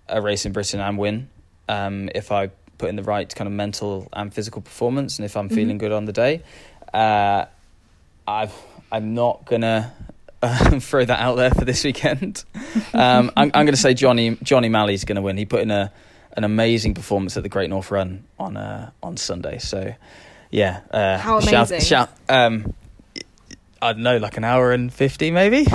a 0.09 0.21
race 0.21 0.47
in 0.47 0.53
Britain 0.53 0.81
and 0.81 0.99
win. 0.99 1.29
Um, 1.69 2.09
if 2.15 2.33
I 2.33 2.51
put 2.81 2.89
in 2.89 2.97
the 2.97 3.03
right 3.03 3.33
kind 3.35 3.47
of 3.47 3.53
mental 3.53 4.09
and 4.13 4.33
physical 4.33 4.63
performance, 4.63 5.19
and 5.19 5.27
if 5.27 5.37
I'm 5.37 5.47
mm-hmm. 5.47 5.55
feeling 5.55 5.79
good 5.79 5.93
on 5.93 6.07
the 6.07 6.13
day, 6.13 6.43
uh, 6.93 7.45
i 8.27 8.51
I'm 8.93 9.15
not 9.15 9.45
gonna 9.45 9.93
uh, 10.43 10.81
throw 10.81 11.05
that 11.05 11.21
out 11.21 11.37
there 11.37 11.51
for 11.51 11.65
this 11.65 11.85
weekend. 11.85 12.45
Um, 12.95 13.31
I'm, 13.37 13.51
I'm 13.55 13.67
going 13.67 13.69
to 13.69 13.77
say 13.77 13.95
Johnny 13.95 14.37
Johnny 14.43 14.69
Malley's 14.69 15.05
going 15.05 15.17
to 15.17 15.23
win. 15.23 15.37
He 15.37 15.45
put 15.45 15.61
in 15.61 15.71
a 15.71 15.93
an 16.37 16.45
amazing 16.45 16.95
performance 16.95 17.37
at 17.37 17.43
the 17.43 17.49
Great 17.49 17.71
North 17.71 17.91
Run 17.91 18.25
on 18.39 18.57
uh, 18.57 18.91
on 19.03 19.17
Sunday. 19.17 19.59
So 19.59 19.95
yeah, 20.51 20.81
uh, 20.91 21.19
how 21.19 21.39
amazing! 21.39 21.81
Shout, 21.81 21.83
shout, 21.83 22.11
um, 22.29 22.75
I 23.81 23.93
don't 23.93 24.03
know, 24.03 24.17
like 24.17 24.37
an 24.37 24.45
hour 24.45 24.73
and 24.73 24.93
fifty 24.93 25.31
maybe. 25.31 25.67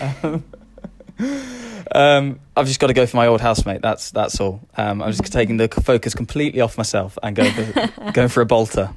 um, 1.92 2.40
I've 2.56 2.66
just 2.66 2.80
got 2.80 2.88
to 2.88 2.94
go 2.94 3.06
for 3.06 3.16
my 3.16 3.26
old 3.26 3.40
housemate. 3.40 3.82
That's 3.82 4.10
that's 4.10 4.40
all. 4.40 4.60
Um, 4.76 5.02
I'm 5.02 5.12
just 5.12 5.32
taking 5.32 5.56
the 5.56 5.68
focus 5.68 6.14
completely 6.14 6.60
off 6.60 6.76
myself 6.76 7.18
and 7.22 7.34
going 7.36 7.52
for, 7.52 8.10
going 8.12 8.28
for 8.28 8.40
a 8.40 8.46
bolter. 8.46 8.90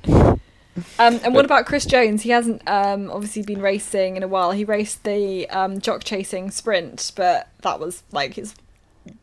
Um, 1.00 1.20
and 1.24 1.34
what 1.34 1.44
about 1.44 1.66
Chris 1.66 1.86
Jones? 1.86 2.22
He 2.22 2.30
hasn't 2.30 2.62
um, 2.68 3.12
obviously 3.12 3.42
been 3.42 3.62
racing 3.62 4.16
in 4.16 4.24
a 4.24 4.28
while. 4.28 4.52
He 4.52 4.64
raced 4.64 5.04
the 5.04 5.50
um, 5.50 5.80
jock 5.80 6.04
chasing 6.04 6.50
sprint, 6.50 7.12
but 7.16 7.50
that 7.62 7.80
was 7.80 8.04
like 8.12 8.36
his 8.36 8.56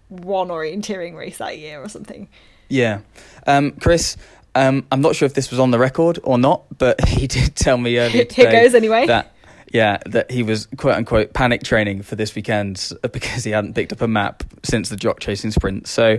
one 0.09 0.49
orienteering 0.49 1.17
race 1.17 1.39
that 1.39 1.59
year 1.59 1.83
or 1.83 1.89
something. 1.89 2.29
Yeah, 2.69 3.01
um, 3.47 3.73
Chris. 3.73 4.17
Um, 4.55 4.87
I'm 4.91 5.01
not 5.01 5.15
sure 5.15 5.27
if 5.27 5.35
this 5.35 5.51
was 5.51 5.61
on 5.61 5.71
the 5.71 5.79
record 5.79 6.19
or 6.25 6.37
not, 6.37 6.65
but 6.79 7.07
he 7.09 7.27
did 7.27 7.55
tell 7.55 7.79
me 7.79 7.99
earlier 7.99 8.25
today. 8.25 8.51
Here 8.51 8.63
goes 8.63 8.75
anyway. 8.75 9.07
That 9.07 9.33
yeah, 9.73 9.99
that 10.07 10.31
he 10.31 10.43
was 10.43 10.67
quote 10.77 10.95
unquote 10.95 11.33
panic 11.33 11.63
training 11.63 12.03
for 12.03 12.17
this 12.17 12.35
weekend 12.35 12.93
because 13.13 13.45
he 13.45 13.51
hadn't 13.51 13.75
picked 13.75 13.93
up 13.93 14.01
a 14.01 14.09
map 14.09 14.43
since 14.63 14.89
the 14.89 14.97
jock 14.97 15.21
chasing 15.21 15.51
sprint. 15.51 15.87
So 15.87 16.19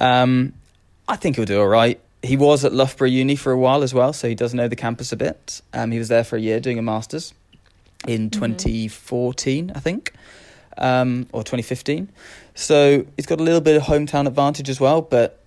um, 0.00 0.54
I 1.08 1.16
think 1.16 1.36
he'll 1.36 1.44
do 1.44 1.60
all 1.60 1.68
right. 1.68 2.00
He 2.22 2.36
was 2.36 2.64
at 2.64 2.72
Loughborough 2.72 3.08
Uni 3.08 3.36
for 3.36 3.52
a 3.52 3.58
while 3.58 3.82
as 3.82 3.94
well, 3.94 4.12
so 4.12 4.28
he 4.28 4.34
does 4.34 4.54
know 4.54 4.68
the 4.68 4.76
campus 4.76 5.12
a 5.12 5.16
bit. 5.16 5.60
Um, 5.72 5.92
he 5.92 5.98
was 5.98 6.08
there 6.08 6.24
for 6.24 6.36
a 6.36 6.40
year 6.40 6.58
doing 6.58 6.78
a 6.78 6.82
master's 6.82 7.32
in 8.06 8.30
mm-hmm. 8.30 8.56
2014, 8.56 9.72
I 9.74 9.78
think, 9.78 10.12
um, 10.78 11.28
or 11.32 11.42
2015. 11.42 12.08
So 12.54 13.06
he's 13.16 13.26
got 13.26 13.40
a 13.40 13.44
little 13.44 13.60
bit 13.60 13.76
of 13.76 13.82
hometown 13.82 14.26
advantage 14.26 14.68
as 14.68 14.80
well, 14.80 15.02
but 15.02 15.42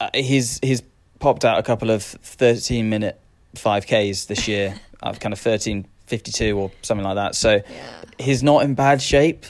uh, 0.00 0.08
he's 0.14 0.58
he's 0.62 0.82
popped 1.18 1.44
out 1.44 1.58
a 1.58 1.62
couple 1.62 1.90
of 1.90 2.02
13 2.02 2.88
minute 2.88 3.20
5Ks 3.56 4.26
this 4.26 4.48
year, 4.48 4.74
of 5.02 5.20
kind 5.20 5.32
of 5.32 5.38
13.52 6.10 6.56
or 6.56 6.70
something 6.82 7.04
like 7.04 7.16
that. 7.16 7.34
So 7.34 7.54
yeah. 7.54 8.00
he's 8.18 8.42
not 8.42 8.64
in 8.64 8.74
bad 8.74 9.00
shape. 9.00 9.44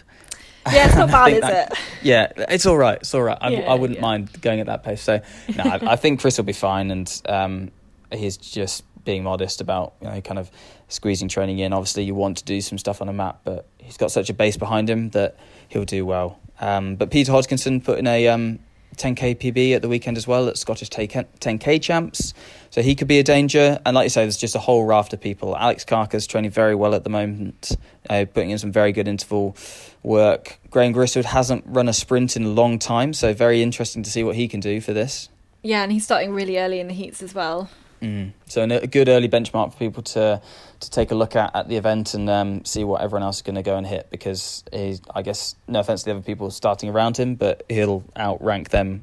Yeah, 0.70 0.86
it's 0.86 0.96
not 0.96 1.10
bad, 1.10 1.32
is 1.32 1.40
that, 1.40 1.72
it? 1.72 1.78
Yeah, 2.02 2.32
it's 2.36 2.66
all 2.66 2.76
right. 2.76 2.98
It's 2.98 3.14
all 3.14 3.22
right. 3.22 3.38
I, 3.40 3.48
yeah, 3.50 3.60
I 3.60 3.74
wouldn't 3.74 3.98
yeah. 3.98 4.02
mind 4.02 4.40
going 4.40 4.60
at 4.60 4.66
that 4.66 4.82
pace. 4.82 5.02
So, 5.02 5.20
no, 5.56 5.64
I, 5.64 5.92
I, 5.92 5.96
think 5.96 6.20
Chris 6.20 6.36
will 6.36 6.44
be 6.44 6.52
fine, 6.52 6.90
and 6.90 7.22
um, 7.26 7.70
he's 8.12 8.36
just 8.36 8.84
being 9.04 9.22
modest 9.22 9.60
about 9.60 9.94
you 10.02 10.08
know 10.08 10.20
kind 10.20 10.38
of 10.38 10.50
squeezing 10.88 11.28
training 11.28 11.58
in. 11.58 11.72
Obviously, 11.72 12.04
you 12.04 12.14
want 12.14 12.38
to 12.38 12.44
do 12.44 12.60
some 12.60 12.78
stuff 12.78 13.00
on 13.00 13.08
a 13.08 13.12
map, 13.12 13.40
but 13.44 13.66
he's 13.78 13.96
got 13.96 14.10
such 14.10 14.28
a 14.28 14.34
base 14.34 14.56
behind 14.56 14.88
him 14.90 15.10
that 15.10 15.36
he'll 15.68 15.84
do 15.84 16.04
well. 16.04 16.38
Um, 16.60 16.96
but 16.96 17.10
Peter 17.10 17.32
Hodkinson 17.32 17.82
put 17.82 17.98
in 17.98 18.06
a 18.06 18.28
um, 18.28 18.58
10k 19.00 19.36
PB 19.36 19.74
at 19.74 19.82
the 19.82 19.88
weekend 19.88 20.16
as 20.16 20.26
well 20.26 20.48
at 20.48 20.58
Scottish 20.58 20.90
10k 20.90 21.82
champs. 21.82 22.34
So 22.70 22.82
he 22.82 22.94
could 22.94 23.08
be 23.08 23.18
a 23.18 23.22
danger. 23.22 23.80
And 23.84 23.94
like 23.94 24.04
you 24.04 24.10
say, 24.10 24.22
there's 24.22 24.36
just 24.36 24.54
a 24.54 24.60
whole 24.60 24.84
raft 24.84 25.12
of 25.12 25.20
people. 25.20 25.56
Alex 25.56 25.84
Carker's 25.84 26.26
training 26.26 26.50
very 26.50 26.74
well 26.74 26.94
at 26.94 27.04
the 27.04 27.10
moment, 27.10 27.76
uh, 28.08 28.26
putting 28.32 28.50
in 28.50 28.58
some 28.58 28.70
very 28.70 28.92
good 28.92 29.08
interval 29.08 29.56
work. 30.02 30.58
Graham 30.70 30.94
Gristwood 30.94 31.24
hasn't 31.24 31.64
run 31.66 31.88
a 31.88 31.92
sprint 31.92 32.36
in 32.36 32.44
a 32.44 32.48
long 32.48 32.78
time, 32.78 33.12
so 33.12 33.34
very 33.34 33.62
interesting 33.62 34.02
to 34.02 34.10
see 34.10 34.22
what 34.22 34.36
he 34.36 34.46
can 34.46 34.60
do 34.60 34.80
for 34.80 34.92
this. 34.92 35.28
Yeah, 35.62 35.82
and 35.82 35.92
he's 35.92 36.04
starting 36.04 36.32
really 36.32 36.58
early 36.58 36.80
in 36.80 36.86
the 36.86 36.94
heats 36.94 37.22
as 37.22 37.34
well. 37.34 37.68
Mm. 38.02 38.32
So 38.46 38.62
a 38.62 38.86
good 38.86 39.08
early 39.08 39.28
benchmark 39.28 39.72
for 39.72 39.78
people 39.78 40.02
to 40.02 40.40
to 40.80 40.90
take 40.90 41.10
a 41.10 41.14
look 41.14 41.36
at 41.36 41.54
at 41.54 41.68
the 41.68 41.76
event 41.76 42.14
and 42.14 42.30
um, 42.30 42.64
see 42.64 42.82
what 42.84 43.02
everyone 43.02 43.22
else 43.22 43.36
is 43.36 43.42
going 43.42 43.56
to 43.56 43.62
go 43.62 43.76
and 43.76 43.86
hit 43.86 44.08
because 44.10 44.64
I 45.14 45.22
guess 45.22 45.54
no 45.68 45.80
offense 45.80 46.02
to 46.02 46.06
the 46.06 46.16
other 46.16 46.22
people 46.22 46.50
starting 46.50 46.88
around 46.88 47.18
him, 47.18 47.34
but 47.34 47.64
he'll 47.68 48.02
outrank 48.16 48.70
them 48.70 49.02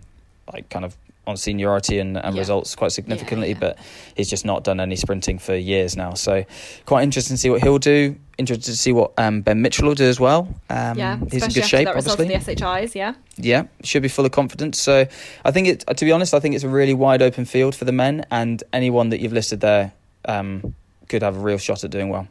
like 0.51 0.69
kind 0.69 0.85
of 0.85 0.95
on 1.27 1.37
seniority 1.37 1.99
and, 1.99 2.17
and 2.17 2.35
yeah. 2.35 2.39
results 2.39 2.75
quite 2.75 2.91
significantly, 2.91 3.49
yeah, 3.49 3.53
yeah. 3.55 3.59
but 3.59 3.79
he's 4.15 4.29
just 4.29 4.45
not 4.45 4.63
done 4.63 4.79
any 4.79 4.95
sprinting 4.95 5.37
for 5.37 5.55
years 5.55 5.95
now. 5.95 6.13
So 6.13 6.45
quite 6.85 7.03
interesting 7.03 7.35
to 7.35 7.41
see 7.41 7.49
what 7.49 7.61
he'll 7.61 7.79
do. 7.79 8.15
Interested 8.37 8.71
to 8.71 8.77
see 8.77 8.93
what 8.93 9.13
um, 9.17 9.41
Ben 9.41 9.61
Mitchell 9.61 9.87
will 9.87 9.95
do 9.95 10.05
as 10.05 10.19
well. 10.19 10.47
Um, 10.69 10.97
yeah, 10.97 11.19
he's 11.31 11.43
in 11.43 11.49
good 11.49 11.65
shape, 11.65 11.87
obviously. 11.87 12.27
the 12.27 12.55
SHIs, 12.55 12.93
yeah. 12.93 13.15
Yeah, 13.35 13.63
should 13.83 14.03
be 14.03 14.09
full 14.09 14.25
of 14.25 14.31
confidence. 14.31 14.79
So 14.79 15.07
I 15.43 15.51
think 15.51 15.67
it. 15.67 15.79
To 15.87 16.05
be 16.05 16.11
honest, 16.11 16.33
I 16.33 16.39
think 16.39 16.53
it's 16.53 16.63
a 16.63 16.69
really 16.69 16.93
wide 16.93 17.23
open 17.23 17.45
field 17.45 17.75
for 17.75 17.85
the 17.85 17.91
men, 17.91 18.25
and 18.29 18.63
anyone 18.71 19.09
that 19.09 19.21
you've 19.21 19.33
listed 19.33 19.61
there 19.61 19.91
um, 20.25 20.75
could 21.09 21.23
have 21.23 21.35
a 21.35 21.39
real 21.39 21.57
shot 21.57 21.83
at 21.83 21.89
doing 21.89 22.09
well. 22.09 22.27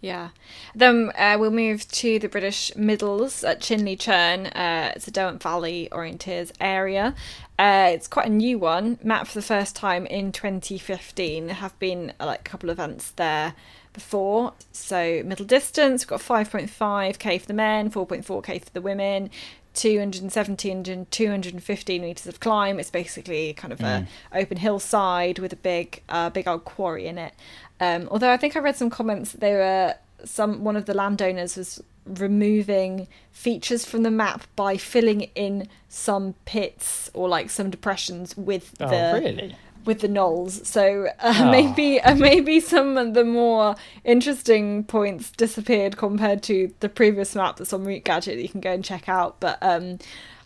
Yeah. 0.00 0.28
Then 0.74 1.10
uh, 1.16 1.36
we'll 1.38 1.50
move 1.50 1.88
to 1.88 2.18
the 2.18 2.28
British 2.28 2.74
Middles 2.76 3.42
at 3.42 3.60
Chinley 3.60 3.98
Churn. 3.98 4.46
Uh, 4.46 4.92
it's 4.94 5.08
a 5.08 5.10
Derwent 5.10 5.42
Valley 5.42 5.88
Orienteers 5.90 6.52
area. 6.60 7.14
Uh, 7.58 7.90
it's 7.92 8.06
quite 8.06 8.26
a 8.26 8.30
new 8.30 8.58
one, 8.58 8.98
mapped 9.02 9.28
for 9.28 9.38
the 9.38 9.42
first 9.42 9.74
time 9.74 10.04
in 10.06 10.30
2015. 10.30 11.46
There 11.46 11.54
have 11.54 11.78
been 11.78 12.12
uh, 12.20 12.26
like 12.26 12.40
a 12.40 12.42
couple 12.42 12.68
of 12.68 12.78
events 12.78 13.12
there 13.12 13.54
before. 13.92 14.52
So 14.72 15.22
middle 15.24 15.46
distance, 15.46 16.02
we've 16.02 16.08
got 16.08 16.20
5.5k 16.20 17.40
for 17.40 17.46
the 17.46 17.54
men, 17.54 17.90
4.4k 17.90 18.64
for 18.64 18.70
the 18.70 18.80
women. 18.82 19.30
217 19.72 20.86
and 20.86 21.10
215 21.10 22.02
meters 22.02 22.26
of 22.26 22.40
climb. 22.40 22.80
It's 22.80 22.90
basically 22.90 23.52
kind 23.52 23.72
of 23.72 23.78
mm. 23.78 24.06
a 24.32 24.38
open 24.38 24.56
hillside 24.56 25.38
with 25.38 25.52
a 25.52 25.56
big, 25.56 26.02
uh, 26.08 26.30
big 26.30 26.48
old 26.48 26.64
quarry 26.64 27.06
in 27.06 27.18
it. 27.18 27.34
Um, 27.78 28.08
although 28.10 28.32
I 28.32 28.38
think 28.38 28.56
I 28.56 28.60
read 28.60 28.76
some 28.76 28.90
comments 28.90 29.32
that 29.32 29.40
they 29.40 29.52
were 29.52 29.94
some 30.24 30.64
one 30.64 30.76
of 30.76 30.86
the 30.86 30.94
landowners 30.94 31.56
was 31.56 31.82
removing 32.06 33.08
features 33.30 33.84
from 33.84 34.02
the 34.02 34.10
map 34.10 34.46
by 34.56 34.76
filling 34.76 35.22
in 35.34 35.68
some 35.88 36.34
pits 36.44 37.10
or 37.14 37.28
like 37.28 37.50
some 37.50 37.70
depressions 37.70 38.36
with 38.36 38.74
oh, 38.80 38.88
the 38.88 39.20
really? 39.20 39.56
with 39.84 40.00
the 40.00 40.08
knolls. 40.08 40.66
So 40.68 41.08
uh, 41.20 41.34
oh. 41.38 41.50
maybe 41.50 42.00
uh, 42.00 42.14
maybe 42.14 42.60
some 42.60 42.98
of 42.98 43.14
the 43.14 43.24
more 43.24 43.76
interesting 44.04 44.84
points 44.84 45.30
disappeared 45.30 45.96
compared 45.96 46.42
to 46.44 46.72
the 46.80 46.88
previous 46.88 47.34
map 47.34 47.56
that's 47.56 47.72
on 47.72 47.84
Route 47.84 48.04
Gadget 48.04 48.36
that 48.36 48.42
you 48.42 48.48
can 48.48 48.60
go 48.60 48.72
and 48.72 48.84
check 48.84 49.08
out. 49.08 49.40
But 49.40 49.58
um, 49.62 49.98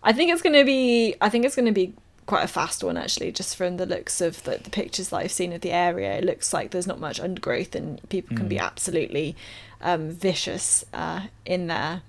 I 0.02 0.12
think 0.12 0.32
it's 0.32 0.42
going 0.42 0.56
to 0.56 0.64
be 0.64 1.16
I 1.20 1.28
think 1.28 1.44
it's 1.44 1.56
going 1.56 1.66
to 1.66 1.72
be 1.72 1.94
quite 2.26 2.44
a 2.44 2.48
fast 2.48 2.84
one 2.84 2.96
actually 2.96 3.32
just 3.32 3.56
from 3.56 3.76
the 3.76 3.86
looks 3.86 4.20
of 4.20 4.40
the, 4.44 4.52
the 4.62 4.70
pictures 4.70 5.08
that 5.08 5.16
i've 5.16 5.32
seen 5.32 5.52
of 5.52 5.62
the 5.62 5.72
area 5.72 6.12
it 6.12 6.22
looks 6.22 6.52
like 6.52 6.70
there's 6.70 6.86
not 6.86 7.00
much 7.00 7.18
undergrowth 7.18 7.74
and 7.74 8.00
people 8.08 8.36
can 8.36 8.46
mm. 8.46 8.50
be 8.50 8.58
absolutely 8.58 9.34
um, 9.80 10.10
vicious 10.10 10.84
uh, 10.92 11.26
in 11.44 11.66
there 11.66 12.02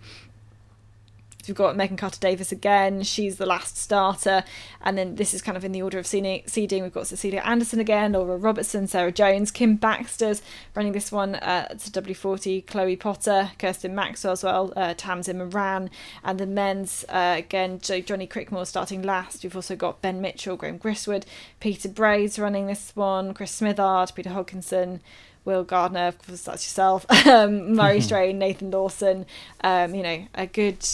We've 1.48 1.56
got 1.56 1.76
Megan 1.76 1.98
Carter 1.98 2.20
Davies 2.20 2.52
again. 2.52 3.04
She's 3.04 3.38
the 3.38 3.46
last 3.46 3.78
starter. 3.78 4.44
And 4.82 4.98
then 4.98 5.16
this 5.16 5.34
is 5.34 5.42
kind 5.42 5.58
of 5.58 5.66
in 5.66 5.72
the 5.72 5.82
order 5.82 6.00
of 6.00 6.08
seeding. 6.08 6.44
We've 6.56 6.94
got 6.94 7.08
Cecilia 7.08 7.42
Anderson 7.44 7.80
again, 7.80 8.14
Laura 8.14 8.38
Robertson, 8.38 8.88
Sarah 8.88 9.12
Jones, 9.12 9.52
Kim 9.52 9.76
Baxter's 9.76 10.42
running 10.76 10.94
this 10.94 11.12
one. 11.12 11.36
Uh, 11.36 11.68
a 11.70 11.76
W40, 11.76 12.66
Chloe 12.66 12.96
Potter, 12.96 13.52
Kirsten 13.60 13.96
Maxwell 13.96 14.34
as 14.34 14.44
well, 14.44 14.74
uh, 14.76 14.94
Tamsin 14.96 15.38
Moran. 15.38 15.90
And 16.24 16.40
the 16.40 16.48
men's, 16.48 17.06
uh, 17.10 17.36
again, 17.38 17.80
Johnny 17.80 18.28
Crickmore 18.28 18.68
starting 18.68 19.02
last. 19.02 19.44
We've 19.44 19.56
also 19.56 19.76
got 19.76 20.02
Ben 20.02 20.22
Mitchell, 20.22 20.56
Graham 20.56 20.80
Gristwood, 20.80 21.24
Peter 21.60 21.90
Braids 21.90 22.40
running 22.40 22.68
this 22.68 22.96
one, 22.96 23.34
Chris 23.34 23.60
Smithard, 23.60 24.14
Peter 24.16 24.32
Hodkinson. 24.32 25.02
Will 25.44 25.64
Gardner, 25.64 26.08
of 26.08 26.26
course, 26.26 26.44
that's 26.44 26.64
yourself, 26.64 27.06
um, 27.28 27.74
Murray 27.76 28.02
Strain, 28.02 28.38
Nathan 28.38 28.70
Dawson. 28.70 29.26
Um, 29.64 29.96
you 29.96 30.04
know, 30.04 30.28
a 30.36 30.46
good 30.46 30.86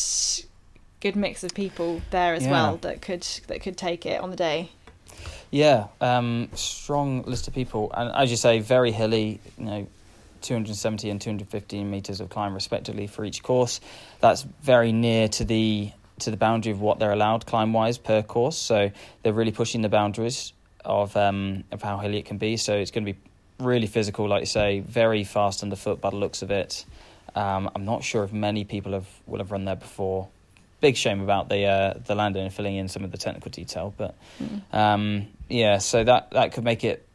good 1.00 1.16
mix 1.16 1.44
of 1.44 1.54
people 1.54 2.02
there 2.10 2.34
as 2.34 2.44
yeah. 2.44 2.52
well 2.52 2.78
that 2.78 3.02
could 3.02 3.22
that 3.48 3.62
could 3.62 3.78
take 3.78 4.06
it 4.06 4.22
on 4.22 4.30
the 4.30 4.36
day. 4.36 4.72
Yeah, 5.52 5.88
um, 6.02 6.50
strong 6.54 7.24
list 7.24 7.48
of 7.48 7.54
people, 7.54 7.92
and 7.96 8.14
as 8.16 8.32
you 8.32 8.38
say, 8.38 8.60
very 8.60 8.92
hilly. 8.92 9.40
You 9.58 9.66
know, 9.66 9.88
270 10.42 11.10
and 11.10 11.20
215 11.20 11.90
meters 11.90 12.22
of 12.22 12.30
climb 12.30 12.54
respectively 12.54 13.08
for 13.08 13.26
each 13.26 13.44
course. 13.44 13.80
That's 14.20 14.44
very 14.62 14.92
near 14.92 15.28
to 15.30 15.46
the 15.46 15.92
to 16.20 16.32
the 16.32 16.38
boundary 16.38 16.72
of 16.72 16.82
what 16.82 17.00
they're 17.00 17.12
allowed 17.12 17.46
climb 17.46 17.74
wise 17.74 17.98
per 17.98 18.24
course. 18.24 18.58
So 18.58 18.92
they're 19.22 19.34
really 19.34 19.52
pushing 19.52 19.82
the 19.82 19.90
boundaries 19.90 20.54
of 20.84 21.16
um, 21.18 21.64
of 21.72 21.82
how 21.82 21.98
hilly 21.98 22.18
it 22.18 22.26
can 22.26 22.38
be. 22.38 22.58
So 22.58 22.76
it's 22.76 22.92
going 22.92 23.06
to 23.06 23.14
be 23.14 23.20
really 23.60 23.88
physical, 23.88 24.28
like 24.28 24.42
you 24.42 24.48
say, 24.48 24.80
very 24.80 25.24
fast 25.24 25.64
underfoot 25.64 26.02
by 26.02 26.10
the 26.10 26.16
looks 26.16 26.42
of 26.42 26.52
it. 26.52 26.86
Um, 27.36 27.70
I'm 27.76 27.86
not 27.86 28.04
sure 28.04 28.24
if 28.24 28.34
many 28.34 28.64
people 28.64 28.94
have 28.94 29.08
will 29.26 29.40
have 29.40 29.52
run 29.52 29.66
there 29.66 29.76
before. 29.76 30.28
Big 30.80 30.96
shame 30.96 31.22
about 31.22 31.50
the 31.50 31.66
uh, 31.66 31.94
the 32.06 32.16
landing 32.16 32.44
and 32.44 32.54
filling 32.54 32.76
in 32.76 32.88
some 32.88 33.04
of 33.04 33.12
the 33.12 33.18
technical 33.18 33.52
detail, 33.52 33.94
but 33.98 34.16
mm. 34.42 34.62
um, 34.74 35.28
yeah, 35.50 35.80
so 35.80 36.04
that 36.04 36.32
that 36.32 36.54
could 36.54 36.64
make 36.64 36.84
it. 36.84 37.06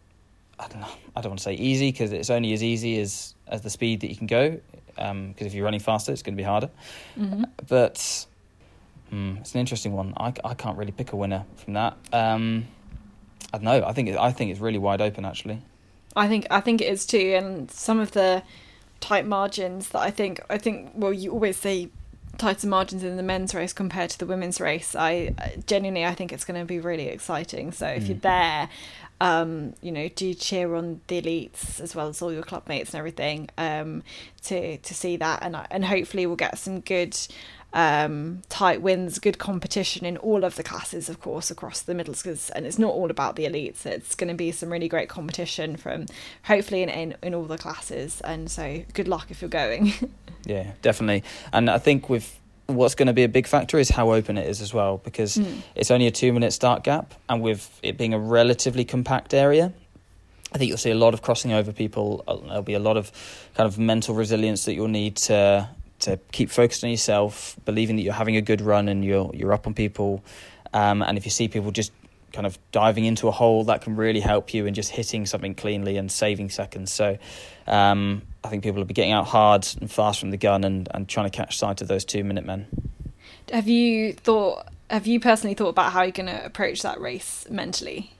I 0.58 0.68
don't 0.68 0.80
know. 0.80 0.88
I 1.16 1.20
don't 1.20 1.30
want 1.30 1.38
to 1.40 1.44
say 1.44 1.54
easy 1.54 1.90
because 1.90 2.12
it's 2.12 2.30
only 2.30 2.52
as 2.52 2.62
easy 2.62 3.00
as 3.00 3.34
as 3.46 3.62
the 3.62 3.70
speed 3.70 4.00
that 4.00 4.10
you 4.10 4.16
can 4.16 4.26
go. 4.26 4.60
Because 4.94 5.10
um, 5.10 5.34
if 5.38 5.54
you're 5.54 5.64
running 5.64 5.80
faster, 5.80 6.12
it's 6.12 6.22
going 6.22 6.34
to 6.34 6.40
be 6.40 6.44
harder. 6.44 6.70
Mm-hmm. 7.18 7.44
But 7.68 7.94
mm, 9.12 9.40
it's 9.40 9.54
an 9.54 9.60
interesting 9.60 9.92
one. 9.92 10.12
I, 10.16 10.34
I 10.44 10.54
can't 10.54 10.76
really 10.76 10.92
pick 10.92 11.12
a 11.12 11.16
winner 11.16 11.44
from 11.56 11.72
that. 11.74 11.96
Um, 12.12 12.66
I 13.52 13.58
don't 13.58 13.64
know. 13.64 13.84
I 13.84 13.92
think 13.92 14.08
it, 14.08 14.16
I 14.18 14.32
think 14.32 14.50
it's 14.50 14.60
really 14.60 14.78
wide 14.78 15.00
open 15.00 15.24
actually. 15.24 15.62
I 16.14 16.28
think 16.28 16.46
I 16.50 16.60
think 16.60 16.80
it 16.80 16.88
is 16.88 17.06
too, 17.06 17.34
and 17.36 17.70
some 17.70 17.98
of 17.98 18.12
the 18.12 18.42
tight 19.00 19.26
margins 19.26 19.88
that 19.90 20.00
I 20.00 20.10
think 20.10 20.40
I 20.48 20.58
think 20.58 20.92
well 20.94 21.12
you 21.12 21.32
always 21.32 21.56
say 21.56 21.88
tighter 22.38 22.66
margins 22.66 23.04
in 23.04 23.16
the 23.16 23.22
men's 23.22 23.54
race 23.54 23.72
compared 23.72 24.10
to 24.10 24.18
the 24.18 24.26
women's 24.26 24.60
race. 24.60 24.94
I 24.94 25.34
genuinely 25.66 26.04
I 26.04 26.14
think 26.14 26.32
it's 26.32 26.44
going 26.44 26.60
to 26.60 26.66
be 26.66 26.80
really 26.80 27.08
exciting. 27.08 27.72
So 27.72 27.86
if 27.86 28.04
mm. 28.04 28.08
you're 28.08 28.18
there, 28.18 28.68
um, 29.20 29.74
you 29.80 29.92
know, 29.92 30.08
do 30.08 30.34
cheer 30.34 30.74
on 30.74 31.00
the 31.06 31.22
elites 31.22 31.80
as 31.80 31.94
well 31.94 32.08
as 32.08 32.20
all 32.20 32.32
your 32.32 32.42
club 32.42 32.68
mates 32.68 32.92
and 32.92 32.98
everything 32.98 33.48
um, 33.58 34.02
to 34.44 34.78
to 34.78 34.94
see 34.94 35.16
that, 35.16 35.42
and 35.42 35.56
and 35.70 35.84
hopefully 35.84 36.26
we'll 36.26 36.36
get 36.36 36.58
some 36.58 36.80
good 36.80 37.16
um, 37.72 38.42
tight 38.48 38.82
wins, 38.82 39.18
good 39.18 39.38
competition 39.38 40.04
in 40.04 40.16
all 40.18 40.44
of 40.44 40.56
the 40.56 40.62
classes, 40.62 41.08
of 41.08 41.20
course, 41.20 41.50
across 41.50 41.82
the 41.82 41.94
middles. 41.94 42.22
Cause, 42.22 42.50
and 42.50 42.66
it's 42.66 42.78
not 42.78 42.92
all 42.92 43.10
about 43.10 43.36
the 43.36 43.44
elites. 43.44 43.86
It's 43.86 44.14
going 44.14 44.28
to 44.28 44.34
be 44.34 44.52
some 44.52 44.70
really 44.70 44.88
great 44.88 45.08
competition 45.08 45.76
from 45.76 46.06
hopefully 46.44 46.82
in, 46.82 46.88
in, 46.88 47.16
in 47.22 47.34
all 47.34 47.44
the 47.44 47.58
classes. 47.58 48.20
And 48.22 48.50
so 48.50 48.84
good 48.92 49.08
luck 49.08 49.30
if 49.30 49.40
you're 49.40 49.48
going. 49.48 49.92
yeah, 50.44 50.72
definitely. 50.82 51.24
And 51.52 51.70
I 51.70 51.78
think 51.78 52.08
with 52.08 52.38
what's 52.66 52.94
going 52.94 53.06
to 53.06 53.12
be 53.12 53.24
a 53.24 53.28
big 53.28 53.46
factor 53.46 53.78
is 53.78 53.88
how 53.88 54.12
open 54.12 54.38
it 54.38 54.48
is 54.48 54.60
as 54.60 54.72
well, 54.72 54.98
because 54.98 55.36
mm. 55.36 55.62
it's 55.74 55.90
only 55.90 56.06
a 56.06 56.10
two 56.10 56.32
minute 56.32 56.52
start 56.52 56.84
gap. 56.84 57.14
And 57.28 57.42
with 57.42 57.80
it 57.82 57.96
being 57.96 58.12
a 58.12 58.18
relatively 58.18 58.84
compact 58.84 59.34
area, 59.34 59.72
I 60.52 60.58
think 60.58 60.68
you'll 60.68 60.78
see 60.78 60.90
a 60.90 60.94
lot 60.94 61.14
of 61.14 61.22
crossing 61.22 61.52
over 61.52 61.72
people. 61.72 62.22
Uh, 62.28 62.36
there'll 62.36 62.62
be 62.62 62.74
a 62.74 62.78
lot 62.78 62.98
of 62.98 63.10
kind 63.54 63.66
of 63.66 63.78
mental 63.78 64.14
resilience 64.14 64.66
that 64.66 64.74
you'll 64.74 64.88
need 64.88 65.16
to 65.16 65.68
to 66.02 66.18
keep 66.32 66.50
focused 66.50 66.84
on 66.84 66.90
yourself, 66.90 67.56
believing 67.64 67.96
that 67.96 68.02
you're 68.02 68.12
having 68.12 68.36
a 68.36 68.42
good 68.42 68.60
run 68.60 68.88
and 68.88 69.04
you're 69.04 69.30
you're 69.34 69.52
up 69.52 69.66
on 69.66 69.74
people. 69.74 70.24
Um, 70.72 71.02
and 71.02 71.18
if 71.18 71.24
you 71.24 71.30
see 71.30 71.48
people 71.48 71.70
just 71.70 71.92
kind 72.32 72.46
of 72.46 72.58
diving 72.72 73.04
into 73.04 73.28
a 73.28 73.30
hole, 73.30 73.64
that 73.64 73.82
can 73.82 73.96
really 73.96 74.20
help 74.20 74.54
you 74.54 74.66
in 74.66 74.74
just 74.74 74.90
hitting 74.90 75.26
something 75.26 75.54
cleanly 75.54 75.96
and 75.96 76.10
saving 76.10 76.50
seconds. 76.50 76.92
So 76.92 77.18
um, 77.66 78.22
I 78.42 78.48
think 78.48 78.62
people 78.62 78.78
will 78.78 78.86
be 78.86 78.94
getting 78.94 79.12
out 79.12 79.26
hard 79.26 79.66
and 79.80 79.90
fast 79.90 80.20
from 80.20 80.30
the 80.30 80.36
gun 80.36 80.64
and, 80.64 80.88
and 80.92 81.08
trying 81.08 81.30
to 81.30 81.36
catch 81.36 81.58
sight 81.58 81.80
of 81.80 81.88
those 81.88 82.04
two 82.04 82.24
minute 82.24 82.44
men. 82.44 82.66
Have 83.52 83.68
you 83.68 84.12
thought? 84.12 84.66
Have 84.88 85.06
you 85.06 85.20
personally 85.20 85.54
thought 85.54 85.68
about 85.68 85.92
how 85.92 86.02
you're 86.02 86.12
going 86.12 86.26
to 86.26 86.44
approach 86.44 86.82
that 86.82 87.00
race 87.00 87.46
mentally? 87.48 88.12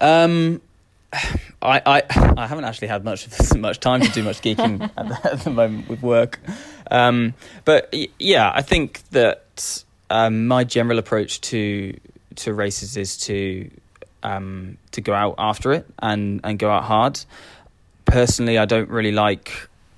Um, 0.00 0.60
I, 1.12 1.82
I 1.84 2.02
I 2.36 2.46
haven't 2.46 2.64
actually 2.64 2.88
had 2.88 3.04
much 3.04 3.28
much 3.56 3.80
time 3.80 4.00
to 4.00 4.08
do 4.10 4.22
much 4.22 4.40
geeking 4.40 4.90
at, 4.96 5.08
the, 5.08 5.32
at 5.32 5.40
the 5.40 5.50
moment 5.50 5.88
with 5.88 6.02
work, 6.02 6.40
um, 6.90 7.34
but 7.64 7.94
yeah, 8.18 8.50
I 8.52 8.62
think 8.62 9.02
that 9.10 9.84
um, 10.10 10.46
my 10.46 10.64
general 10.64 10.98
approach 10.98 11.40
to 11.42 11.98
to 12.36 12.54
races 12.54 12.96
is 12.96 13.16
to 13.18 13.70
um, 14.22 14.76
to 14.92 15.00
go 15.00 15.14
out 15.14 15.34
after 15.38 15.72
it 15.72 15.86
and 16.00 16.40
and 16.44 16.58
go 16.58 16.70
out 16.70 16.84
hard. 16.84 17.20
Personally, 18.04 18.58
I 18.58 18.64
don't 18.64 18.88
really 18.88 19.12
like 19.12 19.52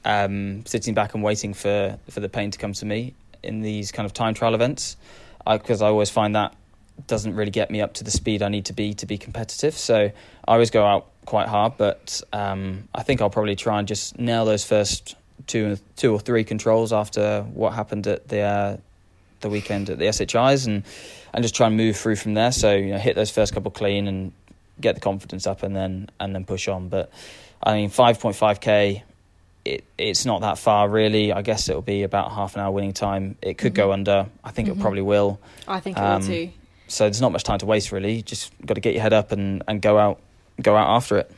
um, 0.04 0.64
sitting 0.66 0.94
back 0.94 1.14
and 1.14 1.22
waiting 1.22 1.54
for 1.54 1.98
for 2.10 2.20
the 2.20 2.28
pain 2.28 2.50
to 2.50 2.58
come 2.58 2.72
to 2.74 2.86
me 2.86 3.14
in 3.42 3.60
these 3.60 3.90
kind 3.90 4.06
of 4.06 4.12
time 4.12 4.34
trial 4.34 4.54
events 4.54 4.96
because 5.44 5.82
I, 5.82 5.86
I 5.86 5.90
always 5.90 6.10
find 6.10 6.36
that 6.36 6.54
doesn't 7.06 7.34
really 7.34 7.50
get 7.50 7.70
me 7.70 7.80
up 7.80 7.94
to 7.94 8.04
the 8.04 8.10
speed 8.10 8.42
I 8.42 8.48
need 8.48 8.66
to 8.66 8.72
be 8.72 8.94
to 8.94 9.06
be 9.06 9.18
competitive. 9.18 9.74
So 9.74 9.96
I 9.96 10.12
always 10.52 10.70
go 10.70 10.84
out 10.84 11.06
quite 11.24 11.48
hard, 11.48 11.74
but 11.76 12.22
um, 12.32 12.88
I 12.94 13.02
think 13.02 13.20
I'll 13.20 13.30
probably 13.30 13.56
try 13.56 13.78
and 13.78 13.88
just 13.88 14.18
nail 14.18 14.44
those 14.44 14.64
first 14.64 15.16
two, 15.46 15.76
two 15.96 16.12
or 16.12 16.20
three 16.20 16.44
controls 16.44 16.92
after 16.92 17.42
what 17.42 17.72
happened 17.72 18.06
at 18.06 18.28
the 18.28 18.40
uh, 18.40 18.76
the 19.40 19.48
weekend 19.48 19.90
at 19.90 19.98
the 19.98 20.06
SHIs, 20.06 20.66
and 20.66 20.84
and 21.32 21.42
just 21.42 21.54
try 21.54 21.66
and 21.66 21.76
move 21.76 21.96
through 21.96 22.16
from 22.16 22.34
there. 22.34 22.52
So 22.52 22.74
you 22.74 22.92
know, 22.92 22.98
hit 22.98 23.16
those 23.16 23.30
first 23.30 23.52
couple 23.54 23.70
clean 23.70 24.08
and 24.08 24.32
get 24.80 24.94
the 24.94 25.00
confidence 25.00 25.46
up, 25.46 25.62
and 25.62 25.74
then 25.74 26.10
and 26.20 26.34
then 26.34 26.44
push 26.44 26.68
on. 26.68 26.88
But 26.88 27.10
I 27.62 27.74
mean, 27.74 27.90
five 27.90 28.20
point 28.20 28.36
five 28.36 28.60
k. 28.60 29.04
It, 29.64 29.84
it's 29.96 30.24
not 30.24 30.40
that 30.40 30.58
far 30.58 30.88
really. 30.88 31.32
I 31.32 31.42
guess 31.42 31.68
it'll 31.68 31.82
be 31.82 32.02
about 32.02 32.32
half 32.32 32.56
an 32.56 32.62
hour 32.62 32.72
winning 32.72 32.92
time. 32.92 33.36
It 33.40 33.58
could 33.58 33.74
mm-hmm. 33.74 33.82
go 33.82 33.92
under. 33.92 34.26
I 34.42 34.50
think 34.50 34.68
mm-hmm. 34.68 34.80
it 34.80 34.82
probably 34.82 35.02
will. 35.02 35.38
I 35.68 35.78
think 35.78 35.96
it 35.96 36.00
um, 36.00 36.20
will 36.20 36.26
too 36.26 36.50
so 36.92 37.04
there's 37.04 37.20
not 37.20 37.32
much 37.32 37.42
time 37.42 37.58
to 37.58 37.66
waste 37.66 37.90
really. 37.90 38.16
You 38.16 38.22
just 38.22 38.52
got 38.64 38.74
to 38.74 38.80
get 38.80 38.92
your 38.92 39.02
head 39.02 39.12
up 39.12 39.32
and, 39.32 39.62
and 39.66 39.80
go 39.80 39.98
out 39.98 40.20
go 40.60 40.76
out 40.76 40.94
after 40.94 41.18
it. 41.18 41.30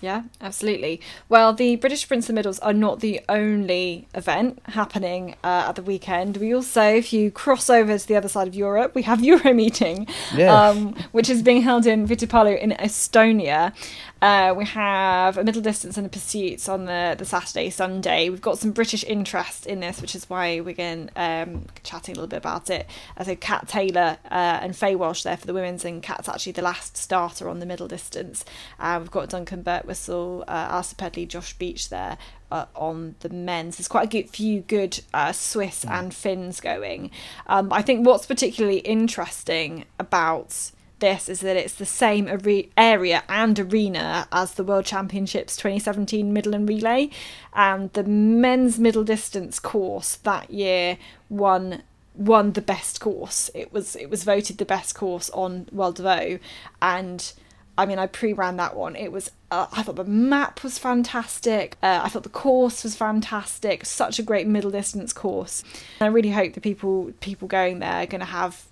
Yeah, 0.00 0.22
absolutely. 0.40 1.00
Well, 1.28 1.52
the 1.52 1.76
British 1.76 2.00
Sprints 2.02 2.28
and 2.28 2.34
Middles 2.34 2.58
are 2.60 2.72
not 2.72 3.00
the 3.00 3.20
only 3.28 4.08
event 4.14 4.58
happening 4.66 5.36
uh, 5.44 5.66
at 5.68 5.76
the 5.76 5.82
weekend. 5.82 6.38
We 6.38 6.54
also, 6.54 6.82
if 6.82 7.12
you 7.12 7.30
cross 7.30 7.68
over 7.68 7.98
to 7.98 8.08
the 8.08 8.16
other 8.16 8.28
side 8.28 8.48
of 8.48 8.54
Europe, 8.54 8.94
we 8.94 9.02
have 9.02 9.18
Euromeeting, 9.30 10.10
yeah. 10.34 10.68
um, 10.68 10.94
which 11.12 11.28
is 11.28 11.42
being 11.42 11.62
held 11.62 11.86
in 11.86 12.08
Vitipalu 12.08 12.58
in 12.58 12.70
Estonia. 12.72 13.74
Uh, 14.22 14.52
we 14.54 14.66
have 14.66 15.38
a 15.38 15.44
middle 15.44 15.62
distance 15.62 15.96
and 15.96 16.06
a 16.06 16.10
pursuits 16.10 16.68
on 16.68 16.84
the, 16.84 17.14
the 17.18 17.24
Saturday, 17.24 17.70
Sunday. 17.70 18.28
We've 18.28 18.40
got 18.40 18.58
some 18.58 18.70
British 18.70 19.02
interest 19.04 19.66
in 19.66 19.80
this, 19.80 20.02
which 20.02 20.14
is 20.14 20.28
why 20.28 20.60
we're 20.60 20.74
going 20.74 21.08
um, 21.16 21.64
chatting 21.82 22.14
a 22.14 22.16
little 22.16 22.28
bit 22.28 22.36
about 22.36 22.68
it. 22.68 22.86
I 23.16 23.24
so 23.24 23.34
Kat 23.36 23.66
Taylor 23.66 24.18
uh, 24.30 24.58
and 24.60 24.76
Faye 24.76 24.94
Walsh 24.94 25.22
there 25.22 25.38
for 25.38 25.46
the 25.46 25.54
women's, 25.54 25.86
and 25.86 26.02
Kat's 26.02 26.28
actually 26.28 26.52
the 26.52 26.62
last 26.62 26.98
starter 26.98 27.48
on 27.48 27.60
the 27.60 27.66
middle 27.66 27.88
distance. 27.88 28.44
Uh, 28.78 28.98
we've 29.00 29.10
got 29.10 29.30
Duncan 29.30 29.62
Birtwistle, 29.90 30.42
uh, 30.42 30.68
Alistair 30.70 30.96
Pedley, 30.96 31.26
Josh 31.26 31.54
Beach 31.54 31.88
there 31.88 32.18
uh, 32.50 32.66
on 32.74 33.16
the 33.20 33.28
men's. 33.28 33.76
There's 33.76 33.88
quite 33.88 34.06
a 34.06 34.10
good, 34.10 34.30
few 34.30 34.60
good 34.60 35.00
uh, 35.12 35.32
Swiss 35.32 35.84
mm. 35.84 35.90
and 35.90 36.14
Finns 36.14 36.60
going. 36.60 37.10
Um, 37.46 37.72
I 37.72 37.82
think 37.82 38.06
what's 38.06 38.26
particularly 38.26 38.78
interesting 38.78 39.84
about 39.98 40.70
this 41.00 41.28
is 41.28 41.40
that 41.40 41.56
it's 41.56 41.74
the 41.74 41.86
same 41.86 42.28
are- 42.28 42.64
area 42.76 43.22
and 43.28 43.58
arena 43.58 44.28
as 44.30 44.54
the 44.54 44.64
World 44.64 44.84
Championships 44.84 45.56
2017 45.56 46.32
middle 46.32 46.54
and 46.54 46.68
relay, 46.68 47.10
and 47.54 47.92
the 47.94 48.04
men's 48.04 48.78
middle 48.78 49.04
distance 49.04 49.58
course 49.58 50.16
that 50.16 50.50
year 50.50 50.98
won 51.28 51.82
won 52.14 52.52
the 52.52 52.60
best 52.60 53.00
course. 53.00 53.50
It 53.54 53.72
was 53.72 53.96
it 53.96 54.10
was 54.10 54.24
voted 54.24 54.58
the 54.58 54.66
best 54.66 54.94
course 54.94 55.30
on 55.30 55.68
World 55.72 56.00
of 56.00 56.06
O, 56.06 56.38
and 56.82 57.32
I 57.76 57.86
mean 57.86 57.98
I 57.98 58.06
pre-ran 58.06 58.56
that 58.56 58.76
one. 58.76 58.96
It 58.96 59.12
was 59.12 59.30
uh, 59.50 59.66
I 59.72 59.82
thought 59.82 59.96
the 59.96 60.04
map 60.04 60.62
was 60.62 60.78
fantastic. 60.78 61.76
Uh, 61.82 62.00
I 62.04 62.08
thought 62.08 62.22
the 62.22 62.28
course 62.28 62.84
was 62.84 62.94
fantastic. 62.94 63.84
Such 63.84 64.18
a 64.18 64.22
great 64.22 64.46
middle 64.46 64.70
distance 64.70 65.12
course. 65.12 65.64
And 65.98 66.06
I 66.06 66.12
really 66.12 66.30
hope 66.30 66.54
the 66.54 66.60
people 66.60 67.12
people 67.20 67.48
going 67.48 67.80
there 67.80 68.02
are 68.02 68.06
going 68.06 68.20
to 68.20 68.26
have 68.26 68.64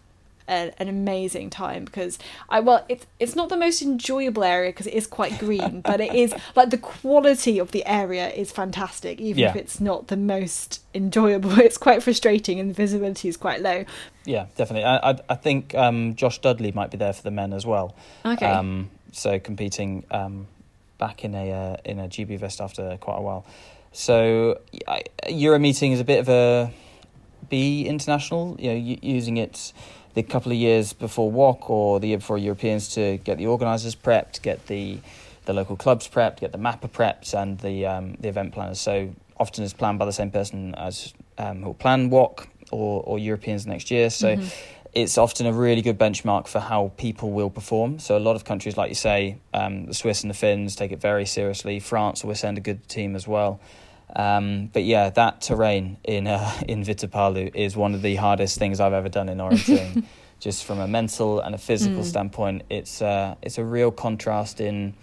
a, 0.48 0.72
an 0.78 0.88
amazing 0.88 1.50
time 1.50 1.84
because 1.84 2.18
I 2.48 2.60
well 2.60 2.84
it's 2.88 3.06
it's 3.18 3.36
not 3.36 3.48
the 3.48 3.56
most 3.56 3.82
enjoyable 3.82 4.44
area 4.44 4.70
because 4.70 4.86
it 4.86 4.94
is 4.94 5.06
quite 5.06 5.38
green, 5.38 5.80
but 5.84 6.00
it 6.00 6.14
is 6.14 6.34
like 6.56 6.70
the 6.70 6.78
quality 6.78 7.58
of 7.58 7.72
the 7.72 7.84
area 7.86 8.28
is 8.30 8.50
fantastic, 8.50 9.20
even 9.20 9.40
yeah. 9.40 9.50
if 9.50 9.56
it's 9.56 9.80
not 9.80 10.08
the 10.08 10.16
most 10.16 10.82
enjoyable. 10.94 11.58
It's 11.68 11.76
quite 11.76 12.02
frustrating 12.02 12.58
and 12.60 12.70
the 12.70 12.74
visibility 12.74 13.28
is 13.28 13.36
quite 13.36 13.60
low. 13.60 13.84
Yeah, 14.24 14.46
definitely. 14.56 14.84
I 14.84 15.10
I, 15.10 15.18
I 15.28 15.34
think 15.34 15.74
um, 15.74 16.14
Josh 16.14 16.38
Dudley 16.38 16.72
might 16.72 16.90
be 16.90 16.96
there 16.96 17.12
for 17.12 17.22
the 17.22 17.30
men 17.30 17.52
as 17.52 17.66
well. 17.66 17.94
Okay. 18.24 18.46
Um, 18.46 18.90
so 19.12 19.38
competing 19.38 20.04
um, 20.10 20.46
back 20.98 21.24
in 21.24 21.34
a 21.34 21.50
uh, 21.50 21.76
in 21.84 21.98
a 21.98 22.08
GB 22.08 22.38
vest 22.38 22.60
after 22.60 22.96
quite 22.98 23.18
a 23.18 23.22
while. 23.22 23.44
So 23.92 24.60
Euromeeting 25.26 25.92
is 25.92 26.00
a 26.00 26.04
bit 26.04 26.20
of 26.20 26.28
a 26.28 26.72
B 27.48 27.86
international. 27.86 28.56
You 28.58 28.70
know, 28.70 28.96
using 29.02 29.36
it 29.36 29.72
the 30.18 30.24
couple 30.24 30.50
of 30.50 30.58
years 30.58 30.92
before 30.92 31.30
WOC 31.30 31.70
or 31.70 32.00
the 32.00 32.08
year 32.08 32.18
before 32.18 32.38
Europeans 32.38 32.88
to 32.88 33.18
get 33.18 33.38
the 33.38 33.46
organisers 33.46 33.94
prepped, 33.94 34.42
get 34.42 34.66
the 34.66 34.98
the 35.44 35.52
local 35.52 35.76
clubs 35.76 36.08
prepped, 36.08 36.40
get 36.40 36.50
the 36.50 36.58
mapper 36.58 36.88
prepped, 36.88 37.32
and 37.40 37.58
the 37.60 37.86
um, 37.86 38.16
the 38.18 38.28
event 38.28 38.52
planners. 38.52 38.80
So 38.80 39.14
often 39.38 39.62
it's 39.62 39.72
planned 39.72 39.98
by 39.98 40.06
the 40.06 40.12
same 40.12 40.32
person 40.32 40.74
as 40.74 41.14
um, 41.38 41.62
who'll 41.62 41.74
plan 41.74 42.10
WOC. 42.10 42.46
or, 42.70 43.02
or 43.04 43.18
Europeans 43.18 43.66
next 43.66 43.90
year. 43.90 44.10
So 44.10 44.36
mm-hmm. 44.36 44.48
it's 44.92 45.18
often 45.18 45.46
a 45.46 45.52
really 45.52 45.82
good 45.82 45.98
benchmark 45.98 46.46
for 46.48 46.60
how 46.60 46.92
people 46.96 47.30
will 47.30 47.50
perform. 47.50 47.98
So 47.98 48.16
a 48.16 48.20
lot 48.20 48.36
of 48.36 48.44
countries, 48.44 48.76
like 48.76 48.90
you 48.90 48.94
say, 48.94 49.38
um, 49.54 49.86
the 49.86 49.94
Swiss 49.94 50.22
and 50.22 50.30
the 50.30 50.34
Finns 50.34 50.76
take 50.76 50.92
it 50.92 51.00
very 51.00 51.26
seriously. 51.26 51.80
France 51.80 52.24
will 52.24 52.34
send 52.34 52.58
a 52.58 52.60
good 52.60 52.88
team 52.88 53.16
as 53.16 53.26
well. 53.26 53.60
Um, 54.16 54.70
but 54.72 54.84
yeah, 54.84 55.10
that 55.10 55.40
terrain 55.40 55.98
in 56.04 56.26
uh, 56.26 56.52
in 56.68 56.82
Vitipalu 56.82 57.54
is 57.54 57.76
one 57.76 57.94
of 57.94 58.02
the 58.02 58.16
hardest 58.16 58.58
things 58.58 58.80
I've 58.80 58.92
ever 58.92 59.08
done 59.08 59.28
in 59.28 59.38
orienteering. 59.46 60.04
Just 60.40 60.64
from 60.64 60.78
a 60.78 60.86
mental 60.86 61.40
and 61.40 61.52
a 61.54 61.58
physical 61.58 62.02
mm. 62.02 62.04
standpoint, 62.04 62.62
it's 62.70 63.02
uh, 63.02 63.34
it's 63.42 63.58
a 63.58 63.64
real 63.64 63.90
contrast 63.90 64.60
in 64.60 64.94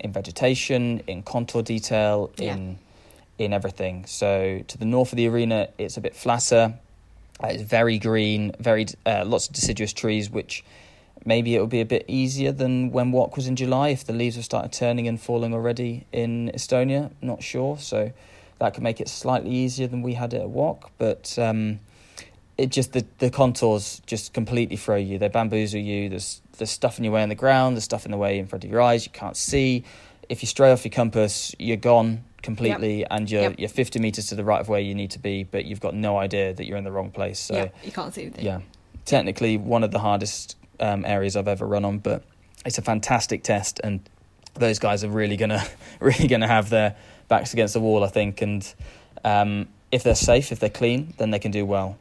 in 0.00 0.12
vegetation, 0.12 1.00
in 1.06 1.22
contour 1.22 1.62
detail, 1.62 2.30
yeah. 2.36 2.54
in 2.54 2.78
in 3.38 3.52
everything. 3.52 4.04
So 4.06 4.62
to 4.66 4.78
the 4.78 4.84
north 4.84 5.12
of 5.12 5.16
the 5.16 5.26
arena, 5.26 5.68
it's 5.78 5.96
a 5.96 6.00
bit 6.00 6.14
flatter. 6.14 6.74
Uh, 7.42 7.48
it's 7.48 7.62
very 7.62 7.98
green, 7.98 8.52
very 8.60 8.86
uh, 9.06 9.24
lots 9.26 9.48
of 9.48 9.54
deciduous 9.54 9.92
trees, 9.92 10.30
which 10.30 10.64
maybe 11.24 11.56
it 11.56 11.58
will 11.58 11.66
be 11.66 11.80
a 11.80 11.86
bit 11.86 12.04
easier 12.06 12.52
than 12.52 12.92
when 12.92 13.10
WOC 13.10 13.36
was 13.36 13.48
in 13.48 13.56
July 13.56 13.88
if 13.88 14.04
the 14.04 14.12
leaves 14.12 14.36
have 14.36 14.44
started 14.44 14.72
turning 14.72 15.08
and 15.08 15.20
falling 15.20 15.52
already 15.52 16.06
in 16.12 16.50
Estonia. 16.54 17.10
Not 17.20 17.42
sure, 17.42 17.78
so 17.78 18.12
that 18.58 18.74
could 18.74 18.82
make 18.82 19.00
it 19.00 19.08
slightly 19.08 19.50
easier 19.50 19.86
than 19.86 20.02
we 20.02 20.14
had 20.14 20.34
it 20.34 20.42
at 20.42 20.48
WOC, 20.48 20.90
but. 20.98 21.38
Um, 21.38 21.80
it 22.56 22.70
just 22.70 22.92
the, 22.92 23.04
the 23.18 23.30
contours 23.30 24.00
just 24.06 24.32
completely 24.32 24.76
throw 24.76 24.94
you. 24.94 25.18
They 25.18 25.26
bamboozle 25.26 25.80
you. 25.80 26.08
There's 26.08 26.40
there's 26.56 26.70
stuff 26.70 26.98
in 26.98 27.04
your 27.04 27.12
way 27.12 27.22
on 27.22 27.28
the 27.28 27.34
ground. 27.34 27.76
There's 27.76 27.82
stuff 27.82 28.04
in 28.04 28.12
the 28.12 28.16
way 28.16 28.38
in 28.38 28.46
front 28.46 28.62
of 28.62 28.70
your 28.70 28.80
eyes. 28.80 29.04
You 29.04 29.10
can't 29.10 29.36
see. 29.36 29.82
If 30.28 30.42
you 30.42 30.46
stray 30.46 30.70
off 30.70 30.84
your 30.84 30.92
compass, 30.92 31.54
you're 31.58 31.76
gone 31.76 32.22
completely 32.44 33.00
yep. 33.00 33.08
and 33.10 33.30
you're 33.30 33.42
yep. 33.42 33.54
you're 33.58 33.68
50 33.68 33.98
meters 33.98 34.26
to 34.26 34.34
the 34.34 34.44
right 34.44 34.60
of 34.60 34.68
where 34.68 34.78
you 34.78 34.94
need 34.94 35.10
to 35.12 35.18
be 35.18 35.44
but 35.44 35.64
you've 35.64 35.80
got 35.80 35.94
no 35.94 36.18
idea 36.18 36.52
that 36.52 36.66
you're 36.66 36.76
in 36.76 36.84
the 36.84 36.92
wrong 36.92 37.10
place 37.10 37.40
so 37.40 37.54
yeah, 37.54 37.68
you 37.82 37.90
can't 37.90 38.12
see 38.12 38.22
anything 38.22 38.44
yeah 38.44 38.60
technically 39.06 39.56
one 39.56 39.82
of 39.82 39.90
the 39.90 39.98
hardest 39.98 40.56
um, 40.78 41.06
areas 41.06 41.36
I've 41.36 41.48
ever 41.48 41.66
run 41.66 41.86
on 41.86 41.98
but 41.98 42.22
it's 42.66 42.76
a 42.76 42.82
fantastic 42.82 43.44
test 43.44 43.80
and 43.82 44.06
those 44.54 44.78
guys 44.78 45.02
are 45.04 45.08
really 45.08 45.38
gonna 45.38 45.64
really 46.00 46.28
gonna 46.28 46.46
have 46.46 46.68
their 46.68 46.94
backs 47.28 47.52
against 47.52 47.74
the 47.74 47.80
wall 47.80 48.04
I 48.04 48.08
think 48.08 48.42
and 48.42 48.74
um, 49.24 49.68
if 49.90 50.02
they're 50.02 50.14
safe 50.14 50.52
if 50.52 50.60
they're 50.60 50.70
clean 50.70 51.14
then 51.18 51.30
they 51.30 51.38
can 51.38 51.50
do 51.50 51.64
well. 51.64 51.98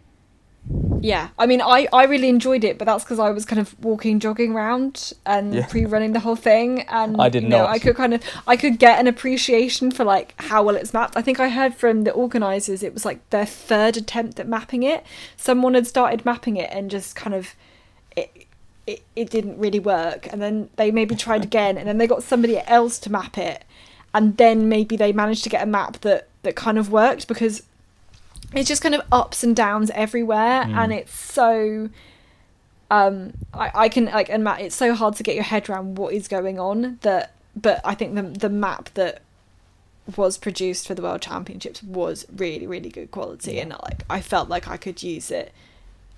Yeah 1.01 1.29
i 1.37 1.45
mean 1.45 1.61
i 1.61 1.89
i 1.91 2.05
really 2.05 2.29
enjoyed 2.29 2.63
it 2.63 2.77
but 2.77 2.85
that's 2.85 3.03
because 3.03 3.19
i 3.19 3.29
was 3.29 3.43
kind 3.43 3.59
of 3.59 3.77
walking 3.83 4.21
jogging 4.21 4.53
around 4.53 5.11
and 5.25 5.53
yeah. 5.53 5.65
pre-running 5.67 6.13
the 6.13 6.21
whole 6.21 6.37
thing 6.37 6.83
and 6.83 7.21
i 7.21 7.27
did 7.27 7.43
you 7.43 7.49
know, 7.49 7.65
i 7.65 7.77
could 7.77 7.97
kind 7.97 8.13
of 8.13 8.23
i 8.47 8.55
could 8.55 8.79
get 8.79 8.97
an 8.97 9.05
appreciation 9.05 9.91
for 9.91 10.05
like 10.05 10.33
how 10.37 10.63
well 10.63 10.77
it's 10.77 10.93
mapped. 10.93 11.17
I 11.17 11.21
think 11.21 11.41
i 11.41 11.49
heard 11.49 11.75
from 11.75 12.05
the 12.05 12.11
organizers 12.11 12.81
it 12.81 12.93
was 12.93 13.03
like 13.03 13.29
their 13.31 13.45
third 13.45 13.97
attempt 13.97 14.39
at 14.39 14.47
mapping 14.47 14.83
it. 14.83 15.03
Someone 15.35 15.73
had 15.73 15.85
started 15.85 16.23
mapping 16.23 16.55
it 16.55 16.69
and 16.71 16.89
just 16.89 17.13
kind 17.13 17.35
of 17.35 17.55
it 18.15 18.47
it, 18.87 19.01
it 19.17 19.29
didn't 19.29 19.57
really 19.57 19.79
work 19.79 20.31
and 20.31 20.41
then 20.41 20.69
they 20.77 20.91
maybe 20.91 21.15
tried 21.15 21.43
again 21.51 21.77
and 21.77 21.89
then 21.89 21.97
they 21.97 22.07
got 22.07 22.23
somebody 22.23 22.57
else 22.59 22.97
to 22.99 23.11
map 23.11 23.37
it 23.37 23.65
and 24.13 24.37
then 24.37 24.69
maybe 24.69 24.95
they 24.95 25.11
managed 25.11 25.43
to 25.43 25.49
get 25.49 25.63
a 25.63 25.65
map 25.65 25.99
that 26.01 26.27
that 26.43 26.55
kind 26.55 26.77
of 26.77 26.91
worked 26.91 27.27
because 27.27 27.63
it's 28.53 28.67
just 28.67 28.81
kind 28.81 28.95
of 28.95 29.01
ups 29.11 29.43
and 29.43 29.55
downs 29.55 29.89
everywhere 29.91 30.63
mm. 30.63 30.75
and 30.75 30.93
it's 30.93 31.13
so 31.13 31.89
um 32.91 33.33
I, 33.53 33.71
I 33.73 33.89
can 33.89 34.05
like 34.05 34.29
and 34.29 34.43
Matt 34.43 34.61
it's 34.61 34.75
so 34.75 34.93
hard 34.93 35.15
to 35.15 35.23
get 35.23 35.35
your 35.35 35.43
head 35.43 35.69
around 35.69 35.97
what 35.97 36.13
is 36.13 36.27
going 36.27 36.59
on 36.59 36.99
that 37.01 37.33
but 37.55 37.81
I 37.83 37.95
think 37.95 38.15
the 38.15 38.23
the 38.23 38.49
map 38.49 38.89
that 38.93 39.21
was 40.17 40.37
produced 40.37 40.85
for 40.85 40.93
the 40.93 41.01
world 41.01 41.21
championships 41.21 41.81
was 41.81 42.25
really 42.35 42.67
really 42.67 42.89
good 42.89 43.09
quality 43.09 43.53
yeah. 43.53 43.61
and 43.61 43.69
like 43.83 44.03
I 44.09 44.21
felt 44.21 44.49
like 44.49 44.67
I 44.67 44.77
could 44.77 45.01
use 45.01 45.31
it 45.31 45.53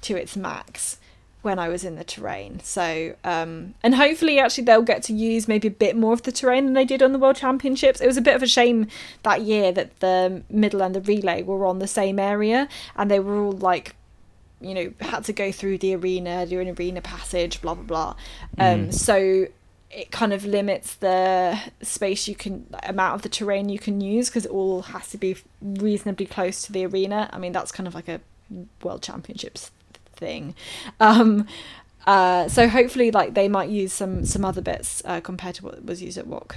to 0.01 0.15
its 0.15 0.35
max 0.35 0.97
when 1.45 1.59
I 1.59 1.69
was 1.69 1.85
in 1.85 1.95
the 1.95 2.03
terrain. 2.03 2.59
So, 2.61 3.15
um, 3.23 3.75
and 3.83 3.95
hopefully, 3.95 4.39
actually, 4.39 4.65
they'll 4.65 4.81
get 4.81 5.03
to 5.03 5.13
use 5.13 5.47
maybe 5.47 5.67
a 5.67 5.71
bit 5.71 5.95
more 5.95 6.11
of 6.11 6.23
the 6.23 6.31
terrain 6.31 6.65
than 6.65 6.73
they 6.73 6.83
did 6.83 7.03
on 7.03 7.13
the 7.13 7.19
World 7.19 7.35
Championships. 7.35 8.01
It 8.01 8.07
was 8.07 8.17
a 8.17 8.21
bit 8.21 8.35
of 8.35 8.43
a 8.43 8.47
shame 8.47 8.87
that 9.23 9.41
year 9.41 9.71
that 9.71 9.99
the 9.99 10.43
middle 10.49 10.81
and 10.81 10.95
the 10.95 11.01
relay 11.01 11.43
were 11.43 11.65
on 11.65 11.79
the 11.79 11.87
same 11.87 12.19
area 12.19 12.67
and 12.95 13.09
they 13.09 13.19
were 13.19 13.37
all 13.37 13.51
like, 13.51 13.95
you 14.59 14.73
know, 14.73 14.93
had 14.99 15.23
to 15.25 15.33
go 15.33 15.51
through 15.51 15.77
the 15.77 15.95
arena, 15.95 16.45
do 16.47 16.59
an 16.59 16.75
arena 16.77 17.01
passage, 17.01 17.61
blah, 17.61 17.75
blah, 17.75 17.83
blah. 17.83 18.15
Um, 18.57 18.87
mm. 18.87 18.93
So, 18.93 19.47
it 19.91 20.11
kind 20.11 20.33
of 20.33 20.43
limits 20.43 20.95
the 20.95 21.57
space 21.81 22.27
you 22.27 22.35
can 22.35 22.65
amount 22.83 23.15
of 23.15 23.21
the 23.21 23.29
terrain 23.29 23.69
you 23.69 23.79
can 23.79 24.01
use 24.01 24.29
because 24.29 24.45
it 24.45 24.51
all 24.51 24.81
has 24.81 25.09
to 25.09 25.17
be 25.17 25.37
reasonably 25.61 26.25
close 26.25 26.63
to 26.63 26.73
the 26.73 26.85
arena. 26.85 27.29
I 27.31 27.37
mean 27.37 27.53
that's 27.53 27.71
kind 27.71 27.87
of 27.87 27.95
like 27.95 28.09
a 28.09 28.19
world 28.83 29.01
championships 29.03 29.71
thing. 30.15 30.55
Um, 30.99 31.47
uh, 32.05 32.47
so 32.47 32.67
hopefully, 32.67 33.11
like 33.11 33.33
they 33.33 33.47
might 33.47 33.69
use 33.69 33.93
some 33.93 34.25
some 34.25 34.45
other 34.45 34.61
bits 34.61 35.01
uh, 35.05 35.21
compared 35.21 35.55
to 35.55 35.65
what 35.65 35.85
was 35.85 36.01
used 36.01 36.17
at 36.17 36.25
WOC. 36.25 36.55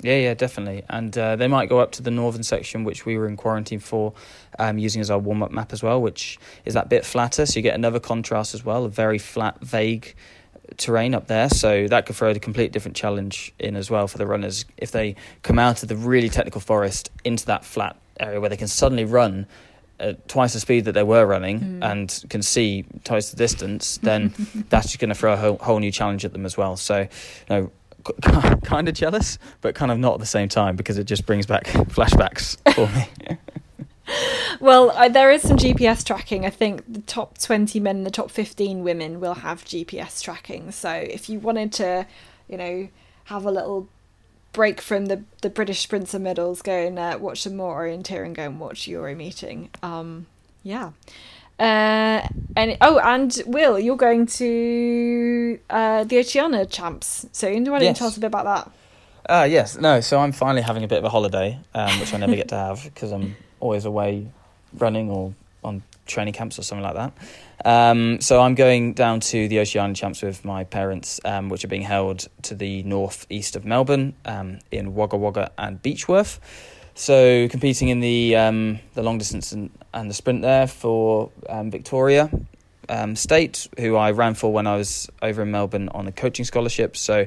Yeah, 0.00 0.16
yeah, 0.16 0.34
definitely. 0.34 0.84
And 0.88 1.16
uh, 1.18 1.34
they 1.34 1.48
might 1.48 1.68
go 1.68 1.80
up 1.80 1.90
to 1.92 2.02
the 2.02 2.10
northern 2.10 2.44
section, 2.44 2.84
which 2.84 3.04
we 3.04 3.18
were 3.18 3.26
in 3.26 3.36
quarantine 3.36 3.80
for, 3.80 4.12
um, 4.58 4.78
using 4.78 5.00
as 5.00 5.10
our 5.10 5.18
warm 5.18 5.42
up 5.42 5.50
map 5.50 5.72
as 5.72 5.82
well, 5.82 6.00
which 6.00 6.38
is 6.64 6.74
that 6.74 6.88
bit 6.88 7.04
flatter. 7.04 7.44
So 7.46 7.58
you 7.58 7.62
get 7.62 7.74
another 7.74 7.98
contrast 7.98 8.54
as 8.54 8.64
well, 8.64 8.84
a 8.84 8.88
very 8.88 9.18
flat, 9.18 9.58
vague 9.60 10.14
terrain 10.76 11.14
up 11.14 11.26
there. 11.26 11.48
So 11.48 11.88
that 11.88 12.06
could 12.06 12.14
throw 12.14 12.30
a 12.30 12.38
complete 12.38 12.70
different 12.70 12.96
challenge 12.96 13.52
in 13.58 13.74
as 13.74 13.90
well 13.90 14.06
for 14.06 14.18
the 14.18 14.26
runners 14.26 14.66
if 14.76 14.92
they 14.92 15.16
come 15.42 15.58
out 15.58 15.82
of 15.82 15.88
the 15.88 15.96
really 15.96 16.28
technical 16.28 16.60
forest 16.60 17.10
into 17.24 17.46
that 17.46 17.64
flat 17.64 17.96
area 18.20 18.40
where 18.40 18.50
they 18.50 18.56
can 18.56 18.68
suddenly 18.68 19.04
run 19.04 19.46
at 20.00 20.28
twice 20.28 20.52
the 20.52 20.60
speed 20.60 20.84
that 20.84 20.92
they 20.92 21.02
were 21.02 21.26
running 21.26 21.60
mm. 21.60 21.84
and 21.84 22.24
can 22.28 22.42
see 22.42 22.84
twice 23.04 23.30
the 23.30 23.36
distance, 23.36 23.98
then 23.98 24.34
that's 24.68 24.86
just 24.86 24.98
going 24.98 25.08
to 25.08 25.14
throw 25.14 25.32
a 25.32 25.36
whole, 25.36 25.58
whole, 25.58 25.78
new 25.78 25.92
challenge 25.92 26.24
at 26.24 26.32
them 26.32 26.46
as 26.46 26.56
well. 26.56 26.76
So, 26.76 27.00
you 27.00 27.08
know, 27.50 27.70
kind 28.62 28.88
of 28.88 28.94
jealous, 28.94 29.38
but 29.60 29.74
kind 29.74 29.90
of 29.90 29.98
not 29.98 30.14
at 30.14 30.20
the 30.20 30.26
same 30.26 30.48
time 30.48 30.76
because 30.76 30.98
it 30.98 31.04
just 31.04 31.26
brings 31.26 31.46
back 31.46 31.64
flashbacks 31.66 32.56
for 32.74 32.86
me. 32.96 33.38
well, 34.60 34.90
I, 34.92 35.08
there 35.08 35.30
is 35.30 35.42
some 35.42 35.56
GPS 35.56 36.04
tracking. 36.04 36.46
I 36.46 36.50
think 36.50 36.84
the 36.90 37.02
top 37.02 37.38
20 37.38 37.80
men 37.80 37.98
and 37.98 38.06
the 38.06 38.10
top 38.10 38.30
15 38.30 38.82
women 38.82 39.20
will 39.20 39.34
have 39.34 39.64
GPS 39.64 40.22
tracking. 40.22 40.70
So 40.70 40.90
if 40.90 41.28
you 41.28 41.40
wanted 41.40 41.72
to, 41.74 42.06
you 42.48 42.56
know, 42.56 42.88
have 43.24 43.44
a 43.44 43.50
little 43.50 43.88
break 44.58 44.80
from 44.80 45.06
the 45.06 45.22
the 45.40 45.48
British 45.48 45.78
sprinter 45.78 46.18
medals, 46.18 46.62
go 46.62 46.72
and 46.72 46.98
uh, 46.98 47.16
watch 47.20 47.42
some 47.42 47.54
more 47.54 47.80
orienteering, 47.80 48.34
go 48.34 48.42
and 48.42 48.58
watch 48.58 48.88
Euromeeting. 48.88 49.68
Um, 49.84 50.26
yeah. 50.64 50.90
Uh, 51.60 52.26
and 52.56 52.76
oh, 52.80 52.98
and 52.98 53.40
Will, 53.46 53.78
you're 53.78 53.96
going 53.96 54.26
to 54.26 55.60
uh, 55.70 56.02
the 56.02 56.18
Oceania 56.18 56.66
champs 56.66 57.24
soon. 57.30 57.62
Do 57.62 57.68
you 57.68 57.70
want 57.70 57.84
yes. 57.84 57.94
to 57.94 57.98
tell 58.00 58.08
us 58.08 58.16
a 58.16 58.20
bit 58.20 58.26
about 58.26 58.46
that? 59.26 59.32
Uh, 59.32 59.44
yes, 59.44 59.78
no. 59.78 60.00
So 60.00 60.18
I'm 60.18 60.32
finally 60.32 60.62
having 60.62 60.82
a 60.82 60.88
bit 60.88 60.98
of 60.98 61.04
a 61.04 61.08
holiday, 61.08 61.56
um, 61.74 62.00
which 62.00 62.12
I 62.12 62.16
never 62.16 62.34
get 62.34 62.48
to 62.48 62.56
have 62.56 62.82
because 62.92 63.12
I'm 63.12 63.36
always 63.60 63.84
away 63.84 64.26
running 64.76 65.08
or 65.08 65.34
on 65.62 65.84
training 66.06 66.34
camps 66.34 66.58
or 66.58 66.62
something 66.62 66.82
like 66.82 66.96
that. 66.96 67.12
Um, 67.64 68.20
so 68.20 68.40
I'm 68.40 68.54
going 68.54 68.94
down 68.94 69.20
to 69.20 69.48
the 69.48 69.60
Oceania 69.60 69.94
Champs 69.94 70.22
with 70.22 70.44
my 70.44 70.64
parents, 70.64 71.20
um, 71.24 71.48
which 71.48 71.64
are 71.64 71.68
being 71.68 71.82
held 71.82 72.28
to 72.42 72.54
the 72.54 72.82
north 72.84 73.26
east 73.30 73.56
of 73.56 73.64
Melbourne 73.64 74.14
um, 74.24 74.60
in 74.70 74.94
Wagga 74.94 75.16
Wagga 75.16 75.50
and 75.58 75.82
Beechworth. 75.82 76.38
So 76.94 77.48
competing 77.48 77.88
in 77.88 78.00
the 78.00 78.36
um, 78.36 78.80
the 78.94 79.02
long 79.02 79.18
distance 79.18 79.52
and, 79.52 79.70
and 79.94 80.10
the 80.10 80.14
sprint 80.14 80.42
there 80.42 80.66
for 80.66 81.30
um, 81.48 81.70
Victoria 81.70 82.30
um, 82.88 83.16
State, 83.16 83.68
who 83.78 83.96
I 83.96 84.10
ran 84.12 84.34
for 84.34 84.52
when 84.52 84.66
I 84.66 84.76
was 84.76 85.08
over 85.22 85.42
in 85.42 85.50
Melbourne 85.50 85.88
on 85.90 86.06
a 86.06 86.12
coaching 86.12 86.44
scholarship. 86.44 86.96
So 86.96 87.26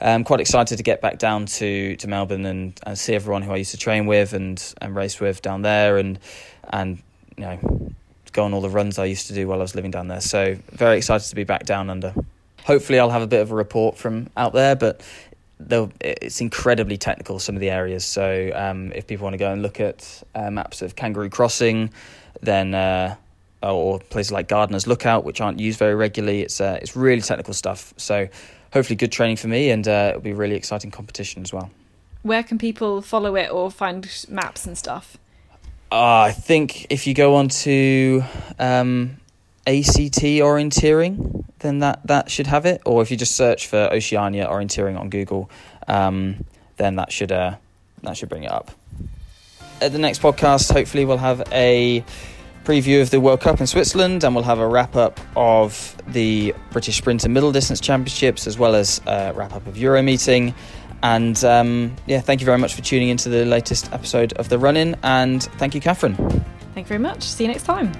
I'm 0.00 0.24
quite 0.24 0.40
excited 0.40 0.76
to 0.76 0.82
get 0.82 1.00
back 1.00 1.18
down 1.18 1.46
to, 1.46 1.96
to 1.96 2.08
Melbourne 2.08 2.46
and, 2.46 2.78
and 2.84 2.98
see 2.98 3.14
everyone 3.14 3.42
who 3.42 3.52
I 3.52 3.56
used 3.56 3.72
to 3.72 3.76
train 3.76 4.06
with 4.06 4.32
and, 4.32 4.74
and 4.80 4.96
race 4.96 5.20
with 5.20 5.42
down 5.42 5.62
there 5.62 5.98
and 5.98 6.18
and 6.70 7.02
you 7.36 7.44
know 7.44 7.92
go 8.32 8.44
on 8.44 8.54
all 8.54 8.60
the 8.60 8.70
runs 8.70 8.98
I 8.98 9.04
used 9.04 9.26
to 9.28 9.34
do 9.34 9.46
while 9.46 9.58
I 9.58 9.62
was 9.62 9.74
living 9.74 9.90
down 9.90 10.08
there. 10.08 10.20
So 10.20 10.56
very 10.70 10.96
excited 10.96 11.28
to 11.28 11.34
be 11.34 11.44
back 11.44 11.64
down 11.64 11.90
under. 11.90 12.14
Hopefully, 12.64 12.98
I'll 12.98 13.10
have 13.10 13.22
a 13.22 13.26
bit 13.26 13.40
of 13.40 13.50
a 13.50 13.54
report 13.54 13.98
from 13.98 14.30
out 14.36 14.52
there, 14.52 14.76
but 14.76 15.00
it's 16.00 16.40
incredibly 16.40 16.96
technical 16.96 17.38
some 17.38 17.54
of 17.54 17.60
the 17.60 17.70
areas. 17.70 18.04
So 18.04 18.50
um, 18.54 18.92
if 18.92 19.06
people 19.06 19.24
want 19.24 19.34
to 19.34 19.38
go 19.38 19.52
and 19.52 19.62
look 19.62 19.80
at 19.80 20.22
uh, 20.34 20.50
maps 20.50 20.82
of 20.82 20.96
Kangaroo 20.96 21.28
Crossing, 21.28 21.90
then 22.40 22.74
uh, 22.74 23.16
or 23.62 24.00
places 24.00 24.32
like 24.32 24.48
Gardener's 24.48 24.86
Lookout, 24.86 25.24
which 25.24 25.40
aren't 25.40 25.60
used 25.60 25.78
very 25.78 25.94
regularly, 25.94 26.42
it's 26.42 26.60
uh, 26.60 26.78
it's 26.80 26.96
really 26.96 27.22
technical 27.22 27.54
stuff. 27.54 27.94
So 27.96 28.28
hopefully, 28.72 28.96
good 28.96 29.12
training 29.12 29.36
for 29.36 29.48
me, 29.48 29.70
and 29.70 29.86
uh, 29.86 30.08
it'll 30.10 30.20
be 30.20 30.30
a 30.30 30.34
really 30.34 30.56
exciting 30.56 30.90
competition 30.90 31.42
as 31.42 31.52
well. 31.52 31.70
Where 32.22 32.42
can 32.42 32.58
people 32.58 33.02
follow 33.02 33.34
it 33.36 33.50
or 33.50 33.70
find 33.70 34.08
maps 34.28 34.66
and 34.66 34.78
stuff? 34.78 35.18
Uh, 35.92 36.22
I 36.22 36.32
think 36.32 36.86
if 36.88 37.06
you 37.06 37.12
go 37.12 37.34
on 37.34 37.48
to 37.48 38.24
um, 38.58 39.18
ACT 39.66 40.22
orienteering, 40.40 41.44
then 41.58 41.80
that, 41.80 42.06
that 42.06 42.30
should 42.30 42.46
have 42.46 42.64
it. 42.64 42.80
Or 42.86 43.02
if 43.02 43.10
you 43.10 43.18
just 43.18 43.36
search 43.36 43.66
for 43.66 43.90
Oceania 43.92 44.46
orienteering 44.46 44.98
on 44.98 45.10
Google, 45.10 45.50
um, 45.86 46.46
then 46.78 46.96
that 46.96 47.12
should 47.12 47.30
uh, 47.30 47.56
that 48.04 48.16
should 48.16 48.30
bring 48.30 48.44
it 48.44 48.50
up. 48.50 48.70
At 49.82 49.92
the 49.92 49.98
next 49.98 50.22
podcast, 50.22 50.72
hopefully 50.72 51.04
we'll 51.04 51.18
have 51.18 51.46
a 51.52 52.02
preview 52.64 53.02
of 53.02 53.10
the 53.10 53.20
World 53.20 53.42
Cup 53.42 53.60
in 53.60 53.66
Switzerland, 53.66 54.24
and 54.24 54.34
we'll 54.34 54.44
have 54.44 54.60
a 54.60 54.66
wrap 54.66 54.96
up 54.96 55.20
of 55.36 55.94
the 56.08 56.54
British 56.70 56.96
Sprint 56.96 57.24
and 57.24 57.34
Middle 57.34 57.52
Distance 57.52 57.80
Championships, 57.82 58.46
as 58.46 58.56
well 58.56 58.74
as 58.74 59.02
a 59.06 59.34
wrap 59.34 59.52
up 59.52 59.66
of 59.66 59.74
Euromeeting. 59.74 60.54
And 61.02 61.42
um, 61.44 61.94
yeah, 62.06 62.20
thank 62.20 62.40
you 62.40 62.44
very 62.44 62.58
much 62.58 62.74
for 62.74 62.82
tuning 62.82 63.08
into 63.08 63.28
the 63.28 63.44
latest 63.44 63.92
episode 63.92 64.32
of 64.34 64.48
The 64.48 64.58
Run 64.58 64.76
In, 64.76 64.96
and 65.02 65.42
thank 65.58 65.74
you, 65.74 65.80
Katherine. 65.80 66.16
Thank 66.74 66.86
you 66.86 66.88
very 66.88 67.00
much. 67.00 67.22
See 67.22 67.44
you 67.44 67.48
next 67.48 67.64
time. 67.64 67.92